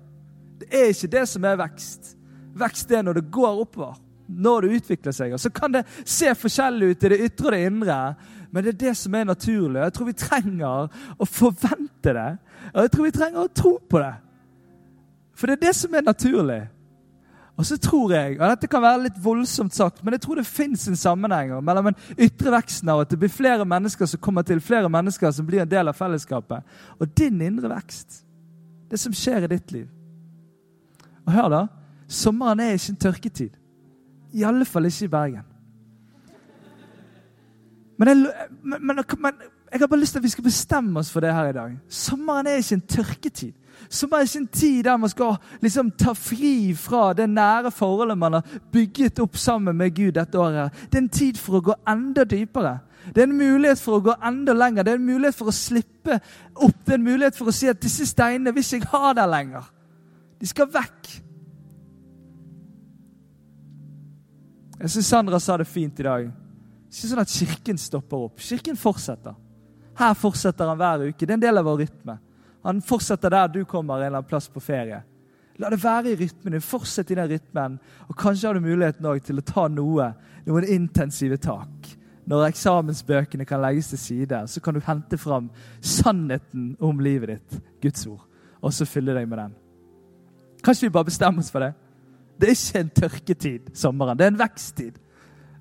Det 0.61 0.69
er 0.71 0.93
ikke 0.93 1.11
det 1.17 1.25
som 1.27 1.45
er 1.47 1.59
vekst. 1.59 2.13
Vekst 2.61 2.91
er 2.95 3.03
når 3.03 3.19
det 3.19 3.25
går 3.33 3.61
oppover, 3.65 3.97
når 4.31 4.63
det 4.63 4.79
utvikler 4.79 5.15
seg. 5.15 5.35
Og 5.35 5.43
Så 5.43 5.51
kan 5.51 5.75
det 5.75 5.83
se 6.05 6.31
forskjellig 6.37 6.93
ut 6.93 7.03
i 7.03 7.11
det 7.11 7.21
ytre 7.27 7.49
og 7.49 7.55
det 7.55 7.63
indre, 7.67 7.99
men 8.51 8.63
det 8.63 8.73
er 8.73 8.81
det 8.85 8.95
som 8.99 9.15
er 9.15 9.27
naturlig. 9.27 9.81
Jeg 9.81 9.95
tror 9.95 10.07
vi 10.07 10.17
trenger 10.23 11.01
å 11.17 11.27
forvente 11.27 12.15
det, 12.15 12.29
og 12.71 12.83
jeg 12.85 12.93
tror 12.93 13.07
vi 13.07 13.15
trenger 13.15 13.43
å 13.43 13.55
tro 13.61 13.73
på 13.89 14.03
det. 14.03 14.13
For 15.35 15.49
det 15.49 15.57
er 15.57 15.67
det 15.67 15.75
som 15.75 15.95
er 15.95 16.05
naturlig. 16.05 16.61
Og 17.59 17.65
så 17.67 17.77
tror 17.77 18.13
jeg, 18.13 18.37
og 18.39 18.47
Dette 18.49 18.69
kan 18.71 18.81
være 18.81 19.03
litt 19.03 19.17
voldsomt 19.21 19.75
sagt, 19.75 19.99
men 20.03 20.15
jeg 20.15 20.23
tror 20.23 20.39
det 20.39 20.47
fins 20.47 20.87
en 20.87 20.97
sammenheng 20.97 21.51
mellom 21.61 21.91
den 21.91 22.25
ytre 22.25 22.53
veksten 22.55 22.89
av 22.89 23.03
at 23.03 23.11
det 23.11 23.19
blir 23.21 23.33
flere 23.33 23.67
mennesker 23.67 24.09
som 24.09 24.21
kommer 24.23 24.45
til, 24.47 24.63
flere 24.63 24.89
mennesker 24.89 25.33
som 25.35 25.45
blir 25.45 25.61
en 25.61 25.69
del 25.69 25.91
av 25.91 25.97
fellesskapet, 25.97 26.63
og 26.97 27.13
din 27.17 27.41
indre 27.43 27.69
vekst. 27.73 28.23
Det 28.89 28.99
som 28.99 29.13
skjer 29.15 29.45
i 29.45 29.51
ditt 29.51 29.71
liv. 29.75 29.85
Og 31.27 31.35
hør, 31.35 31.51
da. 31.53 31.61
Sommeren 32.11 32.59
er 32.59 32.75
ikke 32.75 32.95
en 32.95 33.01
tørketid. 33.05 33.55
I 34.33 34.43
alle 34.47 34.65
fall 34.65 34.87
ikke 34.89 35.05
i 35.05 35.11
Bergen. 35.11 35.47
Men 37.99 38.09
jeg, 38.09 38.49
men, 38.63 38.81
men, 38.81 39.03
men 39.19 39.33
jeg 39.71 39.79
har 39.79 39.87
bare 39.87 40.01
lyst 40.01 40.15
til 40.15 40.19
at 40.19 40.25
vi 40.25 40.33
skal 40.33 40.43
bestemme 40.43 40.99
oss 40.99 41.11
for 41.13 41.23
det 41.23 41.33
her 41.35 41.51
i 41.51 41.55
dag. 41.55 41.75
Sommeren 41.87 42.47
er 42.49 42.59
ikke 42.59 42.79
en 42.79 42.87
tørketid 42.97 43.53
som 43.89 44.13
er 44.13 44.25
ikke 44.25 44.39
en 44.41 44.47
tid 44.47 44.83
der 44.85 44.97
man 44.97 45.09
skal 45.09 45.37
liksom 45.61 45.91
ta 45.97 46.13
fri 46.17 46.73
fra 46.77 47.13
det 47.17 47.29
nære 47.29 47.71
forholdet 47.71 48.17
man 48.17 48.39
har 48.39 48.55
bygget 48.71 49.19
opp 49.19 49.37
sammen 49.37 49.77
med 49.77 49.95
Gud 49.95 50.13
dette 50.17 50.39
året. 50.39 50.73
Det 50.89 50.99
er 50.99 51.05
en 51.05 51.09
tid 51.09 51.39
for 51.39 51.59
å 51.59 51.65
gå 51.71 51.75
enda 51.87 52.23
dypere. 52.23 52.79
Det 53.15 53.23
er 53.23 53.27
en 53.27 53.37
mulighet 53.37 53.81
for 53.81 53.97
å 53.97 54.05
gå 54.05 54.15
enda 54.23 54.53
lenger. 54.53 54.85
Det 54.85 54.93
er 54.93 54.99
en 54.99 55.09
mulighet 55.09 55.35
for 55.35 55.49
å 55.49 55.55
slippe 55.55 56.19
opp. 56.53 56.79
Det 56.85 56.93
er 56.93 56.99
en 56.99 57.07
mulighet 57.07 57.37
for 57.37 57.49
å 57.49 57.55
si 57.55 57.69
at 57.71 57.81
disse 57.81 58.05
steinene 58.09 58.53
vil 58.53 58.63
ikke 58.63 58.81
jeg 58.83 58.91
ha 58.93 59.13
der 59.17 59.29
lenger. 59.31 59.69
De 60.41 60.49
skal 60.49 60.69
vekk. 60.73 61.09
Jeg 64.81 64.89
syns 64.89 65.09
Sandra 65.13 65.39
sa 65.41 65.57
det 65.61 65.69
fint 65.69 65.99
i 66.01 66.05
dag. 66.05 66.29
Ikke 66.89 67.07
sånn 67.07 67.21
at 67.21 67.33
Kirken 67.33 67.77
stopper 67.79 68.27
opp. 68.27 68.41
Kirken 68.41 68.77
fortsetter. 68.79 69.35
Her 69.97 70.15
fortsetter 70.17 70.69
han 70.69 70.79
hver 70.79 71.07
uke. 71.09 71.25
Det 71.25 71.29
er 71.29 71.37
en 71.37 71.43
del 71.43 71.61
av 71.61 71.67
vår 71.67 71.83
rytme. 71.83 72.17
Han 72.63 72.81
fortsetter 72.85 73.33
der 73.33 73.47
du 73.47 73.63
kommer 73.65 73.97
en 73.97 74.05
eller 74.05 74.21
annen 74.21 74.29
plass 74.29 74.49
på 74.49 74.61
ferie. 74.63 75.01
La 75.61 75.69
det 75.69 75.81
være 75.83 76.11
i 76.11 76.17
rytmen 76.17 76.55
din. 76.55 76.63
Fortsett 76.63 77.11
i 77.11 77.17
den 77.17 77.29
rytmen. 77.29 77.79
Og 78.09 78.17
kanskje 78.17 78.47
har 78.47 78.57
du 78.57 78.65
muligheten 78.65 79.07
til 79.25 79.41
å 79.41 79.45
ta 79.45 79.67
noe, 79.69 80.11
noen 80.45 80.67
intensive 80.69 81.37
tak. 81.41 81.91
Når 82.29 82.47
eksamensbøkene 82.51 83.45
kan 83.45 83.61
legges 83.61 83.91
til 83.91 83.99
side, 83.99 84.43
så 84.47 84.61
kan 84.61 84.73
du 84.77 84.81
hente 84.85 85.17
fram 85.17 85.49
sannheten 85.81 86.75
om 86.79 86.99
livet 87.01 87.35
ditt, 87.35 87.61
Guds 87.81 88.05
ord, 88.07 88.21
og 88.61 88.73
så 88.73 88.85
fylle 88.85 89.15
deg 89.17 89.27
med 89.27 89.41
den. 89.41 89.55
Kanskje 90.63 90.87
vi 90.87 90.93
bare 90.93 91.09
bestemmer 91.09 91.41
oss 91.41 91.49
for 91.51 91.65
det? 91.65 91.73
Det 92.39 92.49
er 92.49 92.57
ikke 92.57 92.79
en 92.79 92.93
tørketid, 93.01 93.71
sommeren. 93.77 94.17
Det 94.17 94.25
er 94.25 94.33
en 94.33 94.39
veksttid. 94.39 94.99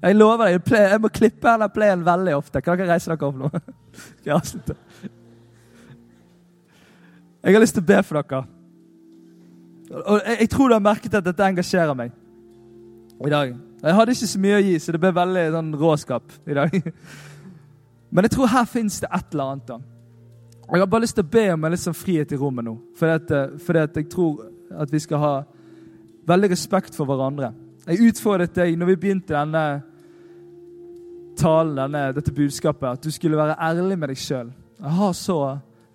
Jeg 0.01 0.17
lover 0.17 0.49
deg, 0.49 0.77
jeg 0.93 1.01
må 1.01 1.11
klippe 1.13 1.49
denne 1.49 1.69
playen 1.73 2.05
veldig 2.05 2.37
ofte. 2.37 2.63
Kan 2.65 2.79
dere 2.79 2.95
reise 2.95 3.11
dere 3.11 3.29
opp 3.29 3.41
nå? 3.41 3.51
Skal 4.21 4.31
jeg 4.31 4.37
avslutte? 4.37 4.77
Jeg 7.41 7.57
har 7.57 7.63
lyst 7.63 7.77
til 7.77 7.85
å 7.85 7.89
be 7.89 8.01
for 8.05 8.21
dere. 8.21 8.43
Og 9.91 10.19
jeg, 10.21 10.37
jeg 10.43 10.51
tror 10.53 10.69
du 10.69 10.77
har 10.77 10.85
merket 10.85 11.15
at 11.19 11.25
dette 11.25 11.47
engasjerer 11.47 11.97
meg 11.97 12.13
i 13.21 13.33
dag. 13.33 13.55
Jeg 13.81 13.97
hadde 13.97 14.13
ikke 14.15 14.29
så 14.29 14.41
mye 14.41 14.59
å 14.59 14.65
gi, 14.65 14.75
så 14.81 14.93
det 14.93 15.01
ble 15.01 15.13
veldig 15.17 15.45
sånn 15.55 15.71
råskap 15.81 16.35
i 16.47 16.57
dag. 16.57 16.77
Men 18.13 18.27
jeg 18.27 18.35
tror 18.35 18.53
her 18.53 18.69
fins 18.69 19.01
det 19.01 19.09
et 19.09 19.33
eller 19.33 19.55
annet. 19.55 19.73
da. 19.73 19.79
Jeg 20.71 20.83
har 20.83 20.91
bare 20.93 21.07
lyst 21.07 21.17
til 21.19 21.25
å 21.25 21.33
be 21.33 21.47
om 21.55 21.65
en 21.65 21.75
litt 21.75 21.83
sånn 21.83 21.97
frihet 21.97 22.33
i 22.35 22.39
rommet 22.39 22.67
nå. 22.67 22.77
Fordi 22.99 23.17
at, 23.17 23.33
eh, 23.35 23.57
fordi 23.65 23.85
at 23.87 23.97
jeg 23.97 24.09
tror 24.13 24.45
at 24.85 24.93
vi 24.93 25.01
skal 25.03 25.23
ha 25.25 25.33
veldig 26.31 26.51
respekt 26.53 26.95
for 26.95 27.09
hverandre. 27.09 27.53
Jeg 27.89 28.13
utfordret 28.13 28.55
deg 28.55 28.77
når 28.79 28.93
vi 28.93 29.01
begynte 29.03 29.35
denne 29.35 29.65
talen, 31.41 31.79
denne, 31.79 32.05
dette 32.15 32.35
budskapet, 32.37 32.87
at 32.93 33.03
du 33.03 33.11
skulle 33.11 33.39
være 33.41 33.57
ærlig 33.57 33.97
med 33.99 34.13
deg 34.13 34.21
sjøl. 34.21 34.53
Jeg 34.81 34.97
har 35.01 35.17
så 35.17 35.39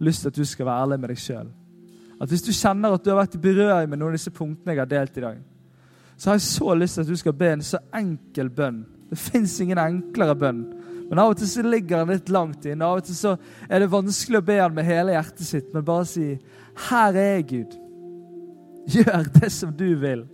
lyst 0.06 0.24
til 0.24 0.32
at 0.32 0.40
du 0.40 0.46
skal 0.46 0.68
være 0.68 0.86
ærlig 0.86 1.00
med 1.02 1.12
deg 1.12 1.22
sjøl. 1.22 1.52
At 2.22 2.32
hvis 2.32 2.46
du 2.46 2.52
kjenner 2.56 2.96
at 2.96 3.04
du 3.04 3.12
har 3.12 3.20
vært 3.20 3.36
i 3.36 3.44
berøring 3.44 3.90
med 3.92 4.00
noen 4.00 4.14
av 4.14 4.20
disse 4.20 4.32
punktene 4.34 4.76
jeg 4.76 4.82
har 4.82 4.92
delt 4.92 5.18
i 5.20 5.24
dag, 5.26 5.40
så 6.16 6.30
har 6.30 6.38
jeg 6.38 6.48
så 6.48 6.76
lyst 6.80 6.96
til 6.96 7.04
at 7.04 7.12
du 7.12 7.20
skal 7.20 7.36
be 7.36 7.50
en 7.52 7.64
så 7.66 7.82
enkel 7.96 8.50
bønn. 8.56 8.86
Det 9.10 9.18
fins 9.20 9.58
ingen 9.62 9.82
enklere 9.82 10.36
bønn. 10.40 10.62
Men 11.10 11.22
av 11.22 11.34
og 11.34 11.40
til 11.40 11.50
så 11.50 11.66
ligger 11.66 12.02
den 12.02 12.16
litt 12.16 12.32
langt 12.34 12.66
inne. 12.66 12.88
Av 12.88 13.02
og 13.02 13.06
til 13.06 13.18
så 13.18 13.36
er 13.68 13.84
det 13.84 13.92
vanskelig 13.92 14.40
å 14.40 14.46
be 14.48 14.56
han 14.62 14.74
med 14.74 14.88
hele 14.88 15.14
hjertet 15.14 15.46
sitt, 15.46 15.74
men 15.74 15.86
bare 15.86 16.06
si 16.10 16.38
'Her 16.76 17.14
er 17.14 17.36
jeg, 17.36 17.46
Gud'. 17.52 17.76
Gjør 18.96 19.24
det 19.40 19.52
som 19.52 19.72
du 19.74 19.96
vil. 19.96 20.26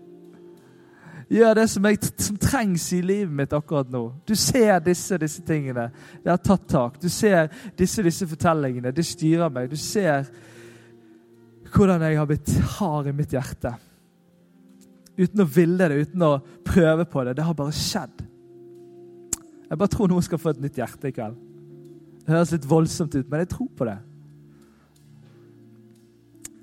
Gjør 1.31 1.53
det 1.55 1.67
som, 1.71 1.85
jeg, 1.87 1.99
som, 2.19 2.35
trengs 2.41 2.89
i 2.91 2.97
livet 3.05 3.31
mitt 3.31 3.53
akkurat 3.55 3.87
nå. 3.91 4.01
Du 4.27 4.33
ser 4.35 4.81
disse 4.83 5.15
disse 5.21 5.43
tingene. 5.47 5.85
Det 6.19 6.31
har 6.33 6.41
tatt 6.43 6.65
tak. 6.67 6.97
Du 6.99 7.07
ser 7.07 7.47
disse 7.79 8.03
disse 8.03 8.27
fortellingene. 8.27 8.91
Det 8.91 9.05
styrer 9.07 9.53
meg. 9.53 9.69
Du 9.71 9.79
ser 9.79 10.27
hvordan 11.71 12.03
jeg 12.03 12.17
har 12.19 12.27
blitt 12.27 12.51
hard 12.73 13.07
i 13.07 13.13
mitt 13.15 13.31
hjerte. 13.31 13.71
Uten 15.15 15.43
å 15.43 15.47
ville 15.47 15.87
det, 15.87 16.01
uten 16.09 16.27
å 16.27 16.33
prøve 16.67 17.07
på 17.07 17.23
det. 17.23 17.37
Det 17.39 17.47
har 17.47 17.55
bare 17.55 17.77
skjedd. 17.79 18.25
Jeg 19.69 19.79
bare 19.79 19.93
tror 19.95 20.11
noen 20.11 20.27
skal 20.27 20.41
få 20.41 20.51
et 20.51 20.61
nytt 20.65 20.81
hjerte 20.81 21.07
i 21.07 21.15
kveld. 21.15 21.39
Det 22.25 22.35
høres 22.35 22.51
litt 22.57 22.67
voldsomt 22.67 23.15
ut, 23.15 23.31
men 23.31 23.45
jeg 23.45 23.53
tror 23.55 23.71
på 23.79 23.87
det. 23.87 23.95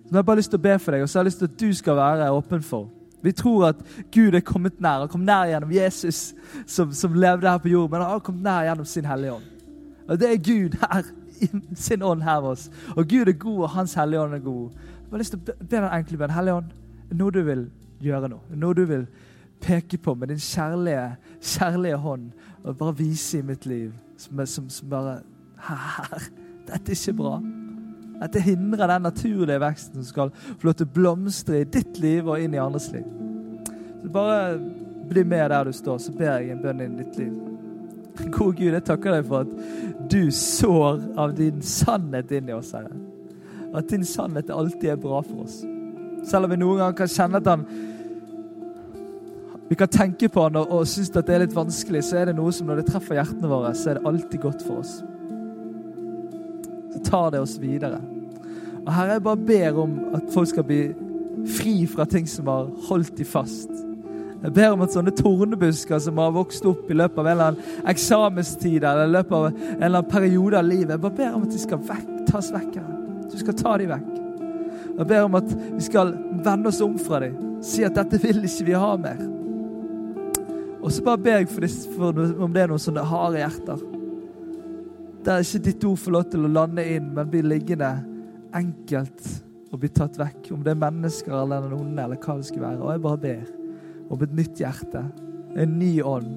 Nå 0.04 0.12
har 0.12 0.20
jeg 0.20 0.28
bare 0.28 0.42
lyst 0.42 0.52
til 0.52 0.60
å 0.60 0.66
be 0.68 0.76
for 0.76 0.92
deg, 0.92 1.02
og 1.04 1.08
så 1.08 1.18
har 1.18 1.24
jeg 1.24 1.32
lyst 1.32 1.40
til 1.40 1.48
at 1.48 1.58
du 1.64 1.68
skal 1.80 1.96
være 1.96 2.30
åpen 2.36 2.62
for 2.64 2.92
vi 3.22 3.32
tror 3.32 3.68
at 3.68 3.76
Gud 4.14 4.34
er 4.34 4.40
kommet 4.40 4.80
nær. 4.80 5.04
Han 5.04 5.08
kom 5.12 5.24
nær 5.26 5.48
gjennom 5.50 5.72
Jesus, 5.74 6.34
som, 6.66 6.92
som 6.92 7.14
levde 7.14 7.50
her 7.50 7.58
på 7.58 7.72
jorden. 7.72 7.90
Men 7.90 8.04
han 8.04 8.10
har 8.10 8.24
kommet 8.26 8.42
nær 8.46 8.66
gjennom 8.68 8.86
sin 8.86 9.08
Hellige 9.08 9.32
Ånd. 9.32 9.48
Og 10.08 10.20
det 10.20 10.30
er 10.32 10.44
Gud 10.44 10.76
her, 10.80 11.10
sin 11.74 12.02
ånd 12.02 12.22
her 12.22 12.40
med 12.40 12.50
oss. 12.50 12.68
Og 12.96 13.08
Gud 13.08 13.28
er 13.28 13.32
god, 13.32 13.62
og 13.62 13.70
Hans 13.70 13.94
Hellige 13.94 14.20
Ånd 14.20 14.34
er 14.34 14.44
god. 14.44 14.70
Jeg 14.70 15.10
har 15.10 15.24
lyst 15.24 15.34
til 15.34 15.40
å 15.40 15.46
be 15.48 15.66
den 15.74 15.88
enkle 15.90 16.20
bønnen. 16.20 16.36
Hellige 16.36 16.60
Ånd, 16.62 16.72
noe 17.18 17.34
du 17.34 17.42
vil 17.42 17.66
gjøre 18.04 18.30
nå. 18.30 18.40
Noe 18.54 18.78
du 18.78 18.84
vil 18.88 19.06
peke 19.60 19.98
på 19.98 20.14
med 20.14 20.30
din 20.30 20.42
kjærlige, 20.42 21.16
kjærlige 21.42 21.96
hånd 21.98 22.30
og 22.62 22.76
bare 22.78 22.98
vise 22.98 23.40
i 23.40 23.46
mitt 23.46 23.66
liv. 23.66 23.90
Som, 24.18 24.46
som, 24.46 24.70
som 24.70 24.90
bare 24.90 25.20
Her! 25.68 26.28
Dette 26.68 26.92
er 26.92 26.94
ikke 26.94 27.16
bra. 27.18 27.38
At 28.22 28.34
det 28.34 28.42
hindrer 28.42 28.90
den 28.90 29.06
naturlige 29.06 29.60
veksten 29.62 30.02
som 30.02 30.08
skal 30.08 30.32
få 30.34 30.68
lov 30.68 30.78
til 30.78 30.88
å 30.88 30.94
blomstre 30.94 31.62
i 31.62 31.68
ditt 31.68 32.00
liv 32.02 32.26
og 32.26 32.42
inn 32.42 32.56
i 32.56 32.62
andres 32.62 32.90
liv. 32.94 33.06
Så 34.02 34.10
Bare 34.12 34.58
bli 35.08 35.24
med 35.24 35.50
der 35.50 35.64
du 35.64 35.72
står, 35.72 35.98
så 35.98 36.12
ber 36.12 36.38
jeg 36.38 36.52
en 36.52 36.62
bønn 36.62 36.82
inn 36.84 36.98
i 36.98 37.04
ditt 37.04 37.18
liv. 37.18 37.36
Gode 38.34 38.56
Gud, 38.58 38.72
jeg 38.74 38.84
takker 38.84 39.14
deg 39.14 39.28
for 39.28 39.46
at 39.46 40.08
du 40.10 40.30
sår 40.34 41.02
av 41.20 41.34
din 41.38 41.62
sannhet 41.62 42.32
inn 42.34 42.50
i 42.50 42.56
oss, 42.56 42.72
Herre. 42.74 42.96
At 43.76 43.90
din 43.90 44.04
sannhet 44.04 44.50
alltid 44.50 44.90
er 44.94 45.00
bra 45.00 45.20
for 45.22 45.44
oss. 45.44 45.60
Selv 46.26 46.48
om 46.48 46.52
vi 46.52 46.58
noen 46.58 46.80
ganger 46.80 46.98
kan 46.98 47.12
kjenne 47.12 47.40
at 47.42 47.52
han 47.52 47.68
Vi 49.68 49.76
kan 49.76 49.90
tenke 49.92 50.30
på 50.32 50.46
han 50.46 50.56
og, 50.56 50.70
og 50.72 50.86
synes 50.88 51.10
at 51.12 51.26
det 51.28 51.34
er 51.34 51.42
litt 51.42 51.54
vanskelig, 51.54 52.00
så 52.08 52.16
er 52.16 52.30
det 52.30 52.38
noe 52.38 52.52
som 52.56 52.70
når 52.70 52.80
det 52.80 52.86
treffer 52.88 53.18
hjertene 53.18 53.50
våre, 53.50 53.74
så 53.76 53.90
er 53.90 53.98
det 53.98 54.08
alltid 54.08 54.40
godt 54.40 54.62
for 54.64 54.80
oss. 54.80 54.94
Tar 57.04 57.30
det 57.34 57.42
oss 57.42 57.58
videre. 57.60 58.00
Og 58.84 58.92
Herre, 58.94 59.18
jeg 59.18 59.22
bare 59.26 59.46
ber 59.50 59.82
om 59.82 59.98
at 60.16 60.32
folk 60.32 60.48
skal 60.48 60.64
bli 60.64 60.82
fri 61.58 61.82
fra 61.86 62.06
ting 62.08 62.26
som 62.28 62.48
har 62.50 62.70
holdt 62.88 63.16
de 63.18 63.26
fast. 63.28 63.70
Jeg 64.38 64.54
ber 64.54 64.70
om 64.70 64.84
at 64.84 64.94
sånne 64.94 65.12
tornebusker 65.18 65.98
som 66.02 66.20
har 66.22 66.34
vokst 66.36 66.66
opp 66.68 66.90
i 66.90 66.96
løpet 66.96 67.18
av 67.18 67.26
en 67.26 67.32
eller 67.32 67.50
annen 67.52 67.88
eksamenstid 67.90 68.84
eller 68.84 69.08
i 69.08 69.14
løpet 69.16 69.34
av 69.34 69.48
en 69.48 69.58
eller 69.74 69.88
annen 69.88 70.12
periode 70.12 70.60
av 70.60 70.68
livet, 70.68 70.94
jeg 70.94 71.02
bare 71.02 71.18
ber 71.18 71.34
om 71.34 71.48
at 71.48 71.56
de 71.56 71.62
skal 71.62 71.82
vekk, 71.90 72.12
tas 72.30 72.52
vekk. 72.54 72.78
Du 73.28 73.36
skal 73.40 73.58
ta 73.58 73.74
dem 73.80 73.92
vekk. 73.92 74.14
Jeg 74.98 75.10
ber 75.10 75.26
om 75.26 75.36
at 75.38 75.50
vi 75.50 75.82
skal 75.84 76.14
vende 76.46 76.70
oss 76.70 76.80
om 76.86 76.94
fra 77.02 77.20
dem. 77.26 77.34
Si 77.66 77.82
at 77.86 77.98
dette 77.98 78.20
vil 78.22 78.40
ikke 78.46 78.70
vi 78.70 78.78
ha 78.78 78.94
mer. 79.00 79.20
Og 80.78 80.92
så 80.94 81.02
bare 81.02 81.20
ber 81.22 81.40
jeg 81.40 81.50
for, 81.50 81.66
disse, 81.66 81.90
for 81.96 82.14
om 82.14 82.54
det 82.54 82.62
er 82.62 82.70
noen 82.70 82.82
sånne 82.82 83.06
harde 83.10 83.42
hjerter. 83.42 83.82
Der 85.24 85.42
ikke 85.42 85.64
ditt 85.66 85.84
ord 85.84 85.98
får 85.98 86.14
lov 86.14 86.26
til 86.32 86.46
å 86.46 86.50
lande 86.52 86.84
inn, 86.86 87.10
men 87.14 87.30
blir 87.30 87.46
liggende 87.46 87.90
enkelt 88.56 89.24
og 89.72 89.80
bli 89.82 89.90
tatt 89.92 90.18
vekk. 90.18 90.52
Om 90.54 90.62
det 90.64 90.72
er 90.72 90.82
mennesker 90.82 91.34
eller 91.36 91.66
den 91.66 91.76
onde 91.76 92.04
eller 92.04 92.20
hva 92.22 92.38
det 92.38 92.48
skal 92.48 92.64
være. 92.64 92.82
Og 92.82 92.92
jeg 92.92 93.04
bare 93.04 93.24
ber 93.24 93.48
om 94.08 94.22
et 94.24 94.36
nytt 94.38 94.62
hjerte, 94.62 95.02
en 95.58 95.74
ny 95.80 95.90
ånd. 96.06 96.36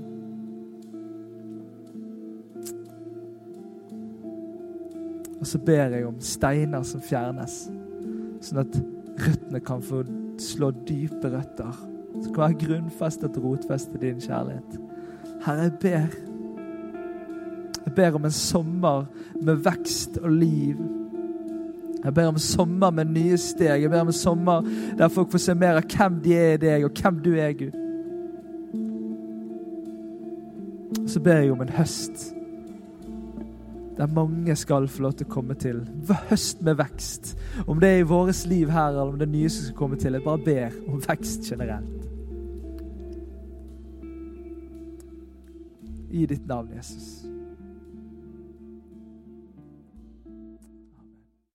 Og 5.41 5.47
så 5.49 5.61
ber 5.65 5.95
jeg 5.95 6.05
om 6.05 6.19
steiner 6.21 6.83
som 6.85 7.01
fjernes, 7.01 7.63
sånn 8.45 8.61
at 8.61 8.75
røttene 9.21 9.61
kan 9.65 9.81
få 9.85 10.03
slå 10.41 10.69
dype 10.85 11.31
røtter. 11.33 11.79
Som 12.11 12.33
kan 12.33 12.43
være 12.43 12.59
grunnfestet 12.65 13.39
og 13.39 13.47
rotfestet 13.47 14.03
din 14.03 14.21
kjærlighet. 14.21 14.77
Herre, 15.45 15.69
jeg 15.69 15.79
ber. 15.81 16.30
Jeg 17.85 17.93
ber 17.95 18.15
om 18.15 18.25
en 18.25 18.31
sommer 18.31 19.05
med 19.41 19.55
vekst 19.65 20.17
og 20.21 20.31
liv. 20.31 20.81
Jeg 22.03 22.13
ber 22.13 22.27
om 22.27 22.35
en 22.35 22.39
sommer 22.39 22.91
med 22.91 23.05
nye 23.13 23.37
steg. 23.37 23.81
Jeg 23.81 23.89
ber 23.89 24.01
om 24.01 24.11
en 24.11 24.13
sommer 24.13 24.67
der 24.97 25.07
folk 25.07 25.31
får 25.31 25.45
se 25.45 25.55
mer 25.55 25.79
av 25.81 25.87
hvem 25.89 26.19
de 26.23 26.35
er 26.37 26.53
i 26.53 26.61
deg, 26.61 26.85
og 26.85 27.01
hvem 27.01 27.23
du 27.23 27.31
er, 27.35 27.51
Gud. 27.57 27.77
Så 31.07 31.19
ber 31.19 31.41
jeg 31.41 31.51
om 31.51 31.61
en 31.61 31.75
høst 31.75 32.31
der 33.97 34.07
mange 34.07 34.55
skal 34.55 34.87
få 34.87 35.03
lov 35.03 35.11
til 35.13 35.27
å 35.27 35.29
komme 35.29 35.53
til. 35.61 35.83
Høst 36.29 36.61
med 36.65 36.79
vekst. 36.79 37.35
Om 37.67 37.79
det 37.79 37.89
er 37.89 37.99
i 38.01 38.07
vårt 38.07 38.45
liv 38.49 38.71
her, 38.71 38.87
eller 38.89 39.11
om 39.11 39.19
det 39.19 39.27
er 39.27 39.33
nye 39.35 39.49
som 39.51 39.67
skal 39.67 39.77
komme 39.77 39.99
til. 40.01 40.17
Jeg 40.17 40.25
bare 40.25 40.41
ber 40.45 40.77
om 40.87 41.03
vekst 41.05 41.45
generelt. 41.51 42.07
I 46.09 46.25
ditt 46.25 46.47
navn, 46.47 46.71
Jesus. 46.75 47.21